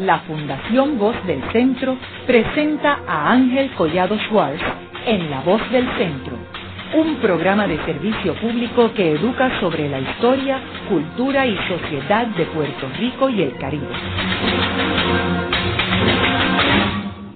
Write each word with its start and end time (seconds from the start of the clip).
la 0.00 0.20
Fundación 0.20 0.98
Voz 0.98 1.14
del 1.26 1.42
Centro 1.52 1.96
presenta 2.26 3.00
a 3.06 3.32
Ángel 3.32 3.70
Collado 3.72 4.16
Schwartz 4.18 4.62
en 5.06 5.30
La 5.30 5.42
Voz 5.42 5.60
del 5.70 5.86
Centro, 5.98 6.36
un 6.96 7.16
programa 7.16 7.66
de 7.66 7.76
servicio 7.84 8.34
público 8.36 8.92
que 8.94 9.12
educa 9.12 9.60
sobre 9.60 9.90
la 9.90 10.00
historia, 10.00 10.58
cultura 10.88 11.46
y 11.46 11.54
sociedad 11.68 12.26
de 12.28 12.46
Puerto 12.46 12.88
Rico 12.98 13.28
y 13.28 13.42
el 13.42 13.56
Caribe. 13.58 13.88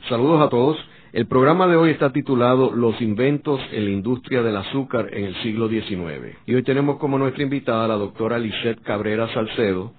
Saludos 0.09 0.41
a 0.41 0.49
todos. 0.49 0.79
El 1.13 1.27
programa 1.27 1.69
de 1.69 1.77
hoy 1.77 1.91
está 1.91 2.13
titulado 2.13 2.73
Los 2.75 3.01
inventos 3.01 3.61
en 3.73 3.85
la 3.85 3.91
industria 3.91 4.43
del 4.43 4.57
azúcar 4.57 5.11
en 5.13 5.27
el 5.27 5.35
siglo 5.43 5.69
XIX. 5.69 6.37
Y 6.47 6.55
hoy 6.55 6.63
tenemos 6.63 6.97
como 6.97 7.19
nuestra 7.19 7.43
invitada 7.43 7.85
a 7.85 7.89
la 7.89 7.95
doctora 7.95 8.39
Lisette 8.39 8.83
Cabrera 8.83 9.29
Salcedo, 9.33 9.93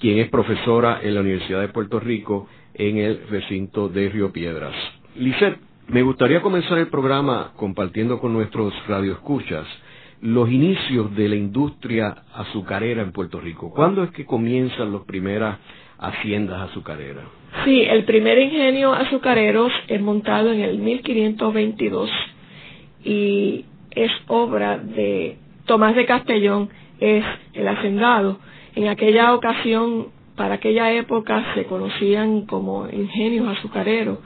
quien 0.00 0.18
es 0.18 0.28
profesora 0.28 1.00
en 1.02 1.14
la 1.14 1.20
Universidad 1.20 1.60
de 1.60 1.68
Puerto 1.68 2.00
Rico 2.00 2.48
en 2.74 2.98
el 2.98 3.26
recinto 3.28 3.88
de 3.88 4.08
Río 4.08 4.32
Piedras. 4.32 4.74
Lisette, 5.16 5.58
me 5.88 6.02
gustaría 6.02 6.42
comenzar 6.42 6.78
el 6.78 6.88
programa 6.88 7.52
compartiendo 7.56 8.18
con 8.18 8.32
nuestros 8.32 8.74
radioescuchas 8.86 9.66
los 10.22 10.50
inicios 10.50 11.14
de 11.14 11.28
la 11.28 11.36
industria 11.36 12.24
azucarera 12.34 13.02
en 13.02 13.12
Puerto 13.12 13.40
Rico. 13.40 13.70
¿Cuándo 13.70 14.02
es 14.02 14.10
que 14.10 14.24
comienzan 14.24 14.92
las 14.92 15.02
primeras 15.02 15.58
haciendas 15.98 16.70
azucareras? 16.70 17.24
Sí, 17.64 17.82
el 17.82 18.04
primer 18.04 18.38
ingenio 18.38 18.92
azucarero 18.92 19.68
es 19.88 20.00
montado 20.00 20.52
en 20.52 20.60
el 20.60 20.78
1522 20.78 22.10
y 23.04 23.64
es 23.90 24.10
obra 24.26 24.78
de 24.78 25.36
Tomás 25.66 25.94
de 25.94 26.06
Castellón, 26.06 26.68
es 27.00 27.24
el 27.54 27.68
hacendado. 27.68 28.38
En 28.76 28.88
aquella 28.88 29.34
ocasión, 29.34 30.08
para 30.36 30.56
aquella 30.56 30.92
época, 30.92 31.54
se 31.54 31.64
conocían 31.64 32.42
como 32.42 32.86
ingenios 32.90 33.48
azucareros 33.48 34.18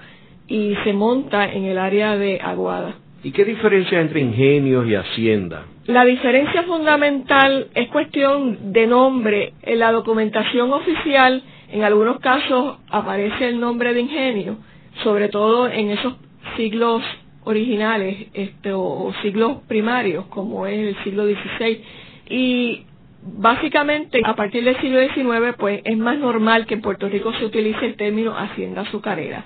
y 0.49 0.75
se 0.83 0.93
monta 0.93 1.51
en 1.53 1.67
el 1.67 1.79
área 1.79 2.17
de 2.17 2.41
Aguada. 2.41 2.97
¿Y 3.23 3.31
qué 3.31 3.45
diferencia 3.45 4.01
entre 4.01 4.21
ingenios 4.21 4.89
y 4.89 4.97
hacienda? 4.97 5.67
La 5.87 6.05
diferencia 6.05 6.65
fundamental 6.65 7.69
es 7.75 7.89
cuestión 7.91 8.73
de 8.73 8.89
nombre. 8.89 9.53
En 9.63 9.79
la 9.79 9.93
documentación 9.93 10.73
oficial, 10.73 11.45
en 11.71 11.85
algunos 11.85 12.19
casos 12.19 12.79
aparece 12.91 13.49
el 13.51 13.61
nombre 13.61 13.95
de 13.95 14.01
ingenio, 14.01 14.57
sobre 15.05 15.29
todo 15.29 15.69
en 15.69 15.91
esos 15.91 16.15
siglos 16.57 17.05
originales 17.45 18.27
este, 18.35 18.73
o, 18.73 19.13
siglos 19.23 19.59
primarios, 19.69 20.27
como 20.27 20.67
es 20.67 20.97
el 20.97 21.05
siglo 21.05 21.25
XVI. 21.25 21.81
Y 22.29 22.87
básicamente, 23.23 24.21
a 24.25 24.35
partir 24.35 24.65
del 24.65 24.81
siglo 24.81 25.01
XIX, 25.01 25.57
pues 25.59 25.81
es 25.85 25.97
más 25.97 26.19
normal 26.19 26.67
que 26.67 26.75
en 26.75 26.81
Puerto 26.81 27.09
Rico 27.09 27.33
se 27.35 27.45
utilice 27.45 27.85
el 27.87 27.97
término 27.97 28.37
hacienda 28.37 28.83
azucarera. 28.83 29.45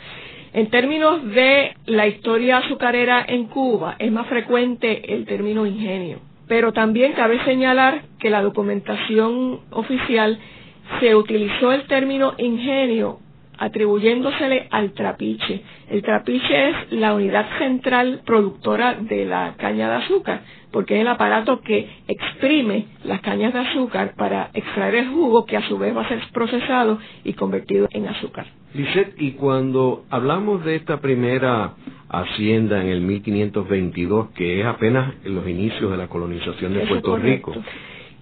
En 0.53 0.70
términos 0.70 1.25
de 1.33 1.75
la 1.86 2.06
historia 2.06 2.58
azucarera 2.58 3.25
en 3.27 3.47
Cuba, 3.47 3.97
es 3.98 4.12
más 4.12 4.27
frecuente 4.28 5.12
el 5.12 5.27
término 5.27 5.67
ingenio. 5.67 6.20
Pero 6.47 6.72
también 6.72 7.12
cabe 7.12 7.42
señalar 7.45 8.02
que 8.20 8.30
la 8.30 8.42
documentación 8.42 9.61
oficial 9.70 10.39
se 11.00 11.14
utilizó 11.17 11.72
el 11.72 11.86
término 11.86 12.34
ingenio 12.39 13.19
atribuyéndosele 13.65 14.69
al 14.70 14.93
trapiche. 14.93 15.62
El 15.89 16.03
trapiche 16.03 16.70
es 16.70 16.93
la 16.93 17.15
unidad 17.15 17.47
central 17.59 18.20
productora 18.25 18.95
de 18.95 19.25
la 19.25 19.55
caña 19.57 19.89
de 19.89 19.97
azúcar, 19.97 20.43
porque 20.70 20.97
es 20.97 21.01
el 21.01 21.09
aparato 21.09 21.61
que 21.61 21.89
exprime 22.09 22.87
las 23.05 23.20
cañas 23.20 23.53
de 23.53 23.61
azúcar 23.61 24.15
para 24.17 24.51
extraer 24.55 24.97
el 24.97 25.09
jugo 25.09 25.47
que 25.47 25.57
a 25.57 25.67
su 25.69 25.79
vez 25.79 25.97
va 25.97 26.03
a 26.03 26.09
ser 26.09 26.20
procesado 26.33 26.98
y 27.25 27.33
convertido 27.35 27.89
en 27.91 28.09
azúcar. 28.09 28.47
Lisette, 28.75 29.15
y 29.19 29.33
cuando 29.33 30.05
hablamos 30.11 30.65
de 30.65 30.77
esta 30.77 31.01
primera 31.01 31.75
hacienda 32.09 32.83
en 32.83 32.89
el 32.89 33.01
1522, 33.01 34.31
que 34.31 34.61
es 34.61 34.67
apenas 34.67 35.14
en 35.25 35.35
los 35.35 35.48
inicios 35.48 35.91
de 35.91 35.96
la 35.96 36.08
colonización 36.08 36.75
de 36.75 36.86
Puerto 36.86 37.17
Rico, 37.17 37.55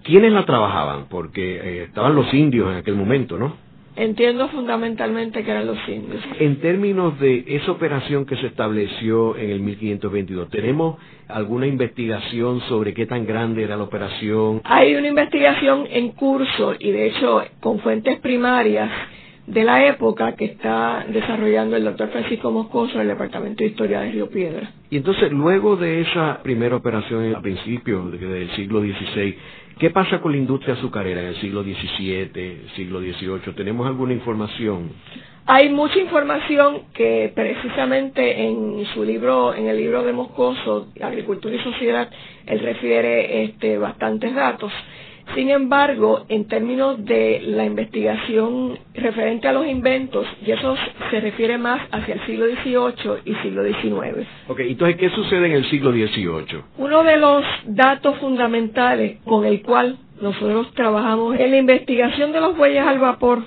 ¿quiénes 0.02 0.32
la 0.32 0.44
trabajaban? 0.44 1.06
Porque 1.08 1.56
eh, 1.56 1.84
estaban 1.84 2.14
los 2.14 2.32
indios 2.34 2.70
en 2.70 2.76
aquel 2.76 2.96
momento, 2.96 3.38
¿no? 3.38 3.71
Entiendo 3.94 4.48
fundamentalmente 4.48 5.44
que 5.44 5.50
eran 5.50 5.66
los 5.66 5.78
indios. 5.86 6.22
En 6.38 6.60
términos 6.60 7.18
de 7.20 7.44
esa 7.46 7.72
operación 7.72 8.24
que 8.24 8.36
se 8.36 8.46
estableció 8.46 9.36
en 9.36 9.50
el 9.50 9.60
1522, 9.60 10.48
¿tenemos 10.48 10.96
alguna 11.28 11.66
investigación 11.66 12.60
sobre 12.68 12.94
qué 12.94 13.06
tan 13.06 13.26
grande 13.26 13.62
era 13.62 13.76
la 13.76 13.82
operación? 13.84 14.62
Hay 14.64 14.94
una 14.94 15.08
investigación 15.08 15.86
en 15.90 16.12
curso 16.12 16.74
y 16.78 16.90
de 16.90 17.06
hecho 17.08 17.42
con 17.60 17.80
fuentes 17.80 18.18
primarias 18.20 18.90
de 19.46 19.64
la 19.64 19.86
época 19.86 20.36
que 20.36 20.44
está 20.46 21.04
desarrollando 21.08 21.76
el 21.76 21.84
doctor 21.84 22.08
Francisco 22.10 22.50
Moscoso 22.50 22.94
en 22.94 23.02
el 23.02 23.08
Departamento 23.08 23.64
de 23.64 23.70
Historia 23.70 24.00
de 24.00 24.12
Río 24.12 24.28
Piedra. 24.30 24.70
Y 24.88 24.96
entonces, 24.96 25.32
luego 25.32 25.76
de 25.76 26.02
esa 26.02 26.40
primera 26.42 26.76
operación 26.76 27.34
a 27.34 27.40
principios 27.40 28.12
del 28.12 28.50
siglo 28.54 28.80
XVI, 28.80 29.36
¿Qué 29.78 29.90
pasa 29.90 30.20
con 30.20 30.32
la 30.32 30.38
industria 30.38 30.74
azucarera 30.74 31.20
en 31.20 31.26
el 31.28 31.40
siglo 31.40 31.62
XVII, 31.62 32.68
siglo 32.76 33.00
XVIII? 33.00 33.54
¿Tenemos 33.56 33.86
alguna 33.86 34.12
información? 34.12 34.90
Hay 35.46 35.70
mucha 35.70 35.98
información 35.98 36.82
que 36.94 37.32
precisamente 37.34 38.44
en 38.46 38.84
su 38.94 39.02
libro, 39.02 39.54
en 39.54 39.66
el 39.66 39.76
libro 39.76 40.04
de 40.04 40.12
Moscoso, 40.12 40.88
Agricultura 41.00 41.56
y 41.56 41.58
Sociedad, 41.58 42.08
él 42.46 42.60
refiere 42.60 43.42
este, 43.44 43.76
bastantes 43.76 44.34
datos. 44.34 44.72
Sin 45.34 45.48
embargo, 45.48 46.26
en 46.28 46.46
términos 46.46 47.02
de 47.04 47.40
la 47.42 47.64
investigación 47.64 48.78
referente 48.92 49.48
a 49.48 49.52
los 49.52 49.66
inventos, 49.66 50.26
y 50.44 50.50
eso 50.50 50.76
se 51.10 51.20
refiere 51.20 51.56
más 51.56 51.80
hacia 51.90 52.14
el 52.14 52.26
siglo 52.26 52.44
XVIII 52.46 53.22
y 53.24 53.34
siglo 53.36 53.64
XIX. 53.64 54.26
Ok, 54.48 54.60
entonces, 54.60 54.96
¿qué 54.96 55.08
sucede 55.10 55.46
en 55.46 55.52
el 55.52 55.64
siglo 55.70 55.90
XVIII? 55.92 56.62
Uno 56.76 57.02
de 57.02 57.16
los 57.16 57.44
datos 57.64 58.18
fundamentales 58.18 59.20
con 59.24 59.46
el 59.46 59.62
cual 59.62 59.96
nosotros 60.20 60.72
trabajamos 60.74 61.38
en 61.38 61.50
la 61.50 61.58
investigación 61.58 62.32
de 62.32 62.40
los 62.40 62.56
bueyes 62.56 62.84
al 62.84 62.98
vapor, 62.98 63.42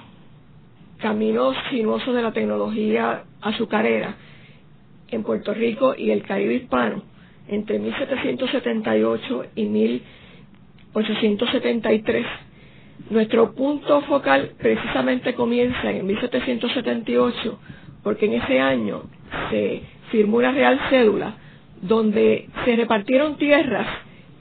caminos 1.00 1.56
sinuosos 1.70 2.16
de 2.16 2.22
la 2.24 2.32
tecnología 2.32 3.24
azucarera 3.42 4.16
en 5.12 5.24
Puerto 5.24 5.54
Rico 5.54 5.94
y 5.96 6.10
el 6.10 6.24
Caribe 6.24 6.56
hispano, 6.56 7.04
entre 7.48 7.78
1778 7.78 9.46
y 9.56 9.66
1800 9.66 10.25
873. 10.96 12.26
Nuestro 13.10 13.54
punto 13.54 14.02
focal 14.02 14.52
precisamente 14.58 15.36
comienza 15.36 15.92
en 15.92 16.06
1778, 16.08 17.60
porque 18.04 18.26
en 18.26 18.34
ese 18.42 18.60
año 18.60 19.04
se 19.52 19.82
firmó 20.12 20.38
una 20.38 20.52
real 20.52 20.80
cédula 20.90 21.36
donde 21.82 22.48
se 22.64 22.76
repartieron 22.76 23.38
tierras 23.38 23.86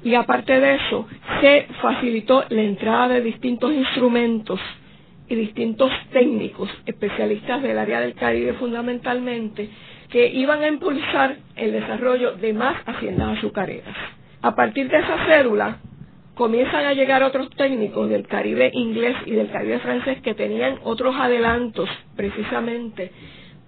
y 0.04 0.15
aparte 0.15 0.60
de 0.60 0.76
eso 0.76 1.06
se 1.41 1.66
facilitó 1.82 2.44
la 2.50 2.62
entrada 2.62 3.09
de 3.09 3.22
distintos 3.22 3.72
instrumentos 3.72 4.60
y 5.28 5.34
distintos 5.34 5.91
técnicos, 6.12 6.69
especialistas 6.86 7.62
del 7.62 7.78
área 7.78 8.00
del 8.00 8.15
Caribe 8.15 8.53
fundamentalmente, 8.54 9.69
que 10.10 10.28
iban 10.28 10.62
a 10.62 10.69
impulsar 10.69 11.36
el 11.56 11.72
desarrollo 11.72 12.32
de 12.36 12.53
más 12.53 12.76
haciendas 12.86 13.38
azucareras. 13.38 13.97
A 14.42 14.54
partir 14.54 14.88
de 14.91 14.98
esa 14.98 15.26
cédula, 15.26 15.78
comienzan 16.34 16.84
a 16.84 16.95
llegar 16.95 17.22
otros 17.22 17.50
técnicos 17.50 18.09
del 18.09 18.27
Caribe 18.27 18.71
inglés 18.72 19.17
y 19.27 19.33
del 19.33 19.50
Caribe 19.50 19.78
francés 19.78 20.21
que 20.22 20.34
tenían 20.34 20.78
otros 20.84 21.15
adelantos 21.17 21.89
precisamente 22.17 23.11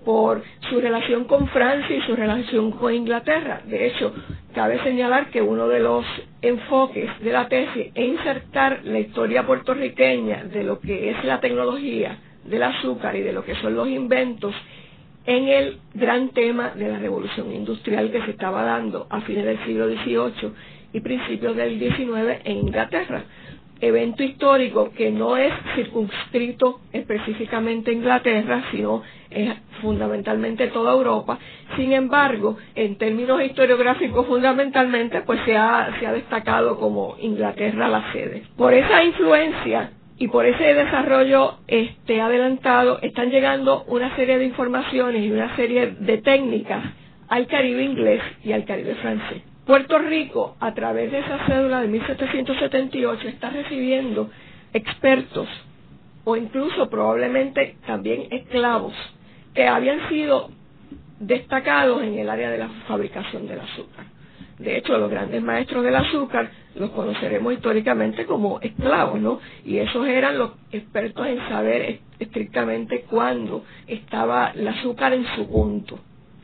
por 0.04 0.42
su 0.70 0.80
relación 0.80 1.24
con 1.24 1.48
Francia 1.48 1.96
y 1.96 2.00
su 2.02 2.14
relación 2.14 2.70
con 2.70 2.94
Inglaterra. 2.94 3.62
De 3.66 3.88
hecho, 3.88 4.14
cabe 4.54 4.80
señalar 4.84 5.30
que 5.30 5.42
uno 5.42 5.66
de 5.66 5.80
los 5.80 6.04
enfoques 6.42 7.10
de 7.20 7.32
la 7.32 7.48
tesis 7.48 7.88
es 7.92 8.08
insertar 8.08 8.80
la 8.84 9.00
historia 9.00 9.44
puertorriqueña 9.44 10.44
de 10.44 10.62
lo 10.62 10.78
que 10.78 11.10
es 11.10 11.24
la 11.24 11.40
tecnología 11.40 12.18
del 12.44 12.62
azúcar 12.62 13.16
y 13.16 13.22
de 13.22 13.32
lo 13.32 13.44
que 13.44 13.56
son 13.56 13.74
los 13.74 13.88
inventos 13.88 14.54
en 15.26 15.48
el 15.48 15.78
gran 15.94 16.28
tema 16.28 16.70
de 16.70 16.88
la 16.88 16.98
revolución 17.00 17.52
industrial 17.52 18.12
que 18.12 18.22
se 18.22 18.30
estaba 18.30 18.62
dando 18.62 19.08
a 19.10 19.20
fines 19.22 19.44
del 19.44 19.58
siglo 19.64 19.88
XVIII 19.88 20.52
y 20.96 21.00
principios 21.00 21.54
del 21.54 21.78
19 21.78 22.40
en 22.44 22.56
Inglaterra. 22.56 23.22
Evento 23.78 24.22
histórico 24.22 24.90
que 24.96 25.10
no 25.10 25.36
es 25.36 25.52
circunscrito 25.74 26.80
específicamente 26.90 27.90
a 27.90 27.94
Inglaterra, 27.94 28.64
sino 28.72 29.02
es 29.28 29.50
fundamentalmente 29.82 30.68
toda 30.68 30.92
Europa. 30.94 31.38
Sin 31.76 31.92
embargo, 31.92 32.56
en 32.74 32.96
términos 32.96 33.42
historiográficos 33.42 34.26
fundamentalmente, 34.26 35.20
pues 35.20 35.38
se 35.44 35.54
ha, 35.54 35.94
se 36.00 36.06
ha 36.06 36.12
destacado 36.14 36.78
como 36.80 37.16
Inglaterra 37.20 37.88
la 37.88 38.10
sede. 38.12 38.44
Por 38.56 38.72
esa 38.72 39.04
influencia 39.04 39.90
y 40.18 40.28
por 40.28 40.46
ese 40.46 40.72
desarrollo 40.72 41.58
este 41.68 42.22
adelantado 42.22 43.00
están 43.02 43.28
llegando 43.28 43.84
una 43.88 44.16
serie 44.16 44.38
de 44.38 44.46
informaciones 44.46 45.22
y 45.22 45.30
una 45.30 45.54
serie 45.56 45.94
de 46.00 46.16
técnicas 46.22 46.82
al 47.28 47.46
Caribe 47.48 47.82
inglés 47.84 48.22
y 48.42 48.52
al 48.52 48.64
Caribe 48.64 48.94
francés. 48.94 49.42
Puerto 49.66 49.98
Rico, 49.98 50.56
a 50.60 50.72
través 50.74 51.10
de 51.10 51.18
esa 51.18 51.44
cédula 51.46 51.80
de 51.80 51.88
1778, 51.88 53.28
está 53.28 53.50
recibiendo 53.50 54.30
expertos 54.72 55.48
o 56.22 56.36
incluso 56.36 56.88
probablemente 56.88 57.76
también 57.84 58.28
esclavos 58.30 58.94
que 59.54 59.66
habían 59.66 60.08
sido 60.08 60.50
destacados 61.18 62.00
en 62.04 62.16
el 62.16 62.30
área 62.30 62.50
de 62.50 62.58
la 62.58 62.68
fabricación 62.86 63.48
del 63.48 63.58
azúcar. 63.60 64.06
De 64.58 64.78
hecho, 64.78 64.96
los 64.98 65.10
grandes 65.10 65.42
maestros 65.42 65.82
del 65.82 65.96
azúcar 65.96 66.48
los 66.76 66.90
conoceremos 66.90 67.52
históricamente 67.52 68.24
como 68.24 68.60
esclavos, 68.60 69.20
¿no? 69.20 69.40
Y 69.64 69.78
esos 69.78 70.06
eran 70.06 70.38
los 70.38 70.52
expertos 70.70 71.26
en 71.26 71.38
saber 71.48 71.98
estrictamente 72.20 73.02
cuándo 73.02 73.64
estaba 73.88 74.52
el 74.54 74.68
azúcar 74.68 75.12
en 75.12 75.26
su 75.34 75.48
punto, 75.50 75.98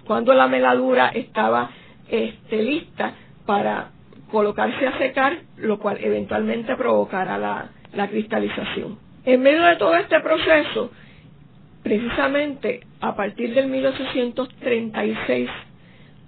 cuándo 0.06 0.34
la 0.34 0.48
meladura 0.48 1.08
estaba 1.08 1.70
este, 2.12 2.62
lista 2.62 3.14
para 3.46 3.90
colocarse 4.30 4.86
a 4.86 4.98
secar, 4.98 5.38
lo 5.56 5.78
cual 5.78 5.96
eventualmente 6.00 6.76
provocará 6.76 7.38
la, 7.38 7.70
la 7.94 8.08
cristalización. 8.08 8.98
En 9.24 9.40
medio 9.42 9.62
de 9.62 9.76
todo 9.76 9.96
este 9.96 10.20
proceso, 10.20 10.90
precisamente 11.82 12.80
a 13.00 13.16
partir 13.16 13.54
del 13.54 13.68
1836, 13.68 15.48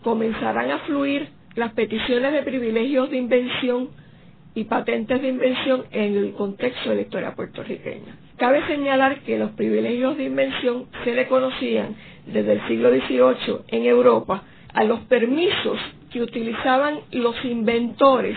comenzarán 0.02 0.70
a 0.70 0.78
fluir 0.80 1.28
las 1.54 1.72
peticiones 1.74 2.32
de 2.32 2.42
privilegios 2.42 3.10
de 3.10 3.16
invención 3.18 3.90
y 4.54 4.64
patentes 4.64 5.20
de 5.20 5.28
invención 5.28 5.84
en 5.90 6.16
el 6.16 6.32
contexto 6.32 6.90
de 6.90 6.96
la 6.96 7.02
historia 7.02 7.34
puertorriqueña. 7.34 8.16
Cabe 8.38 8.66
señalar 8.66 9.20
que 9.20 9.38
los 9.38 9.50
privilegios 9.52 10.16
de 10.16 10.24
invención 10.24 10.86
se 11.04 11.14
le 11.14 11.26
conocían 11.28 11.94
desde 12.26 12.52
el 12.52 12.66
siglo 12.68 12.90
XVIII 12.90 13.58
en 13.68 13.84
Europa 13.84 14.44
a 14.74 14.84
los 14.84 15.00
permisos 15.00 15.78
que 16.12 16.20
utilizaban 16.20 17.00
los 17.12 17.42
inventores 17.44 18.36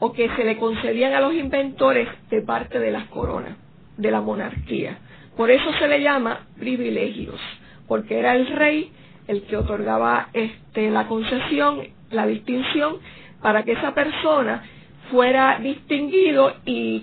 o 0.00 0.12
que 0.12 0.28
se 0.36 0.44
le 0.44 0.56
concedían 0.58 1.12
a 1.14 1.20
los 1.20 1.34
inventores 1.34 2.08
de 2.28 2.42
parte 2.42 2.78
de 2.78 2.90
las 2.90 3.06
coronas, 3.06 3.56
de 3.96 4.10
la 4.10 4.20
monarquía. 4.20 4.98
Por 5.36 5.50
eso 5.50 5.72
se 5.78 5.88
le 5.88 6.02
llama 6.02 6.46
privilegios, 6.58 7.40
porque 7.88 8.18
era 8.18 8.34
el 8.34 8.46
rey 8.48 8.90
el 9.26 9.42
que 9.44 9.56
otorgaba 9.56 10.28
este, 10.32 10.90
la 10.90 11.06
concesión, 11.08 11.80
la 12.10 12.26
distinción, 12.26 12.98
para 13.40 13.62
que 13.62 13.72
esa 13.72 13.94
persona 13.94 14.62
fuera 15.10 15.58
distinguido 15.60 16.54
y, 16.66 17.02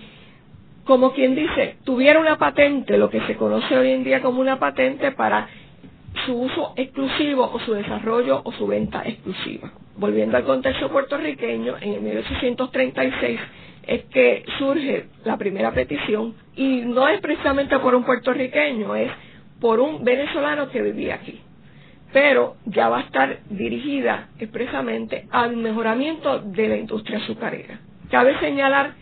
como 0.86 1.14
quien 1.14 1.36
dice, 1.36 1.78
tuviera 1.84 2.20
una 2.20 2.38
patente, 2.38 2.98
lo 2.98 3.10
que 3.10 3.22
se 3.22 3.36
conoce 3.36 3.78
hoy 3.78 3.92
en 3.92 4.04
día 4.04 4.22
como 4.22 4.42
una 4.42 4.60
patente 4.60 5.12
para 5.12 5.48
su 6.26 6.34
uso 6.34 6.74
exclusivo 6.76 7.50
o 7.52 7.60
su 7.60 7.74
desarrollo 7.74 8.42
o 8.44 8.52
su 8.54 8.68
venta 8.68 9.04
exclusiva. 9.06 9.72
Volviendo 9.98 10.38
al 10.38 10.44
contexto 10.44 10.90
puertorriqueño, 10.90 11.76
en 11.80 12.04
1836 12.04 13.40
es 13.88 14.04
que 14.06 14.44
surge 14.60 15.08
la 15.26 15.38
primera 15.38 15.72
petición 15.72 16.36
y 16.56 16.82
no 16.82 17.08
es 17.08 17.20
precisamente 17.22 17.78
por 17.80 17.96
un 17.96 18.04
puertorriqueño, 18.04 18.96
es 18.96 19.12
por 19.60 19.80
un 19.80 20.04
venezolano 20.04 20.70
que 20.70 20.82
vivía 20.82 21.16
aquí. 21.16 21.40
Pero 22.14 22.58
ya 22.66 22.90
va 22.90 23.00
a 23.00 23.02
estar 23.02 23.40
dirigida 23.50 24.30
expresamente 24.40 25.28
al 25.32 25.56
mejoramiento 25.56 26.40
de 26.40 26.68
la 26.68 26.78
industria 26.78 27.20
azucarera. 27.20 27.80
Cabe 28.10 28.38
señalar 28.40 28.96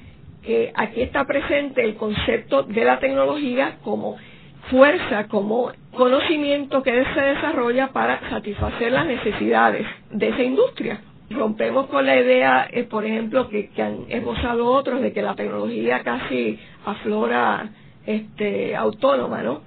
que 0.44 0.72
aquí 0.76 1.02
está 1.02 1.26
presente 1.26 1.84
el 1.84 1.96
concepto 1.96 2.64
de 2.64 2.86
la 2.86 3.00
tecnología 3.00 3.78
como 3.84 4.18
fuerza, 4.70 5.28
como 5.28 5.72
conocimiento 5.96 6.84
que 6.84 7.04
se 7.14 7.22
desarrolla 7.22 7.90
para 7.90 8.30
satisfacer 8.30 8.92
las 8.92 9.06
necesidades 9.06 9.86
de 10.12 10.30
esa 10.30 10.44
industria. 10.44 11.02
Rompemos 11.30 11.88
con 11.88 12.06
la 12.06 12.16
idea, 12.20 12.68
eh, 12.72 12.84
por 12.84 13.06
ejemplo, 13.06 13.50
que, 13.50 13.70
han 13.78 14.06
esbozado 14.10 14.66
otros 14.66 15.02
de 15.02 15.14
que 15.14 15.22
la 15.22 15.36
tecnología 15.36 16.02
casi 16.04 16.60
aflora 16.86 17.70
este, 18.06 18.76
autónoma, 18.76 19.44
¿no? 19.44 19.62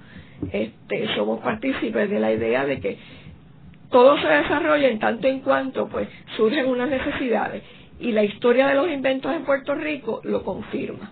Este, 0.51 1.07
somos 1.15 1.39
partícipes 1.39 2.09
de 2.09 2.19
la 2.19 2.33
idea 2.33 2.65
de 2.65 2.81
que 2.81 2.97
todo 3.89 4.17
se 4.17 4.27
desarrolla 4.27 4.89
en 4.89 4.99
tanto 4.99 5.27
en 5.27 5.39
cuanto 5.39 5.87
pues 5.87 6.09
surgen 6.35 6.65
unas 6.65 6.89
necesidades 6.89 7.63
y 7.99 8.11
la 8.11 8.23
historia 8.23 8.67
de 8.67 8.75
los 8.75 8.89
inventos 8.89 9.33
en 9.33 9.45
Puerto 9.45 9.75
Rico 9.75 10.19
lo 10.23 10.43
confirma. 10.43 11.11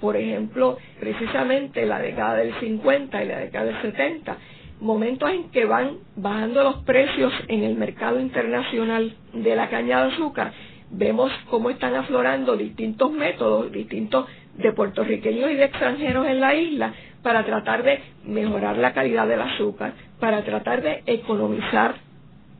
Por 0.00 0.16
ejemplo, 0.16 0.78
precisamente 0.98 1.84
la 1.84 1.98
década 1.98 2.36
del 2.36 2.54
50 2.58 3.22
y 3.22 3.28
la 3.28 3.38
década 3.38 3.66
del 3.66 3.82
70, 3.82 4.36
momentos 4.80 5.30
en 5.30 5.50
que 5.50 5.66
van 5.66 5.98
bajando 6.16 6.62
los 6.64 6.76
precios 6.84 7.32
en 7.48 7.64
el 7.64 7.76
mercado 7.76 8.18
internacional 8.18 9.14
de 9.34 9.54
la 9.56 9.68
caña 9.68 10.04
de 10.04 10.12
azúcar, 10.12 10.52
vemos 10.90 11.30
cómo 11.50 11.70
están 11.70 11.94
aflorando 11.94 12.56
distintos 12.56 13.12
métodos, 13.12 13.70
distintos 13.70 14.26
de 14.56 14.72
puertorriqueños 14.72 15.50
y 15.50 15.54
de 15.54 15.64
extranjeros 15.64 16.26
en 16.26 16.40
la 16.40 16.54
isla, 16.54 16.94
para 17.22 17.44
tratar 17.44 17.82
de 17.82 18.00
mejorar 18.24 18.78
la 18.78 18.94
calidad 18.94 19.28
del 19.28 19.42
azúcar, 19.42 19.92
para 20.18 20.42
tratar 20.42 20.80
de 20.82 21.02
economizar 21.06 21.96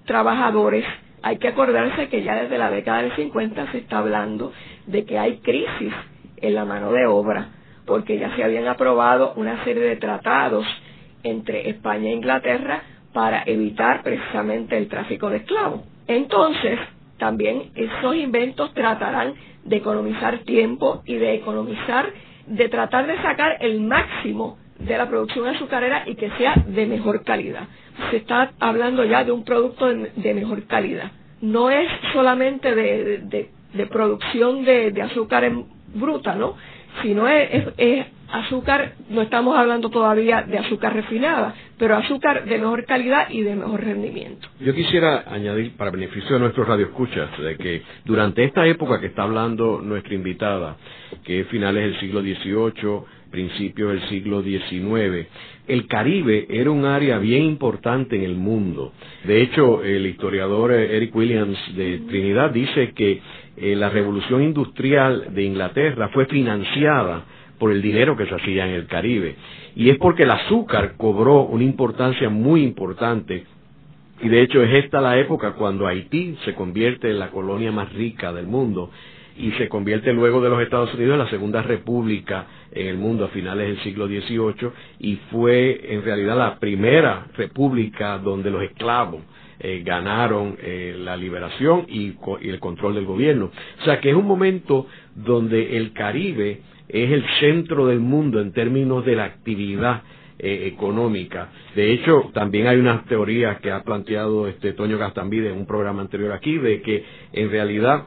trabajadores. 0.05 0.85
Hay 1.23 1.39
que 1.39 1.49
acordarse 1.49 2.09
que 2.09 2.23
ya 2.23 2.35
desde 2.43 2.59
la 2.59 2.71
década 2.71 3.03
del 3.03 3.17
50 3.17 3.73
se 3.73 3.79
está 3.79 3.99
hablando 3.99 4.53
de 4.87 5.05
que 5.05 5.19
hay 5.19 5.39
crisis 5.39 5.93
en 6.41 6.55
la 6.55 6.65
mano 6.65 6.93
de 6.93 7.07
obra, 7.07 7.49
porque 7.87 8.19
ya 8.19 8.35
se 8.37 8.45
habían 8.45 8.69
aprobado 8.69 9.35
una 9.37 9.65
serie 9.65 9.83
de 9.83 9.97
tratados 9.97 10.67
entre 11.23 11.69
España 11.69 12.11
e 12.11 12.15
Inglaterra 12.15 12.83
para 13.13 13.43
evitar 13.45 14.03
precisamente 14.03 14.77
el 14.77 14.89
tráfico 14.89 15.29
de 15.31 15.39
esclavos. 15.39 15.83
Entonces, 16.07 16.79
también 17.19 17.71
esos 17.75 18.17
inventos 18.17 18.73
tratarán 18.75 19.35
de 19.65 19.77
economizar 19.77 20.39
tiempo 20.41 21.03
y 21.05 21.17
de 21.17 21.35
economizar, 21.35 22.11
de 22.47 22.69
tratar 22.69 23.07
de 23.07 23.21
sacar 23.23 23.59
el 23.61 23.81
máximo 23.81 24.59
de 24.79 24.97
la 24.97 25.09
producción 25.09 25.47
azucarera 25.47 26.05
y 26.07 26.15
que 26.15 26.31
sea 26.31 26.55
de 26.67 26.87
mejor 26.87 27.23
calidad. 27.23 27.69
Se 28.11 28.17
está 28.17 28.53
hablando 28.59 29.05
ya 29.05 29.25
de 29.25 29.33
un 29.33 29.45
producto 29.45 29.87
de, 29.87 30.35
mejor 30.35 30.65
calidad. 30.67 31.13
No 31.43 31.71
es 31.71 31.89
solamente 32.13 32.75
de, 32.75 33.51
producción 33.91 34.65
de, 34.65 35.03
azúcar 35.03 35.45
en 35.45 35.67
bruta, 35.95 36.35
¿no? 36.35 36.57
Sino 37.03 37.29
es, 37.29 37.69
es, 37.77 38.07
azúcar, 38.33 38.95
no 39.09 39.23
estamos 39.23 39.57
hablando 39.57 39.91
todavía 39.91 40.43
de 40.43 40.59
azúcar 40.59 40.95
refinada, 40.95 41.55
pero 41.79 41.97
azúcar 41.97 42.45
de 42.45 42.59
mejor 42.59 42.85
calidad 42.85 43.29
y 43.31 43.43
de 43.43 43.57
mejor 43.57 43.83
rendimiento. 43.83 44.49
Yo 44.61 44.75
quisiera 44.75 45.25
añadir, 45.27 45.77
para 45.77 45.91
beneficio 45.91 46.35
de 46.35 46.41
nuestros 46.41 46.67
radioescuchas, 46.67 47.31
de 47.39 47.57
que 47.57 47.83
durante 48.05 48.45
esta 48.45 48.67
época 48.67 49.01
que 49.01 49.07
está 49.07 49.23
hablando 49.23 49.81
nuestra 49.83 50.15
invitada, 50.15 50.77
que 51.25 51.41
es 51.41 51.47
finales 51.49 51.85
del 51.85 52.01
siglo 52.01 52.21
XVIII, 52.21 53.21
principios 53.31 53.93
del 53.93 54.09
siglo 54.09 54.43
XIX, 54.43 55.27
el 55.69 55.87
Caribe 55.87 56.47
era 56.51 56.71
un 56.71 56.85
área 56.85 57.19
bien 57.19 57.45
importante 57.45 58.17
en 58.17 58.23
el 58.23 58.35
mundo. 58.35 58.93
De 59.25 59.41
hecho, 59.41 59.85
el 59.85 60.07
historiador 60.07 60.73
Eric 60.73 61.15
Williams 61.15 61.59
de 61.77 61.99
Trinidad 62.09 62.51
dice 62.51 62.93
que 62.93 63.21
eh, 63.61 63.77
la 63.77 63.91
revolución 63.91 64.43
industrial 64.43 65.35
de 65.35 65.43
Inglaterra 65.43 66.09
fue 66.09 66.25
financiada 66.27 67.25
por 67.59 67.73
el 67.73 67.83
dinero 67.83 68.17
que 68.17 68.27
se 68.27 68.35
hacía 68.35 68.67
en 68.67 68.75
el 68.75 68.87
Caribe. 68.87 69.37
Y 69.77 69.91
es 69.91 69.99
porque 69.99 70.23
el 70.23 70.31
azúcar 70.31 70.95
cobró 70.97 71.43
una 71.43 71.63
importancia 71.63 72.31
muy 72.31 72.63
importante. 72.63 73.45
Y 74.23 74.29
de 74.29 74.41
hecho 74.41 74.63
es 74.63 74.85
esta 74.85 75.03
la 75.03 75.19
época 75.19 75.53
cuando 75.53 75.87
Haití 75.87 76.37
se 76.45 76.55
convierte 76.55 77.11
en 77.11 77.19
la 77.19 77.31
colonia 77.31 77.71
más 77.71 77.93
rica 77.93 78.33
del 78.33 78.47
mundo 78.47 78.91
y 79.37 79.53
se 79.53 79.69
convierte 79.69 80.13
luego 80.13 80.41
de 80.41 80.49
los 80.49 80.63
Estados 80.63 80.93
Unidos 80.95 81.15
en 81.15 81.19
la 81.19 81.31
segunda 81.31 81.63
república 81.63 82.47
en 82.73 82.87
el 82.87 82.97
mundo 82.97 83.27
a 83.27 83.29
finales 83.29 83.69
del 83.69 83.83
siglo 83.83 84.07
XVIII 84.07 84.71
y 84.99 85.17
fue 85.31 85.95
en 85.95 86.03
realidad 86.03 86.37
la 86.37 86.59
primera 86.59 87.27
república 87.37 88.19
donde 88.19 88.51
los 88.51 88.63
esclavos 88.63 89.21
eh, 89.63 89.83
ganaron 89.85 90.57
eh, 90.63 90.97
la 90.99 91.17
liberación 91.17 91.85
y, 91.87 92.15
el 92.43 92.59
control 92.61 92.95
del 92.95 93.05
gobierno. 93.05 93.51
O 93.81 93.85
sea 93.85 94.01
que 94.01 94.09
es 94.09 94.17
un 94.17 94.27
momento 94.27 94.87
donde 95.15 95.77
el 95.77 95.93
Caribe 95.93 96.63
es 96.89 97.11
el 97.13 97.25
centro 97.41 97.87
del 97.87 98.01
mundo 98.01 98.41
en 98.41 98.53
términos 98.53 99.05
de 99.05 99.17
la 99.17 99.25
actividad 99.25 100.03
eh, 100.39 100.71
económica. 100.73 101.51
De 101.75 101.93
hecho, 101.93 102.31
también 102.33 102.69
hay 102.69 102.79
unas 102.79 103.05
teorías 103.05 103.61
que 103.61 103.71
ha 103.71 103.83
planteado 103.83 104.49
este 104.49 104.73
Toño 104.73 104.97
Gastambide 104.97 105.51
en 105.51 105.59
un 105.59 105.67
programa 105.67 106.01
anterior 106.01 106.33
aquí 106.33 106.57
de 106.57 106.81
que 106.81 107.05
en 107.35 107.51
realidad 107.51 108.07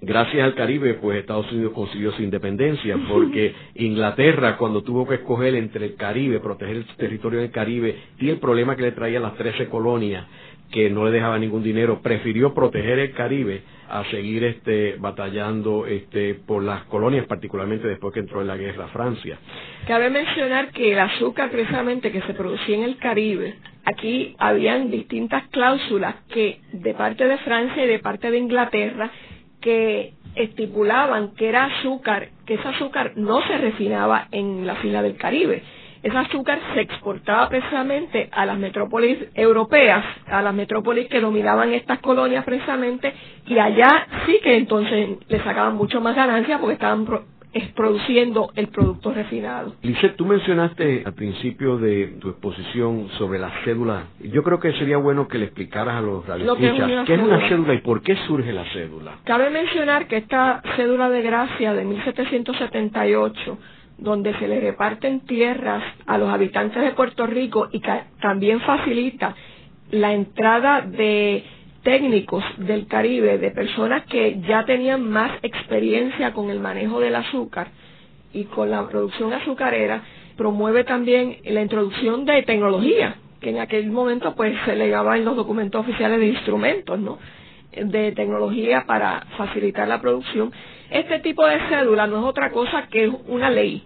gracias 0.00 0.42
al 0.42 0.54
Caribe, 0.54 0.94
pues 0.94 1.18
Estados 1.18 1.50
Unidos 1.52 1.72
consiguió 1.74 2.12
su 2.12 2.22
independencia, 2.22 2.96
porque 3.08 3.54
Inglaterra, 3.76 4.56
cuando 4.56 4.82
tuvo 4.82 5.06
que 5.06 5.16
escoger 5.16 5.54
entre 5.54 5.86
el 5.86 5.94
Caribe, 5.94 6.40
proteger 6.40 6.76
el 6.76 6.86
territorio 6.96 7.40
del 7.40 7.50
Caribe 7.50 7.96
y 8.18 8.28
el 8.28 8.38
problema 8.38 8.76
que 8.76 8.82
le 8.82 8.92
traían 8.92 9.22
las 9.22 9.36
13 9.36 9.68
colonias, 9.68 10.26
que 10.70 10.90
no 10.90 11.04
le 11.04 11.10
dejaba 11.10 11.38
ningún 11.38 11.62
dinero, 11.62 12.00
prefirió 12.02 12.54
proteger 12.54 12.98
el 12.98 13.12
Caribe 13.12 13.62
a 13.88 14.04
seguir 14.10 14.44
este, 14.44 14.96
batallando 14.98 15.86
este, 15.86 16.34
por 16.34 16.62
las 16.62 16.84
colonias, 16.84 17.26
particularmente 17.26 17.86
después 17.86 18.12
que 18.12 18.20
entró 18.20 18.40
en 18.40 18.48
la 18.48 18.56
guerra 18.56 18.88
Francia. 18.88 19.38
Cabe 19.86 20.10
mencionar 20.10 20.72
que 20.72 20.92
el 20.92 20.98
azúcar 20.98 21.50
precisamente 21.50 22.10
que 22.10 22.22
se 22.22 22.34
producía 22.34 22.76
en 22.76 22.82
el 22.82 22.96
Caribe, 22.96 23.54
aquí 23.84 24.34
habían 24.38 24.90
distintas 24.90 25.46
cláusulas 25.48 26.16
que 26.28 26.60
de 26.72 26.94
parte 26.94 27.26
de 27.26 27.38
Francia 27.38 27.84
y 27.84 27.88
de 27.88 27.98
parte 28.00 28.30
de 28.30 28.38
Inglaterra 28.38 29.10
que 29.60 30.14
estipulaban 30.34 31.34
que 31.34 31.48
era 31.48 31.64
azúcar, 31.64 32.28
que 32.44 32.54
ese 32.54 32.68
azúcar 32.68 33.12
no 33.16 33.40
se 33.46 33.56
refinaba 33.56 34.28
en 34.32 34.66
la 34.66 34.76
fila 34.76 35.02
del 35.02 35.16
Caribe. 35.16 35.62
Ese 36.06 36.18
azúcar 36.18 36.60
se 36.72 36.82
exportaba 36.82 37.48
precisamente 37.48 38.28
a 38.30 38.46
las 38.46 38.56
metrópolis 38.56 39.18
europeas, 39.34 40.04
a 40.28 40.40
las 40.40 40.54
metrópolis 40.54 41.08
que 41.08 41.20
dominaban 41.20 41.72
estas 41.72 41.98
colonias 41.98 42.44
precisamente, 42.44 43.12
y 43.44 43.58
allá 43.58 44.06
sí 44.24 44.38
que 44.40 44.56
entonces 44.56 45.18
le 45.26 45.38
sacaban 45.42 45.74
mucho 45.74 46.00
más 46.00 46.14
ganancia 46.14 46.60
porque 46.60 46.74
estaban 46.74 47.06
es 47.52 47.72
produciendo 47.72 48.50
el 48.54 48.68
producto 48.68 49.12
refinado. 49.12 49.74
Lizeth, 49.82 50.14
tú 50.14 50.26
mencionaste 50.26 51.02
al 51.04 51.14
principio 51.14 51.76
de 51.78 52.18
tu 52.20 52.28
exposición 52.28 53.08
sobre 53.18 53.40
la 53.40 53.50
cédula. 53.64 54.04
Yo 54.20 54.44
creo 54.44 54.60
que 54.60 54.72
sería 54.74 54.98
bueno 54.98 55.26
que 55.26 55.38
le 55.38 55.46
explicaras 55.46 55.96
a 55.96 56.02
los 56.02 56.24
radioescuchas 56.24 57.06
qué 57.06 57.14
es 57.14 57.20
una 57.20 57.48
cédula 57.48 57.74
y 57.74 57.78
por 57.78 58.02
qué 58.02 58.14
surge 58.28 58.52
la 58.52 58.64
cédula. 58.72 59.18
Cabe 59.24 59.50
mencionar 59.50 60.06
que 60.06 60.18
esta 60.18 60.62
cédula 60.76 61.10
de 61.10 61.22
gracia 61.22 61.72
de 61.72 61.84
1778 61.84 63.58
donde 63.98 64.38
se 64.38 64.48
le 64.48 64.60
reparten 64.60 65.20
tierras 65.20 65.82
a 66.06 66.18
los 66.18 66.28
habitantes 66.28 66.82
de 66.82 66.92
Puerto 66.92 67.26
Rico 67.26 67.68
y 67.72 67.80
también 68.20 68.60
facilita 68.60 69.34
la 69.90 70.12
entrada 70.12 70.82
de 70.82 71.44
técnicos 71.82 72.44
del 72.58 72.86
Caribe, 72.88 73.38
de 73.38 73.50
personas 73.52 74.04
que 74.06 74.40
ya 74.40 74.64
tenían 74.64 75.08
más 75.08 75.30
experiencia 75.42 76.32
con 76.32 76.50
el 76.50 76.58
manejo 76.60 77.00
del 77.00 77.14
azúcar 77.14 77.68
y 78.32 78.44
con 78.44 78.70
la 78.70 78.86
producción 78.88 79.32
azucarera, 79.32 80.02
promueve 80.36 80.84
también 80.84 81.36
la 81.44 81.62
introducción 81.62 82.24
de 82.24 82.42
tecnología, 82.42 83.16
que 83.40 83.50
en 83.50 83.60
aquel 83.60 83.90
momento 83.90 84.34
pues 84.34 84.54
se 84.64 84.74
legaba 84.74 85.16
en 85.16 85.24
los 85.24 85.36
documentos 85.36 85.80
oficiales 85.80 86.18
de 86.18 86.26
instrumentos, 86.26 86.98
¿no? 86.98 87.18
de 87.84 88.12
tecnología 88.12 88.84
para 88.86 89.20
facilitar 89.36 89.86
la 89.86 90.00
producción. 90.00 90.52
Este 90.90 91.18
tipo 91.20 91.46
de 91.46 91.58
cédula 91.68 92.06
no 92.06 92.18
es 92.18 92.24
otra 92.24 92.50
cosa 92.50 92.88
que 92.88 93.08
una 93.08 93.50
ley. 93.50 93.82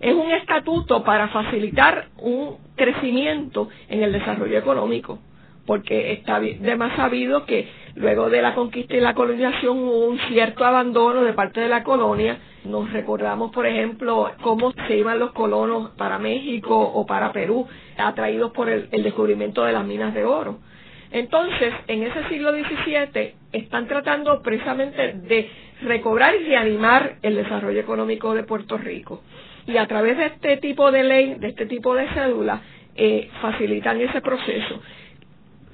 Es 0.00 0.14
un 0.14 0.30
estatuto 0.32 1.04
para 1.04 1.28
facilitar 1.28 2.06
un 2.18 2.56
crecimiento 2.76 3.68
en 3.88 4.02
el 4.02 4.12
desarrollo 4.12 4.58
económico 4.58 5.18
porque 5.66 6.12
está 6.12 6.40
de 6.40 6.76
más 6.76 6.96
sabido 6.96 7.44
que 7.46 7.68
luego 7.94 8.30
de 8.30 8.42
la 8.42 8.54
conquista 8.54 8.96
y 8.96 9.00
la 9.00 9.14
colonización 9.14 9.78
hubo 9.78 10.06
un 10.06 10.18
cierto 10.28 10.64
abandono 10.64 11.22
de 11.22 11.32
parte 11.32 11.60
de 11.60 11.68
la 11.68 11.84
colonia. 11.84 12.38
Nos 12.64 12.92
recordamos, 12.92 13.52
por 13.52 13.66
ejemplo, 13.66 14.30
cómo 14.42 14.72
se 14.86 14.96
iban 14.96 15.18
los 15.18 15.32
colonos 15.32 15.90
para 15.90 16.18
México 16.18 16.78
o 16.78 17.06
para 17.06 17.32
Perú, 17.32 17.66
atraídos 17.96 18.52
por 18.52 18.68
el, 18.68 18.88
descubrimiento 18.90 19.64
de 19.64 19.72
las 19.72 19.84
minas 19.84 20.14
de 20.14 20.24
oro. 20.24 20.58
Entonces, 21.12 21.74
en 21.88 22.02
ese 22.04 22.26
siglo 22.28 22.52
XVII 22.52 23.34
están 23.52 23.86
tratando 23.86 24.42
precisamente 24.42 25.12
de 25.12 25.50
recobrar 25.82 26.34
y 26.34 26.44
reanimar 26.44 27.16
el 27.22 27.36
desarrollo 27.36 27.80
económico 27.80 28.34
de 28.34 28.44
Puerto 28.44 28.78
Rico. 28.78 29.22
Y 29.66 29.76
a 29.76 29.86
través 29.86 30.16
de 30.16 30.26
este 30.26 30.56
tipo 30.56 30.90
de 30.90 31.04
ley, 31.04 31.34
de 31.38 31.48
este 31.48 31.66
tipo 31.66 31.94
de 31.94 32.08
cédula, 32.08 32.60
eh, 32.96 33.28
facilitan 33.40 34.00
ese 34.00 34.20
proceso. 34.20 34.80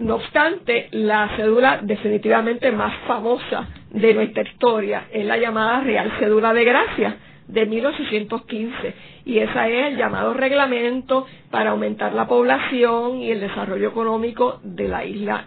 No 0.01 0.17
obstante, 0.17 0.89
la 0.93 1.31
cédula 1.37 1.81
definitivamente 1.83 2.71
más 2.73 2.95
famosa 3.07 3.69
de 3.91 4.15
nuestra 4.15 4.43
historia 4.43 5.07
es 5.13 5.25
la 5.25 5.37
llamada 5.37 5.81
Real 5.81 6.13
Cédula 6.19 6.53
de 6.53 6.65
Gracia 6.65 7.17
de 7.49 7.67
1815 7.67 8.95
y 9.25 9.39
esa 9.39 9.69
es 9.69 9.93
el 9.93 9.97
llamado 9.97 10.35
reglamento 10.35 11.27
para 11.51 11.71
aumentar 11.71 12.15
la 12.15 12.29
población 12.29 13.21
y 13.21 13.31
el 13.31 13.41
desarrollo 13.41 13.89
económico 13.89 14.61
de 14.63 14.89
la 14.89 15.05
isla 15.05 15.47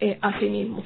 eh, 0.00 0.18
asimismo. 0.22 0.82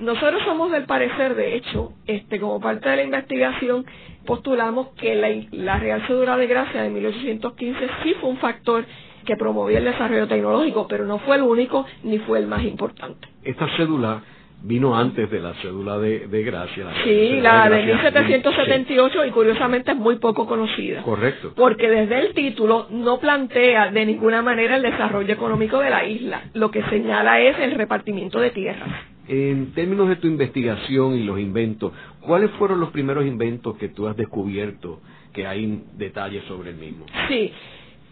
Nosotros 0.00 0.42
somos 0.44 0.70
del 0.70 0.84
parecer, 0.84 1.34
de 1.34 1.56
hecho, 1.56 1.92
este, 2.06 2.38
como 2.38 2.60
parte 2.60 2.88
de 2.88 2.96
la 2.96 3.02
investigación, 3.02 3.84
postulamos 4.26 4.90
que 4.90 5.14
la, 5.16 5.28
la 5.50 5.78
Real 5.78 6.06
Cédula 6.06 6.36
de 6.36 6.46
Gracia 6.46 6.82
de 6.82 6.90
1815 6.90 7.88
sí 8.04 8.14
fue 8.20 8.30
un 8.30 8.36
factor 8.36 8.84
que 9.24 9.36
promovía 9.36 9.78
el 9.78 9.84
desarrollo 9.84 10.28
tecnológico, 10.28 10.86
pero 10.88 11.04
no 11.04 11.18
fue 11.18 11.36
el 11.36 11.42
único 11.42 11.84
ni 12.04 12.18
fue 12.18 12.38
el 12.38 12.46
más 12.46 12.62
importante. 12.62 13.28
Esta 13.42 13.66
cédula 13.76 14.22
vino 14.62 14.96
antes 14.96 15.30
de 15.30 15.40
la 15.40 15.54
cédula 15.54 15.98
de, 15.98 16.42
gracia. 16.42 16.86
sí, 17.04 17.40
la 17.40 17.68
de, 17.68 17.84
1778 17.84 19.24
y 19.26 19.30
curiosamente 19.30 19.92
es 19.92 19.96
muy 19.96 20.16
poco 20.16 20.46
conocida. 20.46 21.02
Correcto. 21.02 21.52
Porque 21.54 21.88
desde 21.88 22.18
el 22.18 22.34
título 22.34 22.86
no 22.90 23.18
plantea 23.18 23.90
de 23.90 24.04
ninguna 24.04 24.42
manera 24.42 24.76
el 24.76 24.82
desarrollo 24.82 25.32
económico 25.32 25.78
de 25.78 25.90
la 25.90 26.04
isla. 26.04 26.42
Lo 26.54 26.70
que 26.70 26.82
señala 26.84 27.40
es 27.40 27.58
el 27.60 27.72
repartimiento 27.72 28.40
de 28.40 28.50
tierras. 28.50 28.88
En 29.28 29.72
términos 29.74 30.08
de 30.08 30.16
tu 30.16 30.26
investigación 30.26 31.14
y 31.14 31.22
los 31.22 31.38
inventos, 31.38 31.92
¿cuáles 32.20 32.50
fueron 32.52 32.80
los 32.80 32.90
primeros 32.90 33.26
inventos 33.26 33.76
que 33.76 33.88
tú 33.88 34.08
has 34.08 34.16
descubierto 34.16 35.00
que 35.32 35.46
hay 35.46 35.82
detalles 35.96 36.44
sobre 36.44 36.70
el 36.70 36.76
mismo? 36.76 37.04
Sí, 37.28 37.52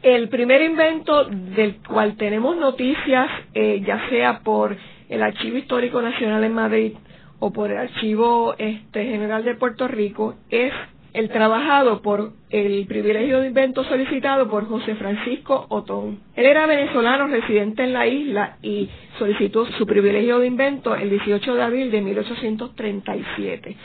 el 0.03 0.29
primer 0.29 0.63
invento 0.63 1.25
del 1.25 1.77
cual 1.89 2.17
tenemos 2.17 2.57
noticias, 2.57 3.29
eh, 3.55 3.83
ya 3.85 4.09
sea 4.11 4.41
por 4.41 4.77
el 5.09 5.23
Archivo 5.23 5.59
Histórico 5.59 6.01
Nacional 6.03 6.45
en 6.45 6.53
Madrid 6.55 6.93
o 7.39 7.53
por 7.53 7.71
el 7.71 7.79
Archivo 7.79 8.55
este, 8.59 9.05
General 9.05 9.45
de 9.45 9.55
Puerto 9.55 9.89
Rico, 9.89 10.35
es 10.51 10.73
el 11.13 11.31
trabajado 11.31 12.03
por 12.03 12.33
el 12.51 12.87
privilegio 12.87 13.41
de 13.41 13.47
invento 13.47 13.85
solicitado 13.85 14.51
por 14.51 14.69
José 14.69 14.97
Francisco 14.97 15.65
Otón. 15.71 16.21
Él 16.35 16.45
era 16.45 16.67
venezolano 16.67 17.27
residente 17.27 17.85
en 17.85 17.95
la 17.95 18.07
isla 18.07 18.59
y 18.63 18.89
solicitó 19.19 19.65
su 19.79 19.87
privilegio 19.87 20.39
de 20.41 20.47
invento 20.47 20.95
el 20.95 21.09
18 21.09 21.55
de 21.55 21.63
abril 21.63 21.91
de 21.91 22.03
1837. 22.03 23.77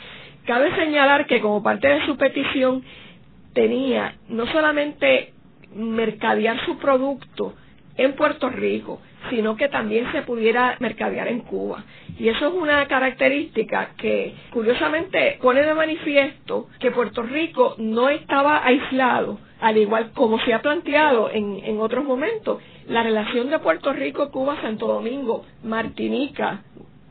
Cabe 0.46 0.76
señalar 0.76 1.26
que 1.26 1.40
como 1.40 1.62
parte 1.62 1.88
de 1.88 2.04
su 2.04 2.18
petición 2.18 2.82
tenía 3.54 4.16
no 4.28 4.46
solamente 4.48 5.32
mercadear 5.74 6.62
su 6.66 6.78
producto 6.78 7.54
en 7.96 8.14
Puerto 8.14 8.50
Rico, 8.50 9.00
sino 9.30 9.56
que 9.56 9.68
también 9.68 10.10
se 10.12 10.22
pudiera 10.22 10.76
mercadear 10.80 11.28
en 11.28 11.40
Cuba. 11.40 11.84
Y 12.18 12.28
eso 12.28 12.48
es 12.48 12.54
una 12.54 12.86
característica 12.88 13.90
que 13.96 14.34
curiosamente 14.50 15.38
pone 15.40 15.62
de 15.62 15.74
manifiesto 15.74 16.68
que 16.80 16.90
Puerto 16.90 17.22
Rico 17.22 17.74
no 17.78 18.08
estaba 18.08 18.64
aislado, 18.64 19.38
al 19.60 19.76
igual 19.76 20.12
como 20.12 20.38
se 20.40 20.52
ha 20.52 20.62
planteado 20.62 21.30
en, 21.30 21.60
en 21.64 21.80
otros 21.80 22.04
momentos. 22.04 22.62
La 22.88 23.02
relación 23.02 23.50
de 23.50 23.58
Puerto 23.58 23.92
Rico, 23.92 24.30
Cuba, 24.30 24.60
Santo 24.60 24.86
Domingo, 24.86 25.44
Martinica, 25.62 26.62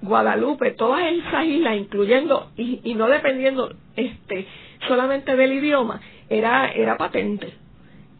Guadalupe, 0.02 0.72
todas 0.72 1.04
esas 1.12 1.46
islas, 1.46 1.78
incluyendo 1.78 2.52
y, 2.58 2.82
y 2.84 2.94
no 2.96 3.08
dependiendo 3.08 3.74
este, 3.96 4.48
solamente 4.88 5.36
del 5.36 5.54
idioma, 5.54 6.02
era, 6.30 6.72
era 6.72 6.98
patente 6.98 7.62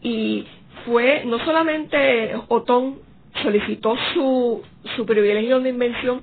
y 0.02 0.46
fue 0.84 1.24
no 1.24 1.38
solamente 1.44 2.34
Otón 2.48 2.98
solicitó 3.42 3.96
su, 4.14 4.62
su 4.96 5.06
privilegio 5.06 5.60
de 5.60 5.70
invención 5.70 6.22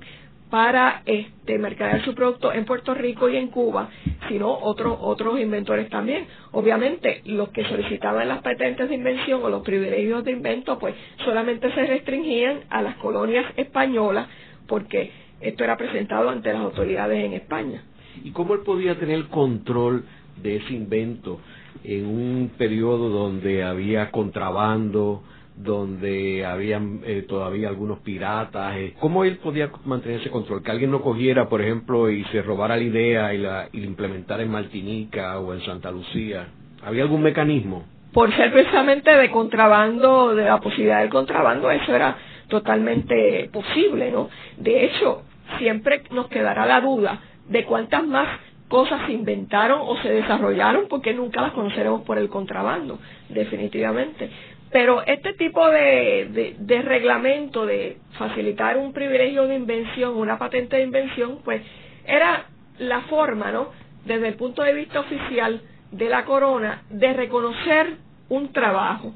para 0.50 1.02
este, 1.06 1.58
mercadear 1.58 2.04
su 2.04 2.14
producto 2.14 2.52
en 2.52 2.64
Puerto 2.64 2.92
Rico 2.92 3.28
y 3.28 3.36
en 3.36 3.48
Cuba, 3.48 3.88
sino 4.28 4.52
otros 4.52 4.98
otros 5.00 5.38
inventores 5.38 5.88
también. 5.88 6.26
Obviamente, 6.50 7.22
los 7.26 7.50
que 7.50 7.64
solicitaban 7.64 8.26
las 8.26 8.42
patentes 8.42 8.88
de 8.88 8.96
invención 8.96 9.40
o 9.44 9.48
los 9.48 9.62
privilegios 9.62 10.24
de 10.24 10.32
invento, 10.32 10.78
pues 10.78 10.94
solamente 11.24 11.72
se 11.72 11.86
restringían 11.86 12.62
a 12.68 12.82
las 12.82 12.96
colonias 12.96 13.46
españolas, 13.56 14.26
porque 14.66 15.12
esto 15.40 15.62
era 15.62 15.76
presentado 15.76 16.30
ante 16.30 16.52
las 16.52 16.62
autoridades 16.62 17.24
en 17.24 17.34
España. 17.34 17.84
¿Y 18.24 18.32
cómo 18.32 18.54
él 18.54 18.60
podía 18.60 18.98
tener 18.98 19.26
control 19.28 20.04
de 20.42 20.56
ese 20.56 20.74
invento? 20.74 21.40
en 21.84 22.06
un 22.06 22.50
periodo 22.58 23.08
donde 23.08 23.62
había 23.62 24.10
contrabando, 24.10 25.22
donde 25.62 26.44
habían 26.44 27.00
eh, 27.04 27.24
todavía 27.28 27.68
algunos 27.68 28.00
piratas. 28.00 28.76
Eh, 28.76 28.94
¿Cómo 29.00 29.24
él 29.24 29.38
podía 29.38 29.70
mantener 29.84 30.20
ese 30.20 30.30
control? 30.30 30.62
Que 30.62 30.70
alguien 30.70 30.90
no 30.90 31.02
cogiera, 31.02 31.48
por 31.48 31.60
ejemplo, 31.60 32.10
y 32.10 32.24
se 32.24 32.42
robara 32.42 32.76
la 32.76 32.82
idea 32.82 33.34
y 33.34 33.38
la, 33.38 33.68
y 33.72 33.80
la 33.80 33.86
implementara 33.86 34.42
en 34.42 34.50
Martinica 34.50 35.38
o 35.38 35.52
en 35.54 35.60
Santa 35.62 35.90
Lucía. 35.90 36.48
¿Había 36.84 37.02
algún 37.02 37.22
mecanismo? 37.22 37.84
Por 38.12 38.34
ser 38.34 38.52
precisamente 38.52 39.14
de 39.14 39.30
contrabando, 39.30 40.34
de 40.34 40.44
la 40.44 40.58
posibilidad 40.60 41.00
del 41.00 41.10
contrabando, 41.10 41.70
eso 41.70 41.94
era 41.94 42.16
totalmente 42.48 43.48
posible, 43.52 44.10
¿no? 44.10 44.28
De 44.56 44.84
hecho, 44.86 45.22
siempre 45.58 46.02
nos 46.10 46.28
quedará 46.28 46.66
la 46.66 46.80
duda 46.80 47.20
de 47.48 47.64
cuántas 47.64 48.04
más 48.06 48.28
cosas 48.68 49.00
se 49.06 49.12
inventaron 49.12 49.80
o 49.82 49.96
se 50.00 50.10
desarrollaron 50.10 50.86
porque 50.88 51.12
nunca 51.12 51.42
las 51.42 51.52
conoceremos 51.52 52.02
por 52.02 52.18
el 52.18 52.28
contrabando, 52.28 52.98
definitivamente. 53.28 54.30
Pero 54.72 55.02
este 55.04 55.32
tipo 55.34 55.68
de, 55.68 56.54
de, 56.58 56.82
reglamento 56.82 57.66
de 57.66 57.96
facilitar 58.18 58.76
un 58.76 58.92
privilegio 58.92 59.46
de 59.46 59.56
invención, 59.56 60.16
una 60.16 60.38
patente 60.38 60.76
de 60.76 60.84
invención, 60.84 61.40
pues 61.44 61.62
era 62.06 62.46
la 62.78 63.00
forma, 63.02 63.50
¿no? 63.50 63.70
Desde 64.04 64.28
el 64.28 64.34
punto 64.34 64.62
de 64.62 64.72
vista 64.72 65.00
oficial 65.00 65.60
de 65.90 66.08
la 66.08 66.24
corona, 66.24 66.82
de 66.88 67.12
reconocer 67.12 67.96
un 68.28 68.52
trabajo, 68.52 69.12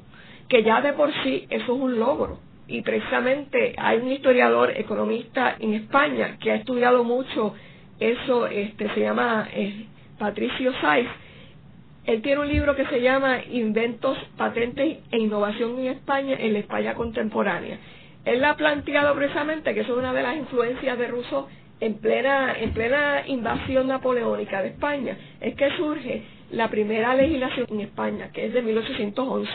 que 0.49 0.65
ya 0.65 0.81
de 0.81 0.93
por 0.93 1.13
sí 1.23 1.47
eso 1.51 1.75
es 1.75 1.81
un 1.81 2.01
logro. 2.01 2.41
Y 2.67 2.83
precisamente 2.83 3.75
hay 3.79 3.99
un 3.99 4.11
historiador 4.11 4.73
economista 4.77 5.55
en 5.61 5.75
España 5.75 6.37
que 6.41 6.51
ha 6.51 6.57
estudiado 6.57 7.05
mucho 7.05 7.55
eso 8.01 8.47
este, 8.47 8.93
se 8.93 9.01
llama 9.01 9.49
eh, 9.53 9.87
Patricio 10.19 10.73
Saiz, 10.81 11.09
él 12.07 12.21
tiene 12.21 12.43
un 12.43 12.49
libro 12.49 12.77
que 12.77 12.85
se 12.87 13.01
llama 13.01 13.43
Inventos, 13.51 14.19
Patentes 14.37 14.99
e 15.11 15.19
Innovación 15.19 15.79
en 15.79 15.87
España 15.87 16.37
en 16.39 16.53
la 16.53 16.59
España 16.59 16.95
Contemporánea. 16.95 17.79
Él 18.27 18.45
ha 18.45 18.57
planteado 18.57 19.15
precisamente 19.15 19.73
que 19.73 19.81
es 19.81 19.89
una 19.89 20.13
de 20.13 20.23
las 20.23 20.37
influencias 20.37 20.99
de 20.99 21.09
Rousseau 21.09 21.47
en 21.81 21.95
plena, 21.95 22.59
en 22.59 22.73
plena 22.73 23.27
invasión 23.27 23.87
napoleónica 23.87 24.63
de 24.63 24.69
España. 24.69 25.17
Es 25.41 25.55
que 25.55 25.71
surge 25.77 26.23
la 26.51 26.69
primera 26.69 27.15
legislación 27.15 27.67
en 27.71 27.81
España, 27.81 28.31
que 28.33 28.47
es 28.47 28.53
de 28.53 28.63
1811. 28.63 29.51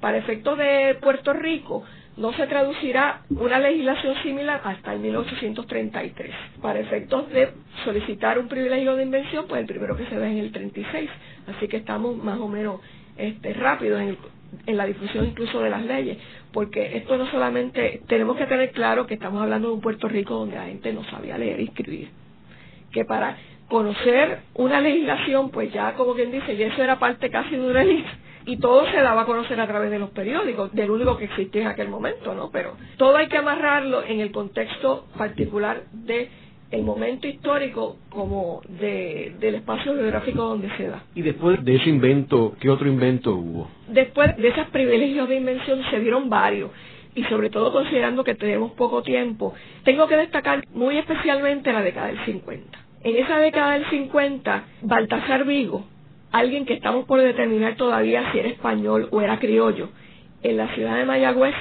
Para 0.00 0.16
efectos 0.16 0.56
de 0.56 0.96
Puerto 1.02 1.34
Rico, 1.34 1.84
no 2.20 2.34
se 2.34 2.46
traducirá 2.46 3.22
una 3.30 3.58
legislación 3.58 4.14
similar 4.22 4.60
hasta 4.62 4.92
el 4.92 5.00
1833. 5.00 6.30
Para 6.60 6.78
efectos 6.78 7.30
de 7.30 7.48
solicitar 7.82 8.38
un 8.38 8.46
privilegio 8.46 8.94
de 8.94 9.04
invención, 9.04 9.46
pues 9.48 9.62
el 9.62 9.66
primero 9.66 9.96
que 9.96 10.04
se 10.04 10.16
ve 10.16 10.26
es 10.26 10.32
en 10.32 10.38
el 10.38 10.52
36. 10.52 11.10
Así 11.48 11.66
que 11.66 11.78
estamos 11.78 12.22
más 12.22 12.38
o 12.38 12.46
menos 12.46 12.80
este, 13.16 13.54
rápidos 13.54 14.02
en, 14.02 14.18
en 14.66 14.76
la 14.76 14.84
difusión 14.84 15.28
incluso 15.28 15.60
de 15.60 15.70
las 15.70 15.82
leyes, 15.82 16.18
porque 16.52 16.98
esto 16.98 17.16
no 17.16 17.26
solamente, 17.30 18.02
tenemos 18.06 18.36
que 18.36 18.44
tener 18.44 18.72
claro 18.72 19.06
que 19.06 19.14
estamos 19.14 19.40
hablando 19.40 19.68
de 19.68 19.74
un 19.74 19.80
Puerto 19.80 20.06
Rico 20.06 20.34
donde 20.34 20.56
la 20.56 20.66
gente 20.66 20.92
no 20.92 21.04
sabía 21.04 21.38
leer 21.38 21.58
y 21.60 21.64
escribir, 21.64 22.10
que 22.92 23.06
para 23.06 23.38
conocer 23.68 24.40
una 24.54 24.80
legislación, 24.82 25.50
pues 25.50 25.72
ya 25.72 25.94
como 25.94 26.14
quien 26.14 26.30
dice, 26.30 26.52
y 26.52 26.62
eso 26.64 26.82
era 26.82 26.98
parte 26.98 27.30
casi 27.30 27.56
de 27.56 27.66
una 27.66 27.82
ley, 27.82 28.04
y 28.46 28.56
todo 28.58 28.86
se 28.90 28.96
daba 28.96 29.22
a 29.22 29.26
conocer 29.26 29.60
a 29.60 29.66
través 29.66 29.90
de 29.90 29.98
los 29.98 30.10
periódicos, 30.10 30.72
del 30.72 30.90
único 30.90 31.16
que 31.16 31.24
existía 31.24 31.62
en 31.62 31.68
aquel 31.68 31.88
momento, 31.88 32.34
¿no? 32.34 32.50
Pero 32.50 32.74
todo 32.96 33.16
hay 33.16 33.28
que 33.28 33.36
amarrarlo 33.36 34.02
en 34.04 34.20
el 34.20 34.32
contexto 34.32 35.06
particular 35.16 35.82
de 35.92 36.28
el 36.70 36.82
momento 36.82 37.26
histórico 37.26 37.96
como 38.10 38.62
de, 38.68 39.34
del 39.40 39.56
espacio 39.56 39.94
geográfico 39.94 40.42
donde 40.42 40.68
se 40.76 40.88
da. 40.88 41.02
Y 41.14 41.22
después 41.22 41.64
de 41.64 41.76
ese 41.76 41.88
invento, 41.88 42.54
¿qué 42.60 42.70
otro 42.70 42.88
invento 42.88 43.34
hubo? 43.34 43.68
Después 43.88 44.36
de 44.36 44.48
esos 44.48 44.68
privilegios 44.68 45.28
de 45.28 45.36
invención 45.36 45.80
se 45.90 45.98
dieron 45.98 46.30
varios 46.30 46.70
y 47.14 47.24
sobre 47.24 47.50
todo 47.50 47.72
considerando 47.72 48.22
que 48.22 48.36
tenemos 48.36 48.72
poco 48.72 49.02
tiempo, 49.02 49.52
tengo 49.84 50.06
que 50.06 50.16
destacar 50.16 50.64
muy 50.72 50.96
especialmente 50.96 51.72
la 51.72 51.82
década 51.82 52.06
del 52.06 52.24
50. 52.24 52.78
En 53.02 53.16
esa 53.16 53.38
década 53.38 53.72
del 53.72 53.88
50, 53.90 54.64
Baltasar 54.82 55.44
Vigo, 55.44 55.84
alguien 56.32 56.64
que 56.64 56.74
estamos 56.74 57.06
por 57.06 57.20
determinar 57.20 57.76
todavía 57.76 58.30
si 58.32 58.38
era 58.38 58.48
español 58.48 59.08
o 59.10 59.20
era 59.20 59.38
criollo, 59.38 59.90
en 60.42 60.56
la 60.56 60.74
ciudad 60.74 60.96
de 60.96 61.04
Mayagüez 61.04 61.54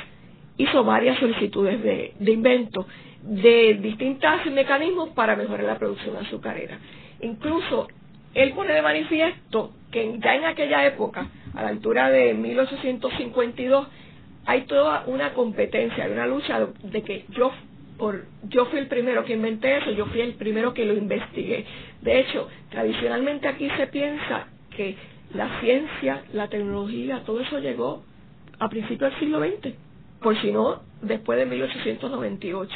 hizo 0.58 0.84
varias 0.84 1.18
solicitudes 1.20 1.82
de, 1.84 2.14
de 2.20 2.32
invento 2.32 2.86
de 3.22 3.78
distintos 3.82 4.46
mecanismos 4.52 5.10
para 5.10 5.36
mejorar 5.36 5.66
la 5.66 5.78
producción 5.78 6.16
azucarera. 6.18 6.80
Incluso 7.22 7.88
él 8.34 8.54
pone 8.54 8.74
de 8.74 8.82
manifiesto 8.82 9.74
que 9.92 10.18
ya 10.20 10.36
en 10.36 10.46
aquella 10.46 10.86
época, 10.86 11.28
a 11.54 11.64
la 11.64 11.70
altura 11.70 12.10
de 12.10 12.34
1852, 12.34 13.88
hay 14.46 14.62
toda 14.62 15.04
una 15.08 15.34
competencia, 15.34 16.06
hay 16.06 16.12
una 16.12 16.28
lucha 16.28 16.68
de 16.84 17.02
que 17.02 17.26
yo 17.30 17.52
por 17.98 18.26
yo 18.48 18.66
fui 18.68 18.80
el 18.80 18.88
primero 18.88 19.26
que 19.26 19.34
inventé 19.34 19.78
eso, 19.78 19.92
yo 19.92 20.06
fui 20.06 20.22
el 20.22 20.36
primero 20.36 20.74
que 20.74 20.86
lo 20.86 20.94
investigué. 20.94 21.66
De 22.02 22.20
hecho, 22.22 22.48
tradicionalmente 22.70 23.48
aquí 23.48 23.70
se 23.78 23.88
piensa 23.88 24.48
que 24.80 24.96
la 25.34 25.60
ciencia, 25.60 26.24
la 26.32 26.48
tecnología, 26.48 27.24
todo 27.26 27.42
eso 27.42 27.60
llegó 27.60 28.02
a 28.60 28.70
principios 28.70 29.12
del 29.12 29.20
siglo 29.20 29.40
XX, 29.42 29.74
por 30.22 30.40
si 30.40 30.54
no, 30.54 30.80
después 31.02 31.38
de 31.38 31.46
1898. 31.46 32.74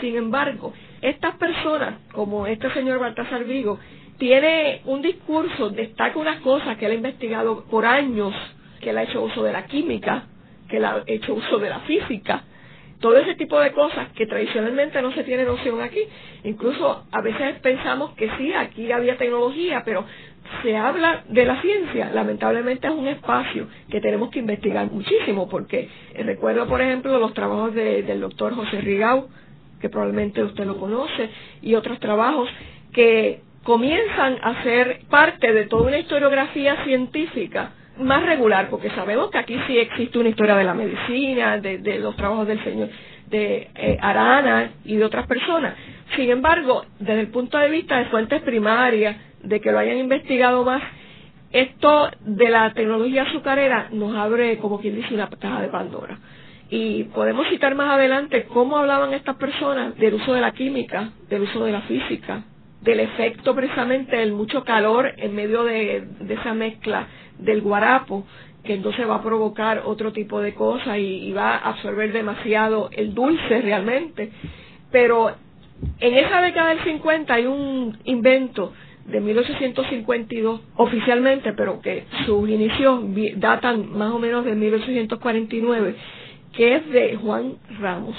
Sin 0.00 0.16
embargo, 0.16 0.72
estas 1.00 1.36
personas, 1.36 2.00
como 2.12 2.48
este 2.48 2.68
señor 2.72 2.98
Baltasar 2.98 3.44
Vigo, 3.44 3.78
tiene 4.18 4.82
un 4.86 5.00
discurso, 5.00 5.70
destaca 5.70 6.18
unas 6.18 6.40
cosas 6.40 6.76
que 6.76 6.86
él 6.86 6.92
ha 6.92 6.96
investigado 6.96 7.64
por 7.70 7.86
años, 7.86 8.34
que 8.80 8.90
él 8.90 8.98
ha 8.98 9.04
hecho 9.04 9.22
uso 9.22 9.44
de 9.44 9.52
la 9.52 9.66
química, 9.66 10.24
que 10.68 10.78
él 10.78 10.84
ha 10.86 11.04
hecho 11.06 11.34
uso 11.34 11.58
de 11.58 11.70
la 11.70 11.78
física, 11.80 12.42
todo 13.00 13.16
ese 13.16 13.36
tipo 13.36 13.60
de 13.60 13.70
cosas 13.72 14.08
que 14.16 14.26
tradicionalmente 14.26 15.00
no 15.02 15.12
se 15.12 15.22
tiene 15.22 15.44
noción 15.44 15.80
aquí. 15.80 16.00
Incluso 16.42 17.04
a 17.12 17.20
veces 17.20 17.60
pensamos 17.60 18.10
que 18.14 18.28
sí, 18.36 18.52
aquí 18.52 18.90
había 18.90 19.16
tecnología, 19.16 19.82
pero 19.84 20.04
se 20.62 20.76
habla 20.76 21.24
de 21.28 21.44
la 21.44 21.60
ciencia. 21.60 22.10
Lamentablemente 22.12 22.86
es 22.86 22.92
un 22.92 23.08
espacio 23.08 23.68
que 23.90 24.00
tenemos 24.00 24.30
que 24.30 24.38
investigar 24.38 24.90
muchísimo, 24.90 25.48
porque 25.48 25.88
recuerdo, 26.14 26.66
por 26.66 26.80
ejemplo, 26.80 27.18
los 27.18 27.34
trabajos 27.34 27.74
del 27.74 28.20
doctor 28.20 28.54
José 28.54 28.80
Rigau, 28.80 29.28
que 29.80 29.88
probablemente 29.88 30.42
usted 30.42 30.66
lo 30.66 30.78
conoce, 30.78 31.30
y 31.62 31.74
otros 31.74 32.00
trabajos 32.00 32.48
que 32.92 33.40
comienzan 33.62 34.38
a 34.42 34.62
ser 34.62 35.00
parte 35.10 35.52
de 35.52 35.66
toda 35.66 35.88
una 35.88 35.98
historiografía 35.98 36.84
científica 36.84 37.72
más 37.98 38.24
regular, 38.24 38.68
porque 38.70 38.90
sabemos 38.90 39.30
que 39.30 39.38
aquí 39.38 39.58
sí 39.66 39.78
existe 39.78 40.18
una 40.18 40.28
historia 40.28 40.56
de 40.56 40.64
la 40.64 40.74
medicina, 40.74 41.58
de, 41.58 41.98
los 41.98 42.16
trabajos 42.16 42.46
del 42.46 42.62
señor 42.62 42.88
de 43.28 43.68
eh, 43.74 43.98
Arana 44.00 44.70
y 44.84 44.96
de 44.96 45.04
otras 45.04 45.26
personas. 45.26 45.74
Sin 46.16 46.30
embargo, 46.30 46.86
desde 46.98 47.20
el 47.20 47.28
punto 47.28 47.58
de 47.58 47.68
vista 47.68 47.98
de 47.98 48.06
fuentes 48.06 48.40
primarias, 48.42 49.16
de 49.42 49.60
que 49.60 49.72
lo 49.72 49.78
hayan 49.78 49.98
investigado 49.98 50.64
más, 50.64 50.82
esto 51.52 52.10
de 52.20 52.50
la 52.50 52.72
tecnología 52.74 53.22
azucarera 53.22 53.88
nos 53.92 54.14
abre, 54.16 54.58
como 54.58 54.80
quien 54.80 54.96
dice, 54.96 55.14
una 55.14 55.28
caja 55.30 55.62
de 55.62 55.68
Pandora. 55.68 56.18
Y 56.70 57.04
podemos 57.04 57.48
citar 57.48 57.74
más 57.74 57.90
adelante 57.90 58.44
cómo 58.44 58.76
hablaban 58.76 59.14
estas 59.14 59.36
personas 59.36 59.96
del 59.96 60.14
uso 60.14 60.34
de 60.34 60.42
la 60.42 60.52
química, 60.52 61.10
del 61.30 61.42
uso 61.42 61.64
de 61.64 61.72
la 61.72 61.80
física, 61.82 62.42
del 62.82 63.00
efecto 63.00 63.54
precisamente 63.54 64.16
del 64.16 64.32
mucho 64.32 64.62
calor 64.64 65.12
en 65.16 65.34
medio 65.34 65.64
de, 65.64 66.06
esa 66.28 66.52
mezcla 66.52 67.06
del 67.38 67.62
guarapo, 67.62 68.26
que 68.62 68.74
entonces 68.74 69.08
va 69.08 69.16
a 69.16 69.22
provocar 69.22 69.82
otro 69.86 70.12
tipo 70.12 70.42
de 70.42 70.52
cosas 70.52 70.98
y, 70.98 71.32
va 71.32 71.56
a 71.56 71.70
absorber 71.70 72.12
demasiado 72.12 72.90
el 72.92 73.14
dulce 73.14 73.62
realmente. 73.62 74.30
Pero 74.92 75.30
en 76.00 76.14
esa 76.14 76.42
década 76.42 76.70
del 76.70 76.84
50 76.84 77.32
hay 77.32 77.46
un 77.46 77.96
invento 78.04 78.74
de 79.08 79.20
1852 79.20 80.60
oficialmente, 80.76 81.52
pero 81.54 81.80
que 81.80 82.04
sus 82.26 82.48
inicios 82.48 83.00
datan 83.36 83.92
más 83.96 84.12
o 84.12 84.18
menos 84.18 84.44
de 84.44 84.54
1849 84.54 85.94
que 86.52 86.76
es 86.76 86.90
de 86.90 87.16
Juan 87.16 87.54
Ramos. 87.80 88.16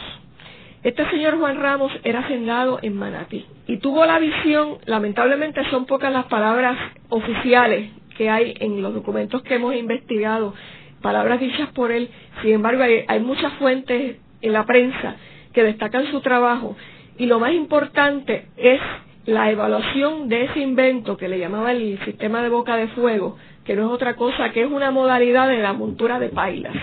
Este 0.83 1.07
señor 1.09 1.37
Juan 1.37 1.59
Ramos 1.59 1.91
era 2.03 2.19
hacendado 2.19 2.79
en 2.81 2.95
Manatí 2.95 3.45
y 3.67 3.77
tuvo 3.77 4.05
la 4.05 4.17
visión, 4.17 4.77
lamentablemente 4.85 5.61
son 5.69 5.85
pocas 5.85 6.11
las 6.11 6.25
palabras 6.25 6.77
oficiales 7.09 7.91
que 8.17 8.29
hay 8.29 8.53
en 8.59 8.81
los 8.81 8.93
documentos 8.93 9.41
que 9.43 9.55
hemos 9.55 9.75
investigado, 9.75 10.53
palabras 11.01 11.39
dichas 11.39 11.69
por 11.73 11.91
él, 11.91 12.09
sin 12.41 12.53
embargo 12.53 12.83
hay, 12.83 13.03
hay 13.07 13.19
muchas 13.19 13.53
fuentes 13.53 14.17
en 14.41 14.53
la 14.53 14.65
prensa 14.65 15.17
que 15.53 15.63
destacan 15.63 16.09
su 16.11 16.21
trabajo 16.21 16.77
y 17.17 17.25
lo 17.25 17.39
más 17.39 17.51
importante 17.53 18.45
es 18.55 18.79
la 19.25 19.51
evaluación 19.51 20.29
de 20.29 20.45
ese 20.45 20.59
invento 20.59 21.17
que 21.17 21.27
le 21.27 21.39
llamaba 21.39 21.71
el 21.71 21.99
sistema 22.05 22.41
de 22.41 22.49
boca 22.49 22.75
de 22.77 22.87
fuego, 22.89 23.37
que 23.63 23.75
no 23.75 23.87
es 23.87 23.91
otra 23.91 24.15
cosa 24.15 24.51
que 24.51 24.63
es 24.63 24.71
una 24.71 24.91
modalidad 24.91 25.47
de 25.47 25.59
la 25.59 25.73
montura 25.73 26.19
de 26.19 26.29
pailas. 26.29 26.75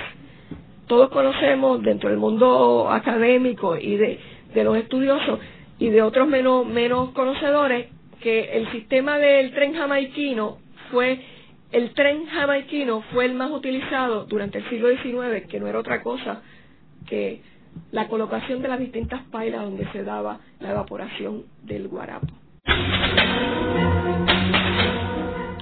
Todos 0.86 1.10
conocemos 1.10 1.82
dentro 1.82 2.10
del 2.10 2.18
mundo 2.18 2.88
académico 2.90 3.76
y 3.76 3.96
de, 3.96 4.20
los 4.62 4.76
estudiosos 4.76 5.40
y 5.78 5.90
de 5.90 6.02
otros 6.02 6.28
menos, 6.28 6.66
menos 6.66 7.10
conocedores 7.10 7.88
que 8.20 8.56
el 8.56 8.70
sistema 8.70 9.18
del 9.18 9.52
tren 9.52 9.74
jamaiquino 9.74 10.58
fue 10.90 11.20
el 11.72 11.92
tren 11.94 12.26
jamaiquino 12.26 13.02
fue 13.12 13.26
el 13.26 13.34
más 13.34 13.50
utilizado 13.50 14.24
durante 14.24 14.58
el 14.58 14.68
siglo 14.70 14.88
XIX, 14.88 15.46
que 15.48 15.58
no 15.58 15.66
era 15.66 15.80
otra 15.80 16.00
cosa 16.02 16.42
que 17.06 17.40
la 17.92 18.08
colocación 18.08 18.62
de 18.62 18.68
las 18.68 18.78
distintas 18.78 19.22
pailas 19.30 19.62
donde 19.62 19.86
se 19.92 20.04
daba 20.04 20.38
la 20.60 20.70
evaporación 20.70 21.44
del 21.62 21.88
guarapo. 21.88 22.26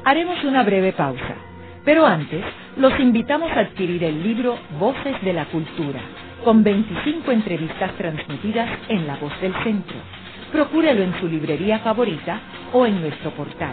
Haremos 0.05 0.45
una 0.45 0.63
breve 0.63 0.93
pausa. 0.93 1.35
Pero 1.85 2.07
antes, 2.07 2.43
los 2.79 2.99
invitamos 2.99 3.51
a 3.53 3.61
adquirir 3.61 4.03
el 4.05 4.23
libro 4.23 4.57
Voces 4.79 5.21
de 5.23 5.35
la 5.35 5.45
Cultura, 5.47 6.01
con 6.43 6.65
25 6.65 7.31
entrevistas 7.31 7.93
transmitidas 7.97 8.69
en 8.89 9.07
La 9.07 9.17
Voz 9.17 9.39
del 9.43 9.53
Centro. 9.63 9.97
Procúrelo 10.51 11.03
en 11.03 11.19
su 11.21 11.29
librería 11.29 11.81
favorita 11.81 12.41
o 12.73 12.87
en 12.87 13.01
nuestro 13.03 13.31
portal. 13.33 13.73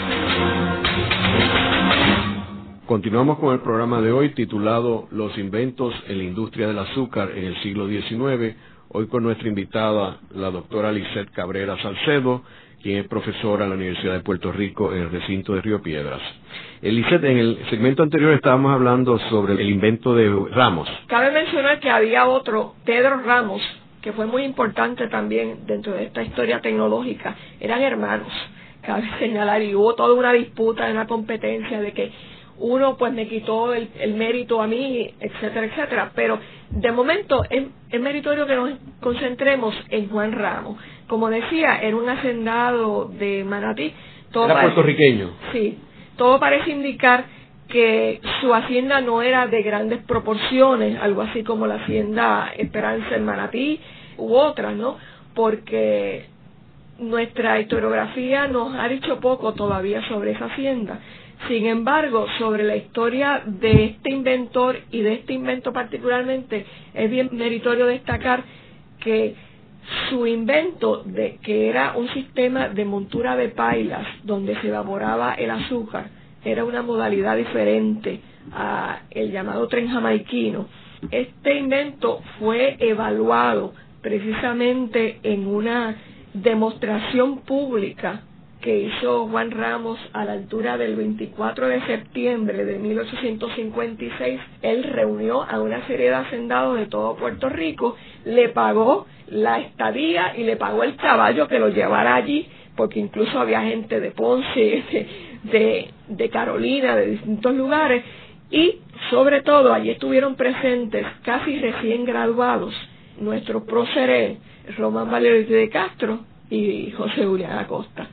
Continuamos 2.91 3.39
con 3.39 3.53
el 3.53 3.61
programa 3.61 4.01
de 4.01 4.11
hoy 4.11 4.33
titulado 4.33 5.07
Los 5.11 5.37
inventos 5.37 5.93
en 6.09 6.17
la 6.17 6.25
industria 6.25 6.67
del 6.67 6.77
azúcar 6.77 7.31
en 7.33 7.45
el 7.45 7.55
siglo 7.63 7.87
XIX, 7.87 8.53
hoy 8.89 9.07
con 9.07 9.23
nuestra 9.23 9.47
invitada, 9.47 10.17
la 10.35 10.51
doctora 10.51 10.91
Lisette 10.91 11.31
Cabrera 11.31 11.81
Salcedo, 11.81 12.41
quien 12.83 12.97
es 12.97 13.07
profesora 13.07 13.63
en 13.63 13.69
la 13.69 13.77
Universidad 13.77 14.11
de 14.11 14.19
Puerto 14.19 14.51
Rico 14.51 14.91
en 14.91 15.03
el 15.03 15.09
recinto 15.09 15.53
de 15.53 15.61
Río 15.61 15.81
Piedras. 15.81 16.19
Eliseth, 16.81 17.23
en 17.23 17.37
el 17.37 17.65
segmento 17.69 18.03
anterior 18.03 18.33
estábamos 18.33 18.73
hablando 18.73 19.17
sobre 19.29 19.53
el 19.53 19.69
invento 19.69 20.13
de 20.13 20.29
Ramos. 20.51 20.89
Cabe 21.07 21.31
mencionar 21.31 21.79
que 21.79 21.89
había 21.89 22.27
otro, 22.27 22.75
Pedro 22.83 23.21
Ramos, 23.21 23.61
que 24.01 24.11
fue 24.11 24.25
muy 24.25 24.43
importante 24.43 25.07
también 25.07 25.65
dentro 25.65 25.93
de 25.93 26.07
esta 26.07 26.23
historia 26.23 26.59
tecnológica. 26.59 27.37
Eran 27.57 27.83
hermanos, 27.83 28.33
cabe 28.81 29.09
señalar, 29.19 29.61
y 29.61 29.75
hubo 29.75 29.95
toda 29.95 30.13
una 30.13 30.33
disputa, 30.33 30.91
una 30.91 31.07
competencia 31.07 31.79
de 31.79 31.93
que 31.93 32.11
uno 32.61 32.97
pues 32.97 33.11
me 33.13 33.27
quitó 33.27 33.73
el, 33.73 33.89
mérito 34.15 34.61
a 34.61 34.67
mí, 34.67 35.13
etcétera, 35.19 35.65
etcétera. 35.65 36.11
Pero 36.15 36.39
de 36.69 36.91
momento 36.91 37.43
es, 37.49 37.65
es 37.89 38.01
meritorio 38.01 38.45
que 38.47 38.55
nos 38.55 38.71
concentremos 39.01 39.75
en 39.89 40.09
Juan 40.09 40.31
Ramos 40.31 40.77
como 41.11 41.29
decía, 41.29 41.81
era 41.81 41.97
un 41.97 42.07
hacendado 42.07 43.11
de 43.19 43.43
Manatí. 43.43 43.91
Todo 44.31 44.45
era 44.45 44.61
puertorriqueño. 44.61 45.31
Sí, 45.51 45.77
todo 46.15 46.39
parece 46.39 46.71
indicar 46.71 47.25
que 47.67 48.21
su 48.39 48.53
hacienda 48.53 49.01
no 49.01 49.21
era 49.21 49.45
de 49.47 49.61
grandes 49.61 50.01
proporciones, 50.03 50.97
algo 51.01 51.23
así 51.23 51.43
como 51.43 51.67
la 51.67 51.75
hacienda 51.75 52.53
Esperanza 52.57 53.13
en 53.13 53.25
Manatí 53.25 53.81
u 54.15 54.33
otras, 54.35 54.73
¿no? 54.73 54.99
Porque 55.35 56.27
nuestra 56.97 57.59
historiografía 57.59 58.47
nos 58.47 58.73
ha 58.73 58.87
dicho 58.87 59.19
poco 59.19 59.53
todavía 59.53 60.01
sobre 60.07 60.31
esa 60.31 60.45
hacienda. 60.45 60.97
Sin 61.47 61.65
embargo, 61.65 62.27
sobre 62.37 62.63
la 62.63 62.75
historia 62.75 63.41
de 63.45 63.85
este 63.85 64.11
inventor 64.11 64.77
y 64.91 65.01
de 65.01 65.13
este 65.13 65.33
invento 65.33 65.73
particularmente, 65.73 66.65
es 66.93 67.09
bien 67.09 67.29
meritorio 67.31 67.87
destacar 67.87 68.43
que 68.99 69.35
su 70.09 70.27
invento 70.27 71.03
de 71.03 71.37
que 71.41 71.67
era 71.67 71.93
un 71.97 72.07
sistema 72.09 72.69
de 72.69 72.85
montura 72.85 73.35
de 73.35 73.49
pailas 73.49 74.05
donde 74.23 74.55
se 74.61 74.67
evaporaba 74.67 75.33
el 75.33 75.49
azúcar 75.49 76.09
era 76.43 76.63
una 76.63 76.81
modalidad 76.81 77.37
diferente 77.37 78.19
a 78.53 79.01
el 79.11 79.31
llamado 79.31 79.67
tren 79.67 79.89
jamaiquino. 79.89 80.67
Este 81.09 81.57
invento 81.57 82.21
fue 82.39 82.77
evaluado 82.79 83.73
precisamente 84.01 85.19
en 85.23 85.47
una 85.47 85.95
demostración 86.33 87.39
pública 87.39 88.21
que 88.61 88.77
hizo 88.77 89.27
Juan 89.27 89.51
Ramos 89.51 89.99
a 90.13 90.23
la 90.23 90.33
altura 90.33 90.77
del 90.77 90.95
24 90.95 91.67
de 91.67 91.81
septiembre 91.81 92.63
de 92.63 92.77
1856. 92.77 94.39
Él 94.61 94.83
reunió 94.83 95.43
a 95.43 95.59
una 95.59 95.85
serie 95.87 96.09
de 96.09 96.15
hacendados 96.15 96.77
de 96.77 96.85
todo 96.85 97.15
Puerto 97.15 97.49
Rico, 97.49 97.95
le 98.23 98.49
pagó 98.49 99.07
la 99.27 99.59
estadía 99.59 100.37
y 100.37 100.43
le 100.43 100.57
pagó 100.57 100.83
el 100.83 100.95
caballo 100.95 101.47
que 101.47 101.59
lo 101.59 101.69
llevara 101.69 102.15
allí, 102.15 102.47
porque 102.75 102.99
incluso 102.99 103.39
había 103.39 103.63
gente 103.63 103.99
de 103.99 104.11
Ponce, 104.11 104.83
de, 106.07 106.29
Carolina, 106.29 106.95
de 106.95 107.07
distintos 107.07 107.55
lugares, 107.55 108.03
y 108.51 108.75
sobre 109.09 109.41
todo 109.41 109.73
allí 109.73 109.89
estuvieron 109.89 110.35
presentes 110.35 111.05
casi 111.23 111.57
recién 111.59 112.05
graduados 112.05 112.73
nuestros 113.19 113.63
próceres 113.63 114.37
Román 114.77 115.09
Valerio 115.09 115.57
de 115.57 115.69
Castro 115.69 116.19
y 116.49 116.91
José 116.91 117.25
Julián 117.25 117.57
Acosta. 117.57 118.07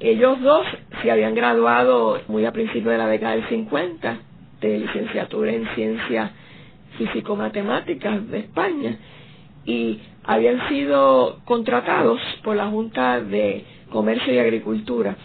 Ellos 0.00 0.40
dos 0.42 0.66
se 1.02 1.10
habían 1.10 1.34
graduado 1.34 2.20
muy 2.28 2.44
a 2.44 2.52
principios 2.52 2.92
de 2.92 2.98
la 2.98 3.06
década 3.06 3.36
del 3.36 3.48
50 3.48 4.18
de 4.60 4.78
licenciatura 4.80 5.52
en 5.52 5.66
ciencias 5.74 6.30
físico-matemáticas 6.98 8.28
de 8.30 8.38
España 8.38 8.98
y 9.64 10.00
habían 10.24 10.68
sido 10.68 11.40
contratados 11.44 12.20
por 12.42 12.56
la 12.56 12.66
Junta 12.66 13.20
de 13.20 13.64
Comercio 13.90 14.32
y 14.32 14.38
Agricultura. 14.38 15.16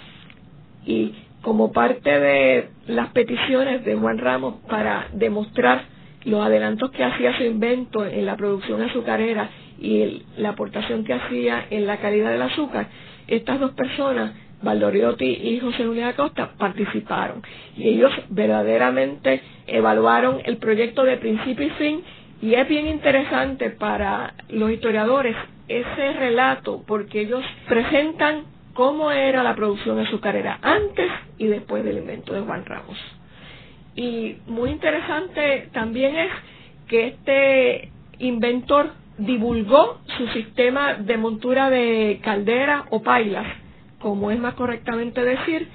Y 0.85 1.13
como 1.41 1.71
parte 1.71 2.19
de 2.19 2.69
las 2.87 3.09
peticiones 3.09 3.85
de 3.85 3.95
Juan 3.95 4.17
Ramos 4.17 4.55
para 4.67 5.07
demostrar 5.13 5.83
los 6.25 6.45
adelantos 6.45 6.91
que 6.91 7.03
hacía 7.03 7.37
su 7.37 7.43
invento 7.43 8.05
en 8.05 8.25
la 8.25 8.35
producción 8.35 8.81
azucarera 8.81 9.49
y 9.79 10.23
la 10.37 10.49
aportación 10.49 11.05
que 11.05 11.13
hacía 11.13 11.65
en 11.69 11.87
la 11.87 11.97
calidad 11.97 12.31
del 12.31 12.41
azúcar, 12.41 12.87
estas 13.27 13.59
dos 13.59 13.71
personas, 13.71 14.33
Valdoriotti 14.61 15.25
y 15.25 15.59
José 15.59 15.83
Luis 15.83 16.03
Acosta, 16.03 16.51
participaron. 16.57 17.41
Y 17.77 17.89
ellos 17.89 18.11
verdaderamente 18.29 19.41
evaluaron 19.67 20.41
el 20.43 20.57
proyecto 20.57 21.03
de 21.03 21.17
principio 21.17 21.67
y 21.67 21.69
fin 21.71 22.03
y 22.41 22.53
es 22.53 22.67
bien 22.67 22.87
interesante 22.87 23.69
para 23.69 24.33
los 24.49 24.71
historiadores 24.71 25.35
ese 25.67 26.13
relato 26.13 26.83
porque 26.87 27.21
ellos 27.21 27.43
presentan 27.67 28.43
cómo 28.73 29.11
era 29.11 29.43
la 29.43 29.55
producción 29.55 29.99
azucarera 29.99 30.59
antes 30.61 31.11
y 31.37 31.47
después 31.47 31.83
del 31.83 31.97
invento 31.97 32.33
de 32.33 32.41
Juan 32.41 32.65
Ramos. 32.65 32.97
Y 33.95 34.37
muy 34.47 34.69
interesante 34.69 35.69
también 35.73 36.15
es 36.15 36.31
que 36.87 37.07
este 37.07 37.91
inventor 38.19 38.91
divulgó 39.17 39.99
su 40.17 40.27
sistema 40.29 40.93
de 40.93 41.17
montura 41.17 41.69
de 41.69 42.21
caldera 42.23 42.85
o 42.89 43.01
pailas, 43.03 43.47
como 43.99 44.31
es 44.31 44.39
más 44.39 44.53
correctamente 44.55 45.23
decir, 45.23 45.67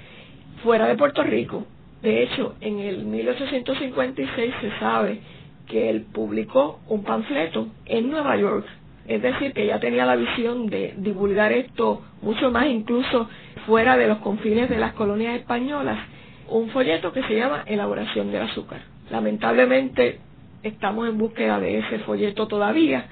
fuera 0.63 0.87
de 0.87 0.97
Puerto 0.97 1.23
Rico. 1.23 1.67
De 2.03 2.23
hecho, 2.23 2.55
en 2.61 2.81
el 2.81 3.05
1856 3.05 4.55
se 4.61 4.79
sabe 4.79 5.21
que 5.67 5.89
él 5.91 6.07
publicó 6.13 6.81
un 6.89 7.03
panfleto 7.05 7.69
en 7.87 8.11
Nueva 8.11 8.37
York. 8.37 8.67
Es 9.07 9.23
decir, 9.23 9.53
que 9.53 9.67
ya 9.67 9.81
tenía 9.81 10.07
la 10.07 10.17
visión 10.17 10.67
de 10.67 10.95
divulgar 10.97 11.53
esto 11.53 12.03
mucho 12.23 12.51
más 12.51 12.67
incluso 12.67 13.29
fuera 13.67 13.97
de 13.97 14.07
los 14.07 14.19
confines 14.19 14.69
de 14.69 14.79
las 14.79 14.95
colonias 14.95 15.37
españolas. 15.37 15.99
Un 16.49 16.71
folleto 16.71 17.13
que 17.13 17.23
se 17.23 17.37
llama 17.37 17.65
Elaboración 17.67 18.31
del 18.31 18.43
azúcar. 18.43 18.81
Lamentablemente 19.11 20.21
estamos 20.63 21.09
en 21.09 21.19
búsqueda 21.19 21.61
de 21.61 21.79
ese 21.79 21.99
folleto 22.01 22.49
todavía. 22.49 23.07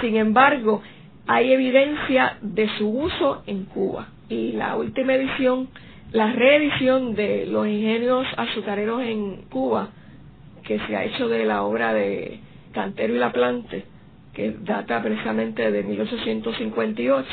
Sin 0.00 0.16
embargo, 0.16 0.82
hay 1.26 1.52
evidencia 1.52 2.38
de 2.40 2.68
su 2.78 2.88
uso 2.88 3.42
en 3.46 3.64
Cuba. 3.66 4.08
Y 4.28 4.52
la 4.52 4.76
última 4.76 5.14
edición, 5.14 5.68
la 6.12 6.32
reedición 6.32 7.14
de 7.14 7.46
los 7.46 7.66
ingenios 7.66 8.26
azucareros 8.36 9.02
en 9.02 9.42
Cuba, 9.50 9.90
que 10.64 10.78
se 10.80 10.96
ha 10.96 11.04
hecho 11.04 11.28
de 11.28 11.44
la 11.44 11.62
obra 11.62 11.94
de 11.94 12.40
Cantero 12.72 13.14
y 13.14 13.18
la 13.18 13.32
Plante, 13.32 13.84
que 14.34 14.54
data 14.60 15.02
precisamente 15.02 15.70
de 15.70 15.82
1858, 15.82 17.26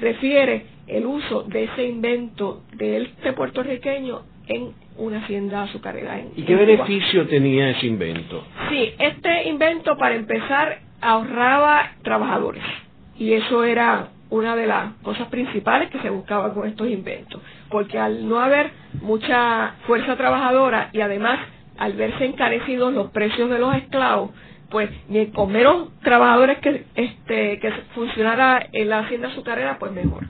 refiere 0.00 0.66
el 0.86 1.06
uso 1.06 1.42
de 1.44 1.64
ese 1.64 1.84
invento 1.86 2.62
de 2.72 3.02
este 3.02 3.32
puertorriqueño 3.32 4.22
en 4.46 4.72
una 4.96 5.18
hacienda 5.18 5.62
azucarera. 5.62 6.22
¿Y 6.36 6.42
qué 6.42 6.54
beneficio 6.54 7.26
tenía 7.26 7.70
ese 7.70 7.86
invento? 7.86 8.44
Sí, 8.68 8.92
este 8.98 9.48
invento, 9.48 9.96
para 9.96 10.14
empezar, 10.14 10.80
ahorraba 11.00 11.92
trabajadores. 12.02 12.62
Y 13.18 13.32
eso 13.32 13.64
era 13.64 14.08
una 14.34 14.56
de 14.56 14.66
las 14.66 14.94
cosas 15.02 15.28
principales 15.28 15.90
que 15.90 16.00
se 16.00 16.10
buscaba 16.10 16.52
con 16.52 16.66
estos 16.66 16.88
inventos. 16.88 17.40
Porque 17.70 17.98
al 17.98 18.28
no 18.28 18.40
haber 18.40 18.70
mucha 19.00 19.74
fuerza 19.86 20.16
trabajadora 20.16 20.90
y 20.92 21.00
además 21.00 21.38
al 21.78 21.92
verse 21.92 22.24
encarecidos 22.24 22.92
los 22.92 23.10
precios 23.10 23.48
de 23.48 23.60
los 23.60 23.74
esclavos, 23.76 24.30
pues 24.70 24.90
ni 25.08 25.28
con 25.28 25.52
menos 25.52 25.90
trabajadores 26.00 26.58
que, 26.58 26.84
este, 26.96 27.60
que 27.60 27.70
funcionara 27.94 28.66
en 28.72 28.88
la 28.88 29.00
hacienda 29.00 29.28
azucarera, 29.28 29.78
pues 29.78 29.92
mejor. 29.92 30.24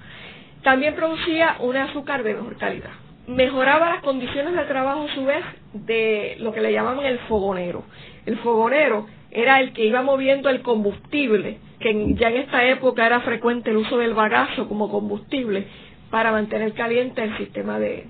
También 0.63 0.95
producía 0.95 1.57
un 1.61 1.77
azúcar 1.77 2.23
de 2.25 2.35
mejor 2.35 2.59
calidad. 2.59 2.91
Mejoraba 3.27 3.89
las 3.89 4.03
condiciones 4.03 4.55
de 4.55 4.65
trabajo 4.65 5.07
a 5.11 5.15
su 5.15 5.25
vez 5.25 5.43
de 5.73 6.37
lo 6.41 6.53
que 6.53 6.61
le 6.61 6.73
llamaban 6.73 7.07
el 7.07 7.19
fogonero. 7.21 7.85
El 8.27 8.37
fogonero 8.39 9.07
era 9.35 9.61
el 9.61 9.73
que 9.73 9.85
iba 9.85 10.03
moviendo 10.03 10.49
el 10.49 10.63
combustible, 10.63 11.59
que 11.81 12.15
ya 12.15 12.29
en 12.29 12.37
esta 12.37 12.65
época 12.67 13.07
era 13.07 13.21
frecuente 13.21 13.71
el 13.71 13.77
uso 13.77 13.99
del 13.99 14.15
bagazo 14.15 14.69
como 14.69 14.91
combustible 14.91 15.67
para 16.11 16.33
mantener 16.33 16.73
caliente 16.73 17.23
el 17.23 17.37
sistema 17.37 17.79
de, 17.79 18.07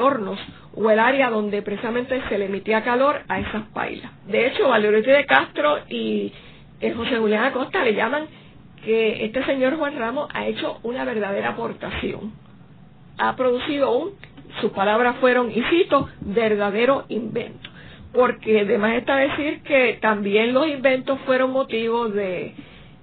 hornos 0.00 0.38
o 0.74 0.88
el 0.90 1.00
área 1.00 1.30
donde 1.30 1.62
precisamente 1.62 2.22
se 2.28 2.38
le 2.38 2.46
emitía 2.46 2.82
calor 2.84 3.22
a 3.28 3.40
esas 3.40 3.64
pailas. 3.74 4.12
De 4.26 4.46
hecho, 4.46 4.68
Valerio 4.68 5.02
de 5.02 5.26
Castro 5.26 5.80
y 5.88 6.32
José 6.96 7.18
Julián 7.18 7.44
Acosta 7.44 7.84
le 7.84 7.94
llaman 7.94 8.26
que 8.84 9.24
este 9.24 9.44
señor 9.44 9.76
Juan 9.76 9.98
Ramos 9.98 10.30
ha 10.32 10.46
hecho 10.46 10.78
una 10.84 11.04
verdadera 11.04 11.50
aportación 11.50 12.32
ha 13.20 13.36
producido 13.36 13.92
un, 13.92 14.12
sus 14.60 14.72
palabras 14.72 15.16
fueron, 15.20 15.50
y 15.50 15.62
cito, 15.70 16.08
verdadero 16.20 17.04
invento. 17.08 17.69
Porque 18.12 18.60
además 18.60 18.94
está 18.94 19.16
decir 19.16 19.62
que 19.62 19.98
también 20.00 20.52
los 20.52 20.66
inventos 20.66 21.18
fueron 21.26 21.52
motivos 21.52 22.12
de 22.12 22.54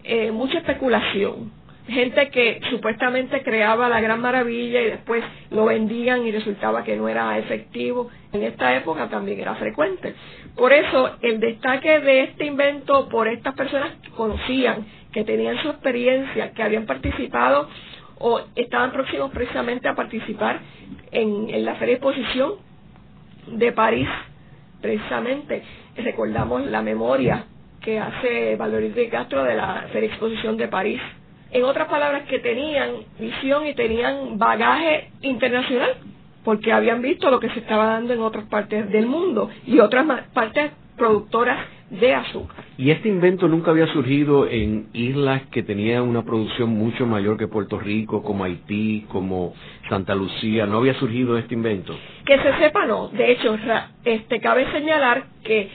eh, 0.04 0.32
mucha 0.32 0.58
especulación 0.60 1.52
gente 1.88 2.30
que 2.30 2.60
supuestamente 2.70 3.42
creaba 3.44 3.90
la 3.90 4.02
gran 4.02 4.22
maravilla 4.22 4.82
y 4.82 4.86
después 4.86 5.24
lo 5.52 5.66
vendían 5.66 6.26
y 6.26 6.32
resultaba 6.32 6.84
que 6.84 6.96
no 6.96 7.08
era 7.08 7.38
efectivo. 7.38 8.10
En 8.34 8.44
esta 8.44 8.76
época 8.76 9.10
también 9.10 9.40
era 9.40 9.56
frecuente. 9.56 10.14
Por 10.56 10.74
eso 10.74 11.18
el 11.22 11.40
destaque 11.40 12.00
de 12.00 12.24
este 12.24 12.46
invento 12.46 13.08
por 13.10 13.28
estas 13.28 13.56
personas 13.56 13.94
que 14.02 14.10
conocían, 14.12 14.86
que 15.12 15.24
tenían 15.24 15.62
su 15.62 15.70
experiencia, 15.70 16.52
que 16.52 16.64
habían 16.64 16.86
participado 16.86 17.70
o 18.20 18.42
estaban 18.56 18.92
próximos 18.92 19.32
precisamente 19.32 19.88
a 19.88 19.96
participar 19.96 20.60
en, 21.12 21.64
la 21.64 21.76
Feria 21.76 21.96
Exposición 21.96 22.54
de 23.48 23.72
París, 23.72 24.10
precisamente. 24.82 25.64
Recordamos 25.98 26.66
la 26.66 26.82
memoria 26.82 27.46
que 27.82 28.00
hace 28.00 28.56
Valerie 28.56 28.92
de 28.92 29.10
Castro 29.10 29.44
de 29.44 29.56
la 29.56 29.88
Feria 29.92 30.10
Exposición 30.10 30.58
de 30.58 30.68
París 30.68 31.02
en 31.52 31.64
otras 31.64 31.88
palabras, 31.88 32.24
que 32.28 32.40
tenían 32.40 32.92
visión 33.20 33.66
y 33.66 33.74
tenían 33.74 34.38
bagaje 34.38 35.12
internacional, 35.22 35.96
porque 36.44 36.74
habían 36.74 37.02
visto 37.02 37.30
lo 37.32 37.40
que 37.40 37.50
se 37.50 37.60
estaba 37.60 37.86
dando 37.86 38.14
en 38.14 38.22
otras 38.22 38.46
partes 38.46 38.90
del 38.92 39.06
mundo 39.06 39.50
y 39.66 39.80
otras 39.80 40.06
partes 40.34 40.72
productoras 40.98 41.58
de 41.90 42.14
azúcar. 42.14 42.66
¿Y 42.78 42.92
este 42.92 43.08
invento 43.08 43.48
nunca 43.48 43.72
había 43.72 43.88
surgido 43.88 44.48
en 44.48 44.88
islas 44.94 45.44
que 45.52 45.64
tenían 45.64 46.04
una 46.04 46.24
producción 46.24 46.70
mucho 46.70 47.06
mayor 47.06 47.38
que 47.38 47.48
Puerto 47.48 47.80
Rico, 47.80 48.24
como 48.24 48.44
Haití, 48.44 49.06
como 49.10 49.54
Santa 49.90 50.14
Lucía? 50.14 50.66
¿No 50.66 50.78
había 50.78 50.94
surgido 50.96 51.38
este 51.38 51.54
invento? 51.54 51.96
Que 52.26 52.38
se 52.40 52.58
sepa, 52.58 52.86
no. 52.86 53.08
De 53.10 53.32
hecho, 53.32 53.58
este, 54.04 54.40
cabe 54.42 54.70
señalar 54.72 55.26
que 55.44 55.70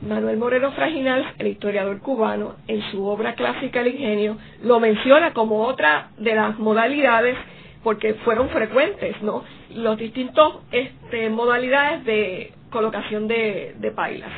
Manuel 0.00 0.36
Moreno 0.36 0.72
Fraginal, 0.72 1.34
el 1.38 1.46
historiador 1.48 2.00
cubano, 2.00 2.56
en 2.66 2.82
su 2.90 3.06
obra 3.06 3.34
clásica 3.34 3.82
El 3.82 3.88
ingenio, 3.88 4.36
lo 4.64 4.80
menciona 4.80 5.32
como 5.32 5.64
otra 5.64 6.08
de 6.18 6.34
las 6.34 6.58
modalidades 6.58 7.36
porque 7.84 8.14
fueron 8.14 8.48
frecuentes, 8.48 9.20
¿no? 9.22 9.44
Los 9.74 9.98
distintos 9.98 10.60
este, 10.72 11.28
modalidades 11.30 12.04
de 12.04 12.52
colocación 12.70 13.28
de, 13.28 13.74
de 13.78 13.90
pailas. 13.90 14.30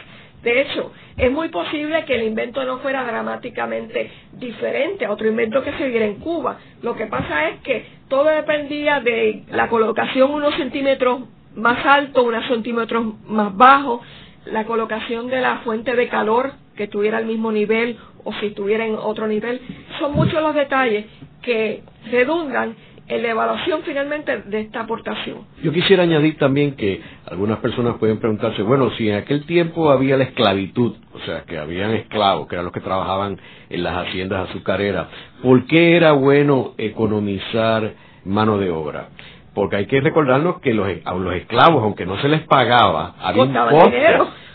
De 0.45 0.61
hecho, 0.61 0.93
es 1.17 1.33
muy 1.33 1.49
posible 1.49 2.05
que 2.05 2.17
el 2.17 2.25
invento 2.25 2.63
no 2.65 2.79
fuera 2.79 3.03
dramáticamente 3.05 4.11
diferente 4.35 5.07
a 5.07 5.11
otro 5.11 5.27
invento 5.27 5.63
que 5.63 5.73
se 5.73 5.89
diera 5.89 6.05
en 6.05 6.17
Cuba. 6.17 6.59
Lo 6.83 6.95
que 6.95 7.07
pasa 7.07 7.49
es 7.49 7.61
que 7.61 7.87
todo 8.09 8.27
dependía 8.27 9.01
de 9.01 9.45
la 9.51 9.69
colocación 9.69 10.31
unos 10.31 10.55
centímetros 10.57 11.23
más 11.57 11.85
alto, 11.87 12.25
unos 12.25 12.47
centímetros 12.47 13.07
más 13.27 13.57
bajo, 13.57 14.03
la 14.45 14.65
colocación 14.65 15.29
de 15.29 15.41
la 15.41 15.59
fuente 15.59 15.97
de 15.97 16.09
calor 16.09 16.53
que 16.77 16.89
tuviera 16.89 17.19
el 17.19 17.27
mismo 17.27 17.51
nivel 17.51 17.97
o 18.25 18.33
si 18.35 18.47
estuviera 18.47 18.85
en 18.85 18.97
otro 18.97 19.27
nivel. 19.27 19.63
Son 19.99 20.13
muchos 20.13 20.43
los 20.43 20.55
detalles 20.55 21.07
que 21.41 21.83
redundan 22.11 22.77
en 23.07 23.23
la 23.23 23.31
evaluación 23.31 23.83
finalmente 23.85 24.43
de 24.43 24.61
esta 24.61 24.81
aportación. 24.81 25.47
Yo 25.63 25.73
quisiera 25.73 26.05
añadir 26.05 26.39
también 26.39 26.75
que 26.75 27.01
algunas 27.27 27.59
personas 27.59 27.97
pueden 27.99 28.19
preguntarse, 28.19 28.63
bueno, 28.63 28.91
si 28.97 29.09
en 29.09 29.17
aquel 29.17 29.45
tiempo 29.47 29.91
había 29.91 30.17
la 30.17 30.25
esclavitud, 30.25 30.95
o 31.13 31.19
sea, 31.21 31.43
que 31.43 31.59
habían 31.59 31.91
esclavos, 31.93 32.49
que 32.49 32.55
eran 32.55 32.65
los 32.65 32.73
que 32.73 32.81
trabajaban 32.81 33.39
en 33.69 33.83
las 33.83 34.07
haciendas 34.07 34.49
azucareras, 34.49 35.09
¿por 35.43 35.67
qué 35.67 35.97
era 35.97 36.13
bueno 36.13 36.75
economizar 36.79 37.93
mano 38.25 38.59
de 38.59 38.71
obra? 38.71 39.09
porque 39.55 39.77
hay 39.77 39.87
que 39.87 40.01
recordarnos 40.01 40.61
que 40.61 40.75
los, 40.75 40.87
a 41.05 41.15
los 41.15 41.35
esclavos, 41.35 41.83
aunque 41.83 42.05
no 42.05 42.19
se 42.21 42.29
les 42.29 42.43
pagaba, 42.43 43.15
había 43.21 43.45
un. 43.45 43.55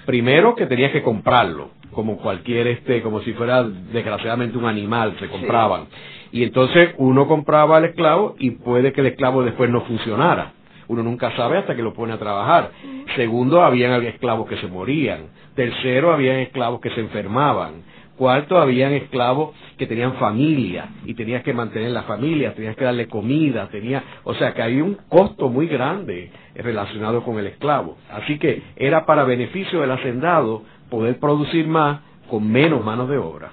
Primero 0.05 0.55
que 0.55 0.65
tenías 0.65 0.91
que 0.91 1.03
comprarlo, 1.03 1.69
como 1.91 2.17
cualquier 2.17 2.67
este, 2.67 3.01
como 3.01 3.21
si 3.21 3.33
fuera 3.33 3.63
desgraciadamente 3.63 4.57
un 4.57 4.65
animal, 4.65 5.15
se 5.19 5.27
compraban. 5.27 5.85
Y 6.31 6.43
entonces 6.43 6.93
uno 6.97 7.27
compraba 7.27 7.77
al 7.77 7.85
esclavo 7.85 8.35
y 8.39 8.51
puede 8.51 8.93
que 8.93 9.01
el 9.01 9.07
esclavo 9.07 9.43
después 9.43 9.69
no 9.69 9.81
funcionara. 9.81 10.53
Uno 10.87 11.03
nunca 11.03 11.35
sabe 11.35 11.57
hasta 11.57 11.75
que 11.75 11.83
lo 11.83 11.93
pone 11.93 12.13
a 12.13 12.17
trabajar. 12.17 12.71
Segundo, 13.15 13.61
habían 13.63 14.03
esclavos 14.03 14.47
que 14.47 14.57
se 14.57 14.67
morían. 14.67 15.27
Tercero, 15.55 16.11
habían 16.11 16.37
esclavos 16.37 16.81
que 16.81 16.89
se 16.91 16.99
enfermaban. 16.99 17.83
Cuarto, 18.17 18.57
habían 18.57 18.91
esclavos 18.93 19.55
que 19.77 19.87
tenían 19.87 20.15
familia 20.15 20.89
y 21.05 21.13
tenías 21.13 21.41
que 21.41 21.53
mantener 21.53 21.91
la 21.91 22.03
familia, 22.03 22.53
tenías 22.53 22.75
que 22.75 22.83
darle 22.83 23.07
comida, 23.07 23.69
tenía, 23.69 24.03
o 24.25 24.33
sea 24.33 24.53
que 24.53 24.61
había 24.61 24.83
un 24.83 24.97
costo 25.07 25.47
muy 25.47 25.67
grande 25.67 26.29
relacionado 26.55 27.23
con 27.23 27.39
el 27.39 27.47
esclavo. 27.47 27.97
Así 28.11 28.37
que 28.37 28.61
era 28.75 29.05
para 29.05 29.23
beneficio 29.23 29.79
del 29.79 29.91
hacendado 29.91 30.63
poder 30.89 31.17
producir 31.19 31.65
más 31.67 32.01
con 32.29 32.51
menos 32.51 32.83
manos 32.83 33.07
de 33.09 33.17
obra. 33.17 33.51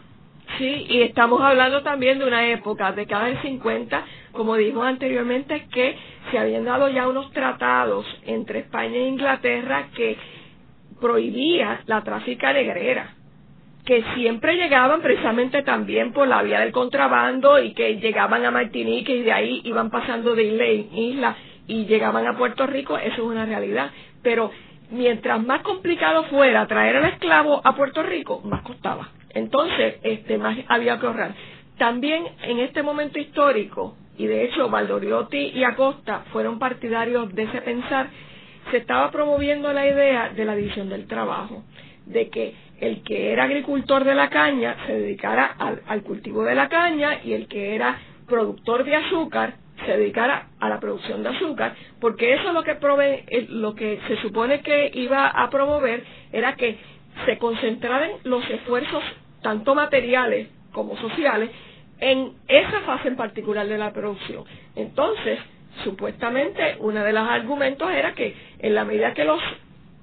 Sí, 0.59 0.87
y 0.89 1.03
estamos 1.03 1.43
hablando 1.43 1.83
también 1.83 2.19
de 2.19 2.27
una 2.27 2.49
época, 2.49 2.93
de 2.93 3.07
cada 3.07 3.27
del 3.27 3.43
50, 3.43 4.05
como 4.33 4.57
dijo 4.57 4.83
anteriormente, 4.83 5.67
que 5.73 5.97
se 6.31 6.39
habían 6.39 6.65
dado 6.65 6.89
ya 6.89 7.09
unos 7.09 7.31
tratados 7.33 8.07
entre 8.25 8.61
España 8.61 8.97
e 8.97 9.09
Inglaterra 9.09 9.89
que 9.95 10.17
prohibía 11.01 11.83
la 11.87 12.03
tráfica 12.03 12.53
negrera 12.53 13.17
que 13.87 14.03
siempre 14.17 14.57
llegaban 14.57 15.01
precisamente 15.01 15.63
también 15.63 16.13
por 16.13 16.27
la 16.27 16.43
vía 16.43 16.59
del 16.59 16.73
contrabando 16.73 17.61
y 17.63 17.73
que 17.73 17.99
llegaban 17.99 18.45
a 18.45 18.51
Martinique 18.51 19.15
y 19.15 19.23
de 19.23 19.33
ahí 19.33 19.61
iban 19.65 19.91
pasando 19.91 20.35
de 20.35 20.43
isla 20.43 20.65
en 20.65 20.99
isla 20.99 21.37
y 21.69 21.87
llegaban 21.87 22.27
a 22.27 22.37
Puerto 22.37 22.67
Rico, 22.67 22.99
eso 22.99 23.15
es 23.15 23.21
una 23.21 23.47
realidad. 23.47 23.93
Pero 24.23 24.51
mientras 24.91 25.41
más 25.43 25.63
complicado 25.63 26.25
fuera 26.25 26.67
traer 26.67 26.97
al 26.97 27.05
esclavo 27.07 27.61
a 27.65 27.77
Puerto 27.77 28.03
Rico, 28.03 28.41
más 28.45 28.63
costaba. 28.63 29.09
Entonces, 29.37 29.96
este, 30.03 30.38
más 30.38 30.57
había 30.66 30.99
que 30.99 31.07
ahorrar. 31.07 31.35
También 31.77 32.25
en 32.42 32.59
este 32.59 32.83
momento 32.83 33.18
histórico, 33.18 33.94
y 34.16 34.27
de 34.27 34.44
hecho 34.44 34.70
Valdoriotti 34.70 35.53
y 35.55 35.62
Acosta 35.62 36.25
fueron 36.33 36.59
partidarios 36.59 37.35
de 37.35 37.42
ese 37.42 37.61
pensar, 37.61 38.09
se 38.70 38.79
estaba 38.79 39.11
promoviendo 39.11 39.70
la 39.75 39.87
idea 39.87 40.31
de 40.31 40.44
la 40.46 40.57
división 40.57 40.88
del 40.88 41.07
trabajo, 41.07 41.64
de 42.07 42.31
que 42.31 42.55
el 42.81 43.03
que 43.03 43.31
era 43.31 43.44
agricultor 43.44 44.05
de 44.05 44.14
la 44.14 44.31
caña 44.31 44.75
se 44.87 44.94
dedicara 44.94 45.55
al, 45.87 46.03
cultivo 46.03 46.42
de 46.42 46.55
la 46.55 46.70
caña 46.70 47.20
y 47.22 47.35
el 47.35 47.46
que 47.46 47.75
era 47.75 47.99
productor 48.27 48.85
de 48.85 48.96
azúcar 48.96 49.57
se 49.85 49.99
dedicara 49.99 50.49
a 50.61 50.70
la 50.70 50.81
producción 50.81 51.22
de 51.22 51.29
azúcar, 51.29 51.75
porque 52.01 52.33
eso 52.33 52.49
es 52.49 52.55
lo 52.55 52.62
que 52.62 52.77
prove, 52.77 53.27
lo 53.51 53.75
que 53.75 54.01
se 54.09 54.16
supone 54.22 54.62
que 54.62 54.90
iba 54.94 55.27
a 55.29 55.51
promover 55.51 56.03
era 56.33 56.57
que 56.57 56.79
se 57.27 57.37
concentraran 57.37 58.12
los 58.25 58.49
esfuerzos 58.49 59.03
tanto 59.42 59.75
materiales 59.75 60.49
como 60.72 60.96
sociales 60.99 61.51
en 62.01 62.33
esa 62.49 62.81
fase 62.83 63.09
en 63.09 63.16
particular 63.16 63.66
de 63.66 63.79
la 63.79 63.92
producción. 63.92 64.44
Entonces, 64.75 65.38
supuestamente, 65.85 66.77
uno 66.81 67.03
de 67.03 67.12
los 67.12 67.29
argumentos 67.29 67.90
era 67.90 68.14
que 68.14 68.35
en 68.59 68.75
la 68.75 68.85
medida 68.85 69.14
que 69.14 69.25
los 69.25 69.40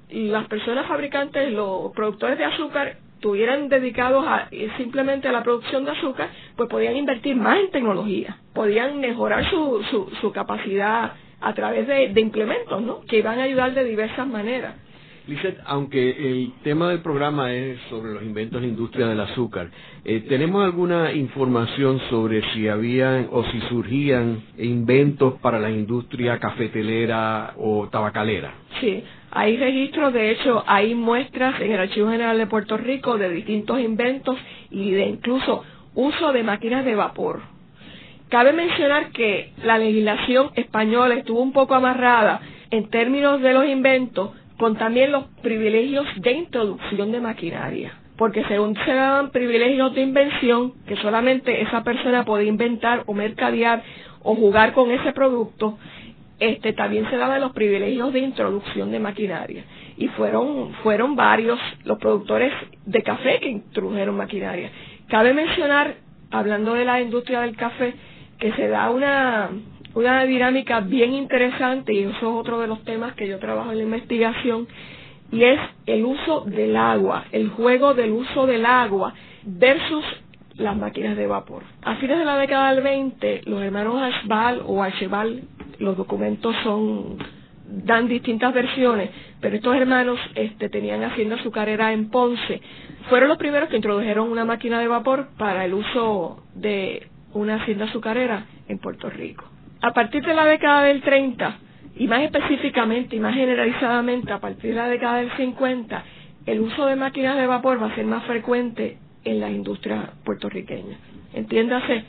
las 0.09 0.47
personas 0.47 0.85
fabricantes, 0.87 1.51
los 1.51 1.91
productores 1.93 2.37
de 2.37 2.45
azúcar, 2.45 2.97
estuvieran 3.15 3.69
dedicados 3.69 4.23
a, 4.27 4.49
simplemente 4.77 5.27
a 5.27 5.31
la 5.31 5.43
producción 5.43 5.85
de 5.85 5.91
azúcar, 5.91 6.29
pues 6.55 6.69
podían 6.69 6.95
invertir 6.97 7.35
más 7.35 7.57
en 7.59 7.71
tecnología, 7.71 8.37
podían 8.53 8.99
mejorar 8.99 9.49
su, 9.49 9.81
su, 9.89 10.11
su 10.21 10.31
capacidad 10.31 11.13
a 11.41 11.53
través 11.53 11.87
de, 11.87 12.09
de 12.09 12.21
implementos, 12.21 12.81
¿no? 12.81 13.01
Que 13.05 13.17
iban 13.19 13.39
a 13.39 13.43
ayudar 13.43 13.73
de 13.73 13.83
diversas 13.85 14.27
maneras. 14.27 14.75
Lizeth, 15.25 15.57
aunque 15.65 16.09
el 16.09 16.51
tema 16.63 16.89
del 16.89 16.99
programa 16.99 17.53
es 17.53 17.79
sobre 17.89 18.13
los 18.13 18.23
inventos 18.23 18.59
de 18.59 18.67
la 18.67 18.73
industria 18.73 19.07
del 19.07 19.21
azúcar, 19.21 19.69
eh, 20.03 20.19
¿tenemos 20.27 20.65
alguna 20.65 21.13
información 21.13 22.01
sobre 22.09 22.41
si 22.51 22.67
habían 22.67 23.29
o 23.31 23.45
si 23.45 23.62
surgían 23.69 24.43
inventos 24.57 25.36
para 25.39 25.59
la 25.59 25.71
industria 25.71 26.39
cafetelera 26.39 27.53
o 27.57 27.88
tabacalera? 27.88 28.53
Sí, 28.81 29.01
hay 29.31 29.55
registros, 29.55 30.12
de 30.12 30.31
hecho, 30.31 30.62
hay 30.67 30.93
muestras 30.93 31.59
en 31.62 31.71
el 31.71 31.79
Archivo 31.79 32.09
General 32.09 32.38
de 32.38 32.47
Puerto 32.47 32.75
Rico 32.75 33.17
de 33.17 33.29
distintos 33.29 33.79
inventos 33.79 34.38
y 34.71 34.91
de 34.91 35.05
incluso 35.05 35.63
uso 35.95 36.33
de 36.33 36.43
máquinas 36.43 36.83
de 36.83 36.95
vapor. 36.95 37.43
Cabe 38.27 38.51
mencionar 38.51 39.12
que 39.12 39.53
la 39.63 39.77
legislación 39.77 40.49
española 40.55 41.15
estuvo 41.15 41.41
un 41.41 41.53
poco 41.53 41.75
amarrada 41.75 42.41
en 42.71 42.89
términos 42.89 43.41
de 43.41 43.53
los 43.53 43.65
inventos 43.67 44.31
con 44.57 44.75
también 44.77 45.11
los 45.11 45.25
privilegios 45.41 46.05
de 46.17 46.31
introducción 46.31 47.11
de 47.11 47.19
maquinaria. 47.19 47.93
Porque 48.17 48.43
según 48.45 48.75
se 48.85 48.93
daban 48.93 49.31
privilegios 49.31 49.93
de 49.95 50.01
invención, 50.01 50.73
que 50.87 50.95
solamente 50.97 51.61
esa 51.61 51.83
persona 51.83 52.23
podía 52.23 52.47
inventar 52.47 53.03
o 53.07 53.13
mercadear 53.13 53.81
o 54.21 54.35
jugar 54.35 54.73
con 54.73 54.91
ese 54.91 55.11
producto, 55.13 55.77
este, 56.39 56.73
también 56.73 57.09
se 57.09 57.17
daban 57.17 57.41
los 57.41 57.53
privilegios 57.53 58.13
de 58.13 58.19
introducción 58.19 58.91
de 58.91 58.99
maquinaria. 58.99 59.63
Y 59.97 60.07
fueron, 60.09 60.73
fueron 60.83 61.15
varios 61.15 61.59
los 61.85 61.97
productores 61.99 62.51
de 62.85 63.01
café 63.01 63.39
que 63.39 63.49
introdujeron 63.49 64.15
maquinaria. 64.15 64.69
Cabe 65.07 65.33
mencionar, 65.33 65.95
hablando 66.31 66.73
de 66.73 66.85
la 66.85 67.01
industria 67.01 67.41
del 67.41 67.55
café, 67.55 67.93
que 68.39 68.51
se 68.53 68.67
da 68.67 68.89
una, 68.89 69.49
una 69.95 70.23
dinámica 70.25 70.79
bien 70.79 71.13
interesante 71.13 71.93
y 71.93 71.99
eso 72.03 72.12
es 72.17 72.23
otro 72.23 72.60
de 72.60 72.67
los 72.67 72.84
temas 72.84 73.13
que 73.15 73.27
yo 73.27 73.39
trabajo 73.39 73.71
en 73.71 73.77
la 73.77 73.84
investigación 73.84 74.67
y 75.32 75.43
es 75.43 75.60
el 75.86 76.06
uso 76.06 76.41
del 76.41 76.75
agua, 76.75 77.25
el 77.32 77.49
juego 77.49 77.93
del 77.93 78.12
uso 78.12 78.45
del 78.45 78.65
agua 78.65 79.13
versus 79.43 80.03
las 80.56 80.77
máquinas 80.77 81.17
de 81.17 81.27
vapor. 81.27 81.63
A 81.82 81.95
fines 81.95 82.19
de 82.19 82.25
la 82.25 82.38
década 82.38 82.73
del 82.73 82.84
20, 82.84 83.41
los 83.45 83.62
hermanos 83.62 84.01
Ashbal 84.01 84.62
o 84.65 84.84
Ashebal, 84.84 85.43
los 85.79 85.97
documentos 85.97 86.56
son 86.63 87.17
dan 87.67 88.08
distintas 88.08 88.53
versiones, 88.53 89.10
pero 89.41 89.56
estos 89.56 89.75
hermanos 89.75 90.19
este, 90.36 90.69
tenían 90.69 91.03
hacienda 91.03 91.36
azucarera 91.36 91.91
en 91.93 92.10
Ponce. 92.10 92.62
Fueron 93.10 93.29
los 93.29 93.38
primeros 93.38 93.69
que 93.69 93.77
introdujeron 93.77 94.29
una 94.29 94.45
máquina 94.45 94.79
de 94.79 94.88
vapor 94.88 95.29
para 95.38 95.65
el 95.65 95.73
uso 95.73 96.43
de 96.53 97.08
una 97.34 97.56
hacienda 97.56 97.86
azucarera 97.86 98.45
en 98.67 98.77
Puerto 98.77 99.10
Rico. 99.10 99.52
A 99.83 99.91
partir 99.91 100.23
de 100.25 100.33
la 100.33 100.45
década 100.45 100.83
del 100.83 101.01
30, 101.01 101.57
y 101.97 102.07
más 102.07 102.21
específicamente 102.21 103.17
y 103.17 103.19
más 103.19 103.35
generalizadamente 103.35 104.31
a 104.31 104.39
partir 104.39 104.69
de 104.69 104.77
la 104.77 104.87
década 104.87 105.17
del 105.17 105.29
50, 105.35 106.03
el 106.45 106.61
uso 106.61 106.85
de 106.85 106.95
máquinas 106.95 107.35
de 107.35 107.45
vapor 107.47 107.83
va 107.83 107.87
a 107.87 107.95
ser 107.95 108.05
más 108.05 108.23
frecuente 108.23 108.97
en 109.25 109.41
la 109.41 109.49
industria 109.51 110.11
puertorriqueña. 110.23 110.97
Entiéndase 111.33 112.05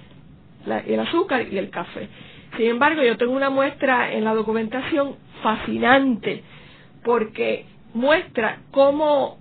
el 0.86 1.00
azúcar 1.00 1.48
y 1.50 1.58
el 1.58 1.70
café. 1.70 2.08
Sin 2.56 2.66
embargo, 2.66 3.02
yo 3.02 3.16
tengo 3.16 3.32
una 3.32 3.50
muestra 3.50 4.12
en 4.12 4.22
la 4.22 4.34
documentación 4.34 5.16
fascinante 5.42 6.44
porque 7.02 7.66
muestra 7.92 8.58
cómo 8.70 9.38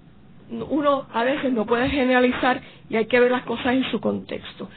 uno 0.50 1.06
a 1.14 1.24
veces 1.24 1.54
no 1.54 1.68
puede 1.68 1.88
generalizar 1.92 2.62
y 2.90 2.96
hay 2.96 3.06
que 3.06 3.20
ver 3.20 3.30
las 3.30 3.44
cosas 3.44 3.76
en 3.76 3.84
su 3.92 4.02
contexto. 4.02 4.72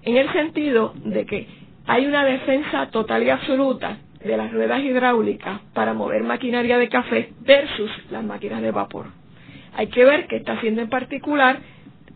En 0.00 0.16
el 0.16 0.32
sentido 0.32 0.94
de 1.04 1.26
que 1.26 1.46
hay 1.86 2.06
una 2.06 2.24
defensa 2.24 2.88
total 2.90 3.22
y 3.22 3.30
absoluta 3.30 3.98
de 4.24 4.36
las 4.36 4.52
ruedas 4.52 4.82
hidráulicas 4.82 5.60
para 5.74 5.94
mover 5.94 6.22
maquinaria 6.22 6.78
de 6.78 6.88
café 6.88 7.32
versus 7.40 7.90
las 8.10 8.24
máquinas 8.24 8.62
de 8.62 8.70
vapor. 8.70 9.06
Hay 9.74 9.88
que 9.88 10.04
ver 10.04 10.26
que 10.26 10.36
esta 10.36 10.52
hacienda 10.52 10.82
en 10.82 10.90
particular 10.90 11.58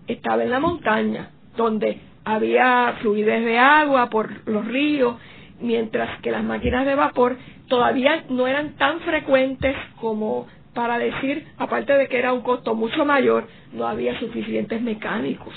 estaba 0.07 0.45
en 0.45 0.51
la 0.51 0.61
montaña, 0.61 1.31
donde 1.57 1.99
había 2.25 2.97
fluidez 3.01 3.45
de 3.45 3.59
agua 3.59 4.09
por 4.11 4.47
los 4.49 4.67
ríos, 4.67 5.17
mientras 5.61 6.21
que 6.21 6.31
las 6.31 6.45
máquinas 6.45 6.87
de 6.87 6.95
vapor 6.95 7.37
todavía 7.69 8.25
no 8.29 8.47
eran 8.47 8.77
tan 8.77 9.01
frecuentes 9.01 9.75
como 10.01 10.47
para 10.75 10.99
decir, 10.99 11.47
aparte 11.57 11.95
de 11.95 12.07
que 12.09 12.19
era 12.19 12.33
un 12.33 12.43
costo 12.43 12.75
mucho 12.75 13.05
mayor, 13.05 13.49
no 13.73 13.87
había 13.87 14.19
suficientes 14.21 14.83
mecánicos 14.83 15.55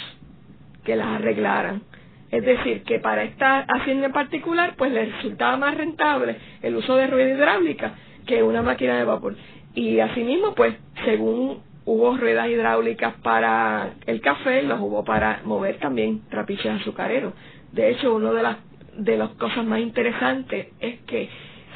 que 0.86 0.96
las 0.96 1.08
arreglaran. 1.08 1.82
Es 2.32 2.46
decir, 2.46 2.84
que 2.84 3.00
para 3.00 3.24
esta 3.24 3.62
hacienda 3.62 4.08
en 4.08 4.14
particular, 4.14 4.76
pues 4.78 4.92
le 4.92 5.06
resultaba 5.06 5.58
más 5.58 5.76
rentable 5.76 6.36
el 6.62 6.76
uso 6.76 6.96
de 6.96 7.08
rueda 7.08 7.30
hidráulica 7.30 7.94
que 8.28 8.44
una 8.44 8.62
máquina 8.62 8.98
de 8.98 9.06
vapor. 9.06 9.36
Y 9.74 10.00
asimismo, 10.00 10.54
pues, 10.54 10.76
según 11.06 11.62
hubo 11.86 12.16
ruedas 12.18 12.48
hidráulicas 12.50 13.16
para 13.24 13.94
el 14.06 14.22
café, 14.22 14.62
las 14.62 14.80
hubo 14.80 15.04
para 15.04 15.42
mover 15.46 15.80
también 15.80 16.22
trapiches 16.30 16.82
azucareros. 16.82 17.34
De 17.72 17.90
hecho, 17.90 18.14
una 18.14 18.32
de 18.32 18.44
las, 18.44 18.58
de 18.98 19.18
las 19.18 19.30
cosas 19.32 19.66
más 19.66 19.80
interesantes 19.80 20.68
es 20.80 21.00
que 21.02 21.30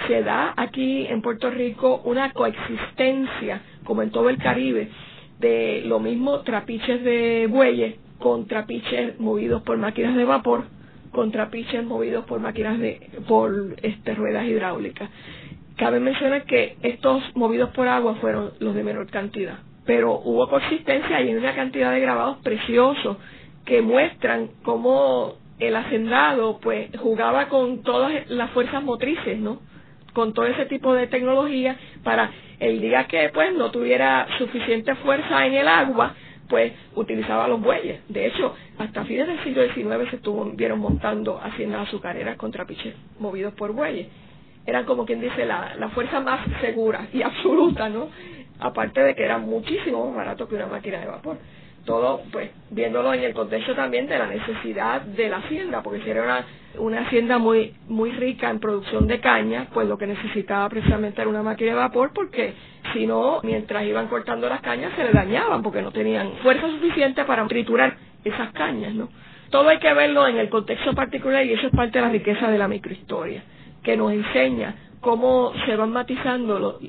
se 0.07 0.21
da 0.21 0.53
aquí 0.55 1.07
en 1.07 1.21
Puerto 1.21 1.49
Rico 1.49 2.01
una 2.05 2.31
coexistencia, 2.31 3.61
como 3.83 4.03
en 4.03 4.11
todo 4.11 4.29
el 4.29 4.37
Caribe, 4.37 4.89
de 5.39 5.81
lo 5.85 5.99
mismo 5.99 6.41
trapiches 6.41 7.03
de 7.03 7.47
bueyes 7.49 7.95
con 8.23 8.47
trapiches 8.47 9.19
movidos 9.19 9.61
por 9.61 9.77
máquinas 9.77 10.15
de 10.15 10.25
vapor, 10.25 10.63
con 11.11 11.31
trapiches 11.31 11.83
movidos 11.85 12.25
por 12.25 12.39
máquinas 12.39 12.79
de, 12.79 12.99
por 13.27 13.75
este, 13.83 14.15
ruedas 14.15 14.45
hidráulicas. 14.47 15.11
Cabe 15.75 15.99
mencionar 15.99 16.45
que 16.45 16.77
estos 16.81 17.21
movidos 17.35 17.69
por 17.71 17.87
agua 17.87 18.15
fueron 18.15 18.53
los 18.59 18.73
de 18.73 18.83
menor 18.83 19.11
cantidad 19.11 19.59
pero 19.85 20.21
hubo 20.23 20.47
consistencia 20.47 21.21
y 21.21 21.35
una 21.35 21.55
cantidad 21.55 21.91
de 21.91 21.99
grabados 21.99 22.37
preciosos 22.37 23.17
que 23.65 23.81
muestran 23.81 24.49
cómo 24.63 25.35
el 25.59 25.75
hacendado 25.75 26.59
pues 26.61 26.89
jugaba 26.99 27.47
con 27.47 27.83
todas 27.83 28.29
las 28.29 28.49
fuerzas 28.51 28.83
motrices, 28.83 29.39
¿no? 29.39 29.59
Con 30.13 30.33
todo 30.33 30.45
ese 30.45 30.65
tipo 30.65 30.93
de 30.93 31.07
tecnología 31.07 31.77
para 32.03 32.31
el 32.59 32.81
día 32.81 33.05
que 33.05 33.29
pues 33.33 33.53
no 33.53 33.71
tuviera 33.71 34.27
suficiente 34.37 34.95
fuerza 34.95 35.45
en 35.45 35.53
el 35.53 35.67
agua, 35.67 36.15
pues 36.49 36.73
utilizaba 36.95 37.47
los 37.47 37.61
bueyes. 37.61 38.01
De 38.09 38.27
hecho, 38.27 38.55
hasta 38.77 39.05
fines 39.05 39.27
del 39.27 39.43
siglo 39.43 39.63
XIX 39.73 40.09
se 40.09 40.15
estuvieron 40.17 40.79
montando 40.79 41.39
haciendas 41.41 41.87
azucareras 41.87 42.37
contra 42.37 42.65
piches 42.65 42.95
movidos 43.19 43.53
por 43.53 43.73
bueyes. 43.73 44.07
Eran 44.65 44.85
como 44.85 45.05
quien 45.05 45.19
dice 45.19 45.45
la, 45.45 45.75
la 45.77 45.89
fuerza 45.89 46.19
más 46.19 46.41
segura 46.61 47.07
y 47.13 47.21
absoluta, 47.23 47.89
¿no? 47.89 48.09
aparte 48.59 49.01
de 49.01 49.15
que 49.15 49.23
era 49.23 49.37
muchísimo 49.37 50.05
más 50.07 50.15
barato 50.15 50.47
que 50.47 50.55
una 50.55 50.67
máquina 50.67 50.99
de 50.99 51.07
vapor. 51.07 51.37
Todo, 51.85 52.21
pues, 52.31 52.49
viéndolo 52.69 53.13
en 53.13 53.23
el 53.23 53.33
contexto 53.33 53.75
también 53.75 54.07
de 54.07 54.17
la 54.17 54.27
necesidad 54.27 55.01
de 55.01 55.29
la 55.29 55.37
hacienda, 55.37 55.83
porque 55.83 56.01
si 56.01 56.09
era 56.09 56.23
una, 56.23 56.45
una 56.77 57.01
hacienda 57.01 57.37
muy, 57.37 57.75
muy 57.89 58.11
rica 58.11 58.49
en 58.49 58.59
producción 58.59 59.05
de 59.07 59.19
caña, 59.19 59.67
pues 59.73 59.87
lo 59.87 59.97
que 59.97 60.07
necesitaba 60.07 60.69
precisamente 60.69 61.19
era 61.21 61.29
una 61.29 61.43
máquina 61.43 61.71
de 61.71 61.77
vapor, 61.77 62.11
porque 62.15 62.53
si 62.93 63.05
no, 63.05 63.41
mientras 63.43 63.83
iban 63.83 64.07
cortando 64.07 64.47
las 64.47 64.61
cañas 64.61 64.93
se 64.95 65.03
le 65.03 65.11
dañaban, 65.11 65.61
porque 65.61 65.81
no 65.81 65.91
tenían 65.91 66.31
fuerza 66.41 66.67
suficiente 66.69 67.25
para 67.25 67.45
triturar 67.47 67.97
esas 68.23 68.53
cañas, 68.53 68.93
¿no? 68.93 69.09
Todo 69.49 69.67
hay 69.69 69.79
que 69.79 69.93
verlo 69.93 70.25
en 70.27 70.37
el 70.37 70.49
contexto 70.49 70.93
particular 70.93 71.45
y 71.45 71.53
eso 71.53 71.67
es 71.67 71.75
parte 71.75 71.99
de 71.99 72.05
la 72.05 72.11
riqueza 72.11 72.49
de 72.49 72.57
la 72.57 72.67
microhistoria, 72.67 73.43
que 73.83 73.97
nos 73.97 74.11
enseña 74.13 74.73
cómo 75.03 75.51
se 75.65 75.75
van 75.75 75.91
matizando 75.91 76.79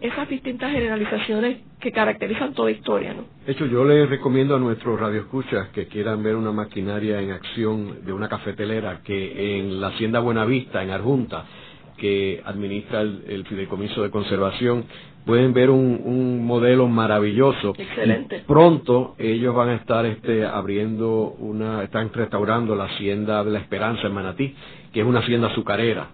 esas 0.00 0.28
distintas 0.28 0.70
generalizaciones 0.70 1.62
que 1.80 1.90
caracterizan 1.90 2.52
toda 2.52 2.70
historia. 2.70 3.14
¿no? 3.14 3.24
De 3.46 3.52
hecho, 3.52 3.66
yo 3.66 3.84
les 3.84 4.08
recomiendo 4.08 4.54
a 4.54 4.58
nuestros 4.58 5.00
radioescuchas 5.00 5.68
que 5.70 5.86
quieran 5.86 6.22
ver 6.22 6.36
una 6.36 6.52
maquinaria 6.52 7.20
en 7.20 7.32
acción 7.32 8.04
de 8.04 8.12
una 8.12 8.28
cafetelera 8.28 9.00
que 9.02 9.58
en 9.58 9.80
la 9.80 9.88
Hacienda 9.88 10.20
Buenavista, 10.20 10.82
en 10.82 10.90
Arjunta, 10.90 11.46
que 11.96 12.42
administra 12.44 13.00
el, 13.00 13.44
fideicomiso 13.48 14.02
de 14.02 14.10
conservación, 14.10 14.84
pueden 15.24 15.54
ver 15.54 15.70
un, 15.70 16.44
modelo 16.44 16.88
maravilloso. 16.88 17.74
Excelente. 17.78 18.42
pronto 18.46 19.14
ellos 19.18 19.54
van 19.54 19.70
a 19.70 19.74
estar 19.76 20.04
este, 20.04 20.44
abriendo 20.44 21.34
una, 21.38 21.82
están 21.84 22.12
restaurando 22.12 22.76
la 22.76 22.84
Hacienda 22.84 23.42
de 23.42 23.50
la 23.50 23.60
Esperanza 23.60 24.08
en 24.08 24.12
Manatí, 24.12 24.54
que 24.92 25.00
es 25.00 25.06
una 25.06 25.20
hacienda 25.20 25.48
azucarera 25.48 26.08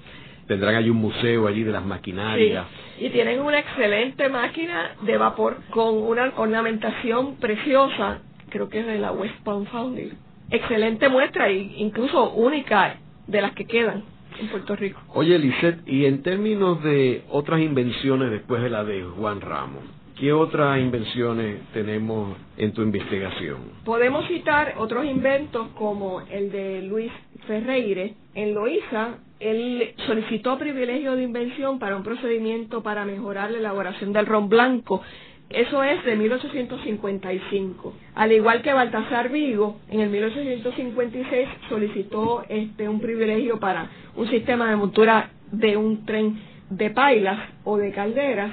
tendrán 0.48 0.74
allí 0.74 0.90
un 0.90 0.96
museo 0.96 1.46
allí 1.46 1.62
de 1.62 1.70
las 1.70 1.84
maquinarias. 1.84 2.66
Y 2.98 3.10
tienen 3.10 3.40
una 3.40 3.60
excelente 3.60 4.28
máquina 4.28 4.96
de 5.02 5.16
vapor 5.16 5.58
con 5.70 5.96
una 5.98 6.32
ornamentación 6.36 7.36
preciosa, 7.36 8.18
creo 8.48 8.68
que 8.68 8.80
es 8.80 8.86
de 8.86 8.98
la 8.98 9.12
West 9.12 9.36
Palm 9.44 9.66
Foundry. 9.66 10.12
Excelente 10.50 11.08
muestra 11.08 11.48
e 11.48 11.58
incluso 11.76 12.30
única 12.30 12.96
de 13.26 13.42
las 13.42 13.52
que 13.52 13.66
quedan 13.66 14.02
en 14.40 14.48
Puerto 14.48 14.74
Rico. 14.74 15.00
Oye, 15.14 15.38
Lisette, 15.38 15.86
y 15.86 16.06
en 16.06 16.22
términos 16.22 16.82
de 16.82 17.22
otras 17.30 17.60
invenciones 17.60 18.30
después 18.30 18.62
de 18.62 18.70
la 18.70 18.82
de 18.84 19.02
Juan 19.02 19.40
Ramos, 19.40 19.84
¿Qué 20.18 20.32
otras 20.32 20.80
invenciones 20.80 21.60
tenemos 21.72 22.36
en 22.56 22.72
tu 22.72 22.82
investigación? 22.82 23.58
Podemos 23.84 24.26
citar 24.26 24.74
otros 24.78 25.04
inventos 25.04 25.68
como 25.76 26.22
el 26.22 26.50
de 26.50 26.82
Luis 26.82 27.12
Ferreire. 27.46 28.14
En 28.34 28.54
Loíza, 28.54 29.18
él 29.40 29.94
solicitó 30.06 30.58
privilegio 30.58 31.14
de 31.16 31.22
invención 31.22 31.78
para 31.78 31.96
un 31.96 32.02
procedimiento 32.02 32.82
para 32.82 33.04
mejorar 33.04 33.50
la 33.50 33.58
elaboración 33.58 34.12
del 34.12 34.26
ron 34.26 34.48
blanco. 34.48 35.02
Eso 35.50 35.82
es 35.82 36.04
de 36.04 36.14
1855. 36.16 37.94
Al 38.14 38.32
igual 38.32 38.60
que 38.62 38.72
Baltasar 38.72 39.30
Vigo, 39.30 39.78
en 39.88 40.00
el 40.00 40.10
1856 40.10 41.48
solicitó 41.68 42.44
este 42.48 42.88
un 42.88 43.00
privilegio 43.00 43.58
para 43.58 43.88
un 44.16 44.28
sistema 44.28 44.68
de 44.68 44.76
montura 44.76 45.30
de 45.50 45.76
un 45.76 46.04
tren 46.04 46.38
de 46.68 46.90
pailas 46.90 47.38
o 47.64 47.78
de 47.78 47.92
calderas 47.92 48.52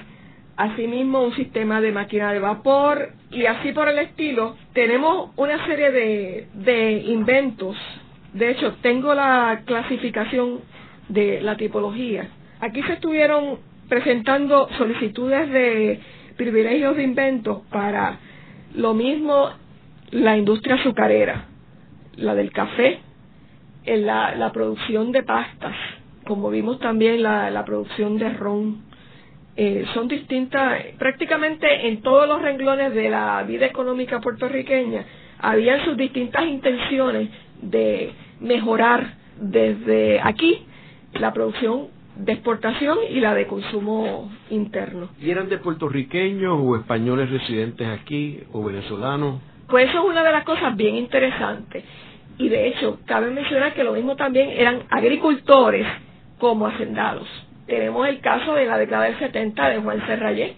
asimismo 0.58 1.22
un 1.24 1.36
sistema 1.36 1.82
de 1.82 1.92
máquina 1.92 2.32
de 2.32 2.40
vapor 2.40 3.10
y 3.32 3.46
así 3.46 3.72
por 3.72 3.90
el 3.90 4.00
estilo. 4.00 4.56
Tenemos 4.74 5.32
una 5.36 5.66
serie 5.66 5.92
de, 5.92 6.48
de 6.54 6.92
inventos. 7.08 7.76
De 8.36 8.52
hecho, 8.52 8.74
tengo 8.82 9.14
la 9.14 9.62
clasificación 9.64 10.60
de 11.08 11.42
la 11.42 11.56
tipología. 11.56 12.28
Aquí 12.60 12.84
se 12.84 12.94
estuvieron 12.94 13.60
presentando 13.88 14.68
solicitudes 14.78 15.50
de 15.50 16.02
privilegios 16.36 16.98
de 16.98 17.04
inventos 17.04 17.62
para 17.72 18.20
lo 18.74 18.94
mismo 18.94 19.52
la 20.12 20.36
industria 20.36 20.76
azucarera, 20.76 21.46
la 22.18 22.36
del 22.36 22.52
café, 22.52 23.00
la, 23.86 24.52
producción 24.54 25.14
de 25.14 25.24
pastas, 25.24 25.76
como 26.26 26.50
vimos 26.50 26.80
también 26.80 27.24
la, 27.24 27.50
la 27.52 27.64
producción 27.64 28.18
de 28.18 28.34
ron, 28.34 28.82
eh, 29.56 29.86
son 29.94 30.10
distintas, 30.10 30.82
prácticamente 31.00 31.88
en 31.88 32.02
todos 32.02 32.28
los 32.28 32.42
renglones 32.42 32.94
de 32.94 33.10
la 33.10 33.42
vida 33.44 33.66
económica 33.66 34.20
puertorriqueña, 34.20 35.06
habían 35.40 35.86
sus 35.86 35.96
distintas 35.96 36.46
intenciones 36.46 37.30
de 37.62 38.12
mejorar 38.40 39.16
desde 39.40 40.20
aquí 40.22 40.66
la 41.14 41.34
producción 41.34 41.88
de 42.18 42.34
exportación 42.34 42.98
y 43.10 43.20
la 43.20 43.34
de 43.34 43.48
consumo 43.48 44.32
interno. 44.50 45.10
¿Y 45.20 45.30
eran 45.30 45.50
de 45.50 45.58
puertorriqueños 45.58 46.58
o 46.62 46.76
españoles 46.78 47.30
residentes 47.30 47.88
aquí 47.88 48.42
o 48.54 48.64
venezolanos? 48.64 49.42
Pues 49.68 49.90
eso 49.90 50.00
es 50.00 50.06
una 50.06 50.24
de 50.24 50.32
las 50.32 50.44
cosas 50.46 50.76
bien 50.76 50.96
interesantes. 50.96 51.84
Y 52.38 52.50
de 52.50 52.68
hecho, 52.68 53.00
cabe 53.06 53.32
mencionar 53.32 53.74
que 53.74 53.84
lo 53.84 53.94
mismo 53.94 54.16
también 54.16 54.50
eran 54.50 54.84
agricultores 54.90 55.88
como 56.38 56.68
hacendados. 56.68 57.28
Tenemos 57.66 58.08
el 58.08 58.20
caso 58.20 58.54
de 58.54 58.66
la 58.66 58.78
década 58.78 59.06
del 59.06 59.18
70 59.18 59.70
de 59.70 59.80
Juan 59.80 60.06
Serrayé. 60.06 60.56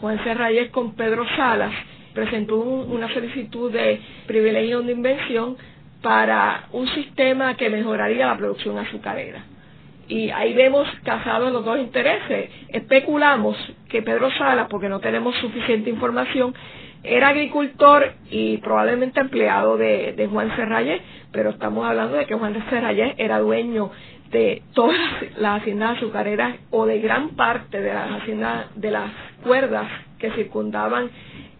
Juan 0.00 0.22
Serrayé 0.24 0.70
con 0.70 0.94
Pedro 0.94 1.24
Salas 1.36 1.72
presentó 2.14 2.56
una 2.56 3.12
solicitud 3.12 3.72
de 3.72 4.00
privilegio 4.26 4.82
de 4.82 4.92
invención 4.92 5.56
para 6.04 6.66
un 6.72 6.86
sistema 6.88 7.56
que 7.56 7.70
mejoraría 7.70 8.26
la 8.26 8.36
producción 8.36 8.76
azucarera. 8.76 9.42
Y 10.06 10.28
ahí 10.28 10.52
vemos 10.52 10.86
casados 11.02 11.50
los 11.50 11.64
dos 11.64 11.78
intereses. 11.78 12.50
Especulamos 12.68 13.56
que 13.88 14.02
Pedro 14.02 14.30
Salas, 14.32 14.66
porque 14.68 14.90
no 14.90 15.00
tenemos 15.00 15.34
suficiente 15.36 15.88
información, 15.88 16.54
era 17.02 17.28
agricultor 17.28 18.12
y 18.30 18.58
probablemente 18.58 19.18
empleado 19.18 19.78
de, 19.78 20.28
Juan 20.30 20.54
Serrayé, 20.56 21.00
pero 21.32 21.50
estamos 21.50 21.86
hablando 21.86 22.18
de 22.18 22.26
que 22.26 22.34
Juan 22.34 22.54
Serrayé 22.68 23.14
era 23.16 23.38
dueño 23.38 23.90
de 24.30 24.62
todas 24.74 24.98
las 25.38 25.62
haciendas 25.62 25.96
azucareras 25.96 26.56
o 26.70 26.84
de 26.84 27.00
gran 27.00 27.30
parte 27.30 27.80
de 27.80 27.94
las 27.94 28.10
haciendas 28.10 28.66
de 28.74 28.90
las 28.90 29.10
cuerdas 29.42 29.86
que 30.18 30.30
circundaban 30.32 31.08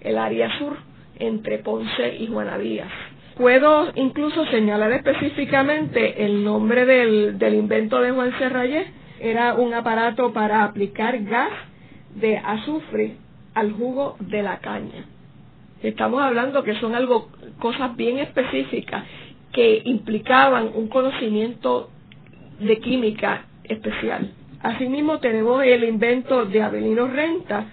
el 0.01 0.19
área 0.19 0.59
sur 0.59 0.77
entre 1.19 1.61
Ponce 1.61 2.17
y 2.17 2.27
Juana 2.27 2.59
Díaz. 2.59 3.14
Puedo 3.37 3.91
incluso 3.97 4.47
señalar 4.47 4.93
específicamente 4.93 6.25
el 6.25 6.45
nombre 6.45 6.87
del, 6.87 7.39
del 7.39 7.55
invento 7.55 8.01
de 8.01 8.13
Juan 8.13 8.37
Serrayé. 8.39 8.87
Era 9.21 9.55
un 9.55 9.75
aparato 9.75 10.33
para 10.33 10.65
aplicar 10.65 11.21
gas 11.25 11.51
de 12.15 12.39
azufre 12.39 13.17
al 13.55 13.73
jugo 13.73 14.17
de 14.21 14.43
la 14.43 14.59
caña. 14.59 15.07
Estamos 15.83 16.23
hablando 16.23 16.63
que 16.63 16.75
son 16.77 16.95
algo, 16.95 17.29
cosas 17.59 17.97
bien 17.97 18.19
específicas 18.19 19.05
que 19.53 19.83
implicaban 19.85 20.71
un 20.75 20.89
conocimiento 20.89 21.91
de 22.61 22.79
química 22.79 23.47
especial. 23.65 24.31
Asimismo 24.63 25.19
tenemos 25.19 25.63
el 25.63 25.85
invento 25.85 26.47
de 26.47 26.63
Abelino 26.63 27.07
Renta, 27.09 27.67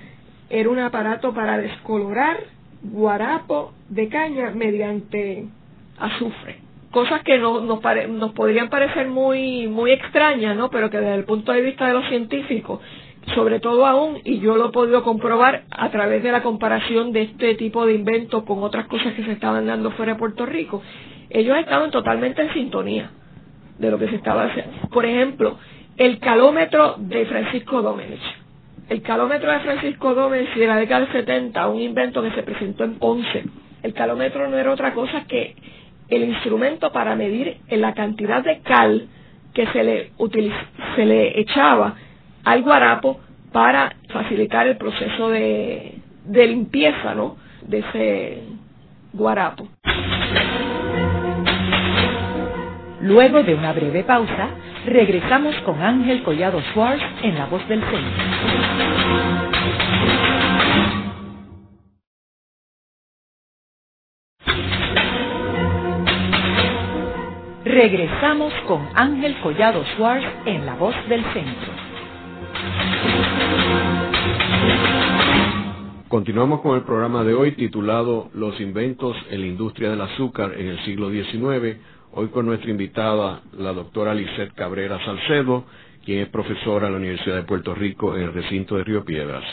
era 0.49 0.69
un 0.69 0.79
aparato 0.79 1.33
para 1.33 1.57
descolorar 1.57 2.37
guarapo 2.83 3.73
de 3.89 4.09
caña 4.09 4.51
mediante 4.51 5.45
azufre. 5.99 6.59
Cosas 6.91 7.23
que 7.23 7.37
no, 7.37 7.61
nos, 7.61 7.81
nos 8.09 8.31
podrían 8.33 8.69
parecer 8.69 9.07
muy, 9.07 9.67
muy 9.67 9.91
extrañas, 9.91 10.57
¿no? 10.57 10.69
Pero 10.69 10.89
que 10.89 10.97
desde 10.97 11.15
el 11.15 11.23
punto 11.25 11.51
de 11.53 11.61
vista 11.61 11.87
de 11.87 11.93
los 11.93 12.07
científicos 12.09 12.79
sobre 13.35 13.59
todo 13.59 13.85
aún, 13.85 14.19
y 14.23 14.39
yo 14.39 14.57
lo 14.57 14.69
he 14.69 14.71
podido 14.71 15.03
comprobar 15.03 15.63
a 15.69 15.89
través 15.91 16.23
de 16.23 16.31
la 16.31 16.41
comparación 16.41 17.11
de 17.11 17.23
este 17.23 17.55
tipo 17.55 17.85
de 17.85 17.93
inventos 17.93 18.43
con 18.43 18.63
otras 18.63 18.87
cosas 18.87 19.13
que 19.13 19.23
se 19.23 19.31
estaban 19.31 19.67
dando 19.67 19.91
fuera 19.91 20.13
de 20.13 20.19
Puerto 20.19 20.45
Rico, 20.45 20.81
ellos 21.29 21.57
estaban 21.57 21.91
totalmente 21.91 22.41
en 22.41 22.53
sintonía 22.53 23.11
de 23.77 23.91
lo 23.91 23.97
que 23.97 24.07
se 24.09 24.15
estaba 24.15 24.45
haciendo. 24.45 24.89
Por 24.89 25.05
ejemplo, 25.05 25.57
el 25.97 26.19
calómetro 26.19 26.95
de 26.97 27.25
Francisco 27.25 27.81
Domenech. 27.81 28.40
El 28.91 29.01
calómetro 29.03 29.49
de 29.49 29.59
Francisco 29.61 30.13
Domenech 30.13 30.53
de 30.53 30.67
la 30.67 30.75
década 30.75 31.05
del 31.05 31.13
70, 31.13 31.65
un 31.69 31.79
invento 31.79 32.21
que 32.21 32.31
se 32.31 32.43
presentó 32.43 32.83
en 32.83 32.95
Ponce. 32.95 33.45
El 33.83 33.93
calómetro 33.93 34.49
no 34.49 34.57
era 34.57 34.69
otra 34.69 34.93
cosa 34.93 35.23
que 35.29 35.55
el 36.09 36.25
instrumento 36.25 36.91
para 36.91 37.15
medir 37.15 37.55
la 37.69 37.93
cantidad 37.93 38.43
de 38.43 38.59
cal 38.59 39.07
que 39.53 39.65
se 39.67 39.85
le, 39.85 40.11
se 40.97 41.05
le 41.05 41.39
echaba 41.39 41.95
al 42.43 42.63
guarapo 42.63 43.21
para 43.53 43.95
facilitar 44.09 44.67
el 44.67 44.75
proceso 44.75 45.29
de, 45.29 45.93
de 46.25 46.47
limpieza 46.47 47.15
¿no? 47.15 47.37
de 47.61 47.77
ese 47.77 48.43
guarapo. 49.13 49.69
Luego 52.99 53.41
de 53.41 53.55
una 53.55 53.71
breve 53.71 54.03
pausa, 54.03 54.49
regresamos 54.85 55.55
con 55.61 55.81
Ángel 55.81 56.23
Collado 56.23 56.61
Schwartz 56.71 57.03
en 57.23 57.35
La 57.35 57.45
Voz 57.45 57.67
del 57.67 57.81
Centro. 57.81 58.01
Regresamos 67.63 68.53
con 68.67 68.87
Ángel 68.95 69.35
Collado 69.41 69.83
Schwartz 69.95 70.25
en 70.45 70.65
La 70.65 70.75
Voz 70.75 70.95
del 71.07 71.23
Centro. 71.33 71.71
Continuamos 76.07 76.59
con 76.59 76.75
el 76.75 76.83
programa 76.83 77.23
de 77.23 77.33
hoy 77.33 77.53
titulado 77.53 78.29
Los 78.33 78.59
inventos 78.59 79.15
en 79.29 79.41
la 79.41 79.47
industria 79.47 79.91
del 79.91 80.01
azúcar 80.01 80.53
en 80.57 80.67
el 80.67 80.83
siglo 80.83 81.09
XIX. 81.09 81.77
Hoy 82.13 82.27
con 82.27 82.45
nuestra 82.45 82.69
invitada, 82.69 83.41
la 83.57 83.71
doctora 83.71 84.13
Lisette 84.13 84.53
Cabrera 84.53 84.99
Salcedo, 85.05 85.63
quien 86.03 86.19
es 86.19 86.27
profesora 86.27 86.87
en 86.87 86.93
la 86.93 86.99
Universidad 86.99 87.37
de 87.37 87.43
Puerto 87.43 87.73
Rico 87.73 88.17
en 88.17 88.23
el 88.23 88.33
recinto 88.33 88.75
de 88.75 88.83
Río 88.83 89.05
Piedras. 89.05 89.45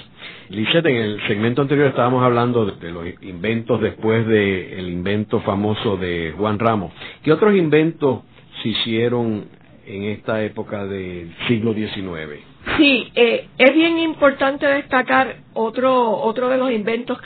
Lisette, 0.48 0.86
en 0.86 0.96
el 0.96 1.26
segmento 1.28 1.62
anterior 1.62 1.86
estábamos 1.86 2.24
hablando 2.24 2.66
de, 2.66 2.90
los 2.90 3.06
inventos 3.22 3.80
después 3.80 4.26
del 4.26 4.88
invento 4.88 5.40
famoso 5.42 5.96
de 5.98 6.34
Juan 6.36 6.59
Ramos. 6.59 6.92
¿Qué 7.22 7.32
otros 7.32 7.54
inventos 7.54 8.22
se 8.61 8.70
hicieron 8.70 9.44
en 9.86 10.04
esta 10.04 10.42
época 10.42 10.84
del 10.84 11.32
siglo 11.46 11.74
XIX? 11.74 12.42
Sí, 12.76 13.09
eh, 13.14 13.46
es 13.56 13.72
bien 13.72 13.98
importante 14.00 14.66
destacar 14.66 15.36
otro, 15.54 16.11
otro 16.11 16.48
de 16.48 16.59
los 16.59 16.72
inventos 16.72 17.20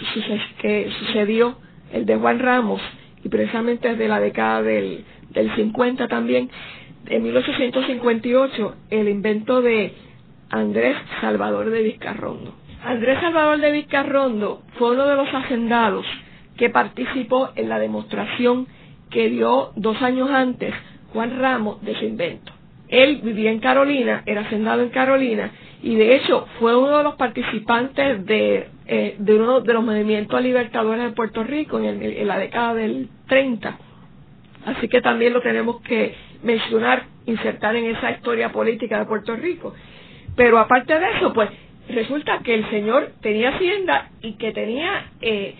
que, 0.60 0.90
sucedió, 0.98 1.56
el 1.90 2.04
de 2.04 2.16
Juan 2.16 2.38
Ramos, 2.38 2.82
y 3.24 3.30
precisamente 3.30 3.88
desde 3.88 4.08
la 4.08 4.20
década 4.20 4.62
del, 4.62 5.04
del 5.32 5.54
50 5.54 6.08
también, 6.08 6.50
en 7.06 7.22
1858, 7.22 8.74
el 8.90 9.08
invento 9.08 9.60
de 9.60 9.92
Andrés 10.50 10.96
Salvador 11.20 11.70
de 11.70 11.82
Vizcarrondo. 11.82 12.54
Andrés 12.84 13.20
Salvador 13.20 13.60
de 13.60 13.70
Vizcarrondo 13.72 14.62
fue 14.78 14.92
uno 14.92 15.06
de 15.06 15.16
los 15.16 15.28
hacendados 15.32 16.06
que 16.56 16.70
participó 16.70 17.50
en 17.56 17.68
la 17.68 17.78
demostración 17.78 18.66
que 19.10 19.28
dio 19.28 19.72
dos 19.76 20.00
años 20.02 20.30
antes 20.30 20.74
Juan 21.12 21.38
Ramos 21.38 21.82
de 21.82 21.94
su 21.94 22.04
invento. 22.04 22.52
Él 22.88 23.20
vivía 23.22 23.50
en 23.50 23.60
Carolina, 23.60 24.22
era 24.26 24.42
hacendado 24.42 24.82
en 24.82 24.90
Carolina, 24.90 25.50
y 25.82 25.96
de 25.96 26.16
hecho 26.16 26.46
fue 26.58 26.76
uno 26.76 26.98
de 26.98 27.04
los 27.04 27.14
participantes 27.14 28.24
de, 28.26 28.68
eh, 28.86 29.16
de 29.18 29.34
uno 29.34 29.60
de 29.60 29.72
los 29.72 29.84
movimientos 29.84 30.40
libertadores 30.42 31.04
de 31.04 31.10
Puerto 31.12 31.42
Rico 31.42 31.78
en, 31.78 32.02
en, 32.02 32.28
la 32.28 32.38
década 32.38 32.74
del 32.74 33.08
30. 33.28 33.78
Así 34.66 34.88
que 34.88 35.00
también 35.00 35.32
lo 35.32 35.40
tenemos 35.40 35.80
que 35.82 36.14
mencionar, 36.42 37.04
insertar 37.26 37.74
en 37.76 37.86
esa 37.96 38.12
historia 38.12 38.50
política 38.50 38.98
de 38.98 39.06
Puerto 39.06 39.34
Rico. 39.36 39.74
Pero 40.36 40.58
aparte 40.58 40.98
de 40.98 41.10
eso, 41.18 41.32
pues 41.32 41.50
resulta 41.88 42.38
que 42.44 42.54
el 42.54 42.70
señor 42.70 43.12
tenía 43.20 43.50
hacienda 43.50 44.10
y 44.22 44.34
que 44.34 44.52
tenía 44.52 45.10
eh, 45.20 45.54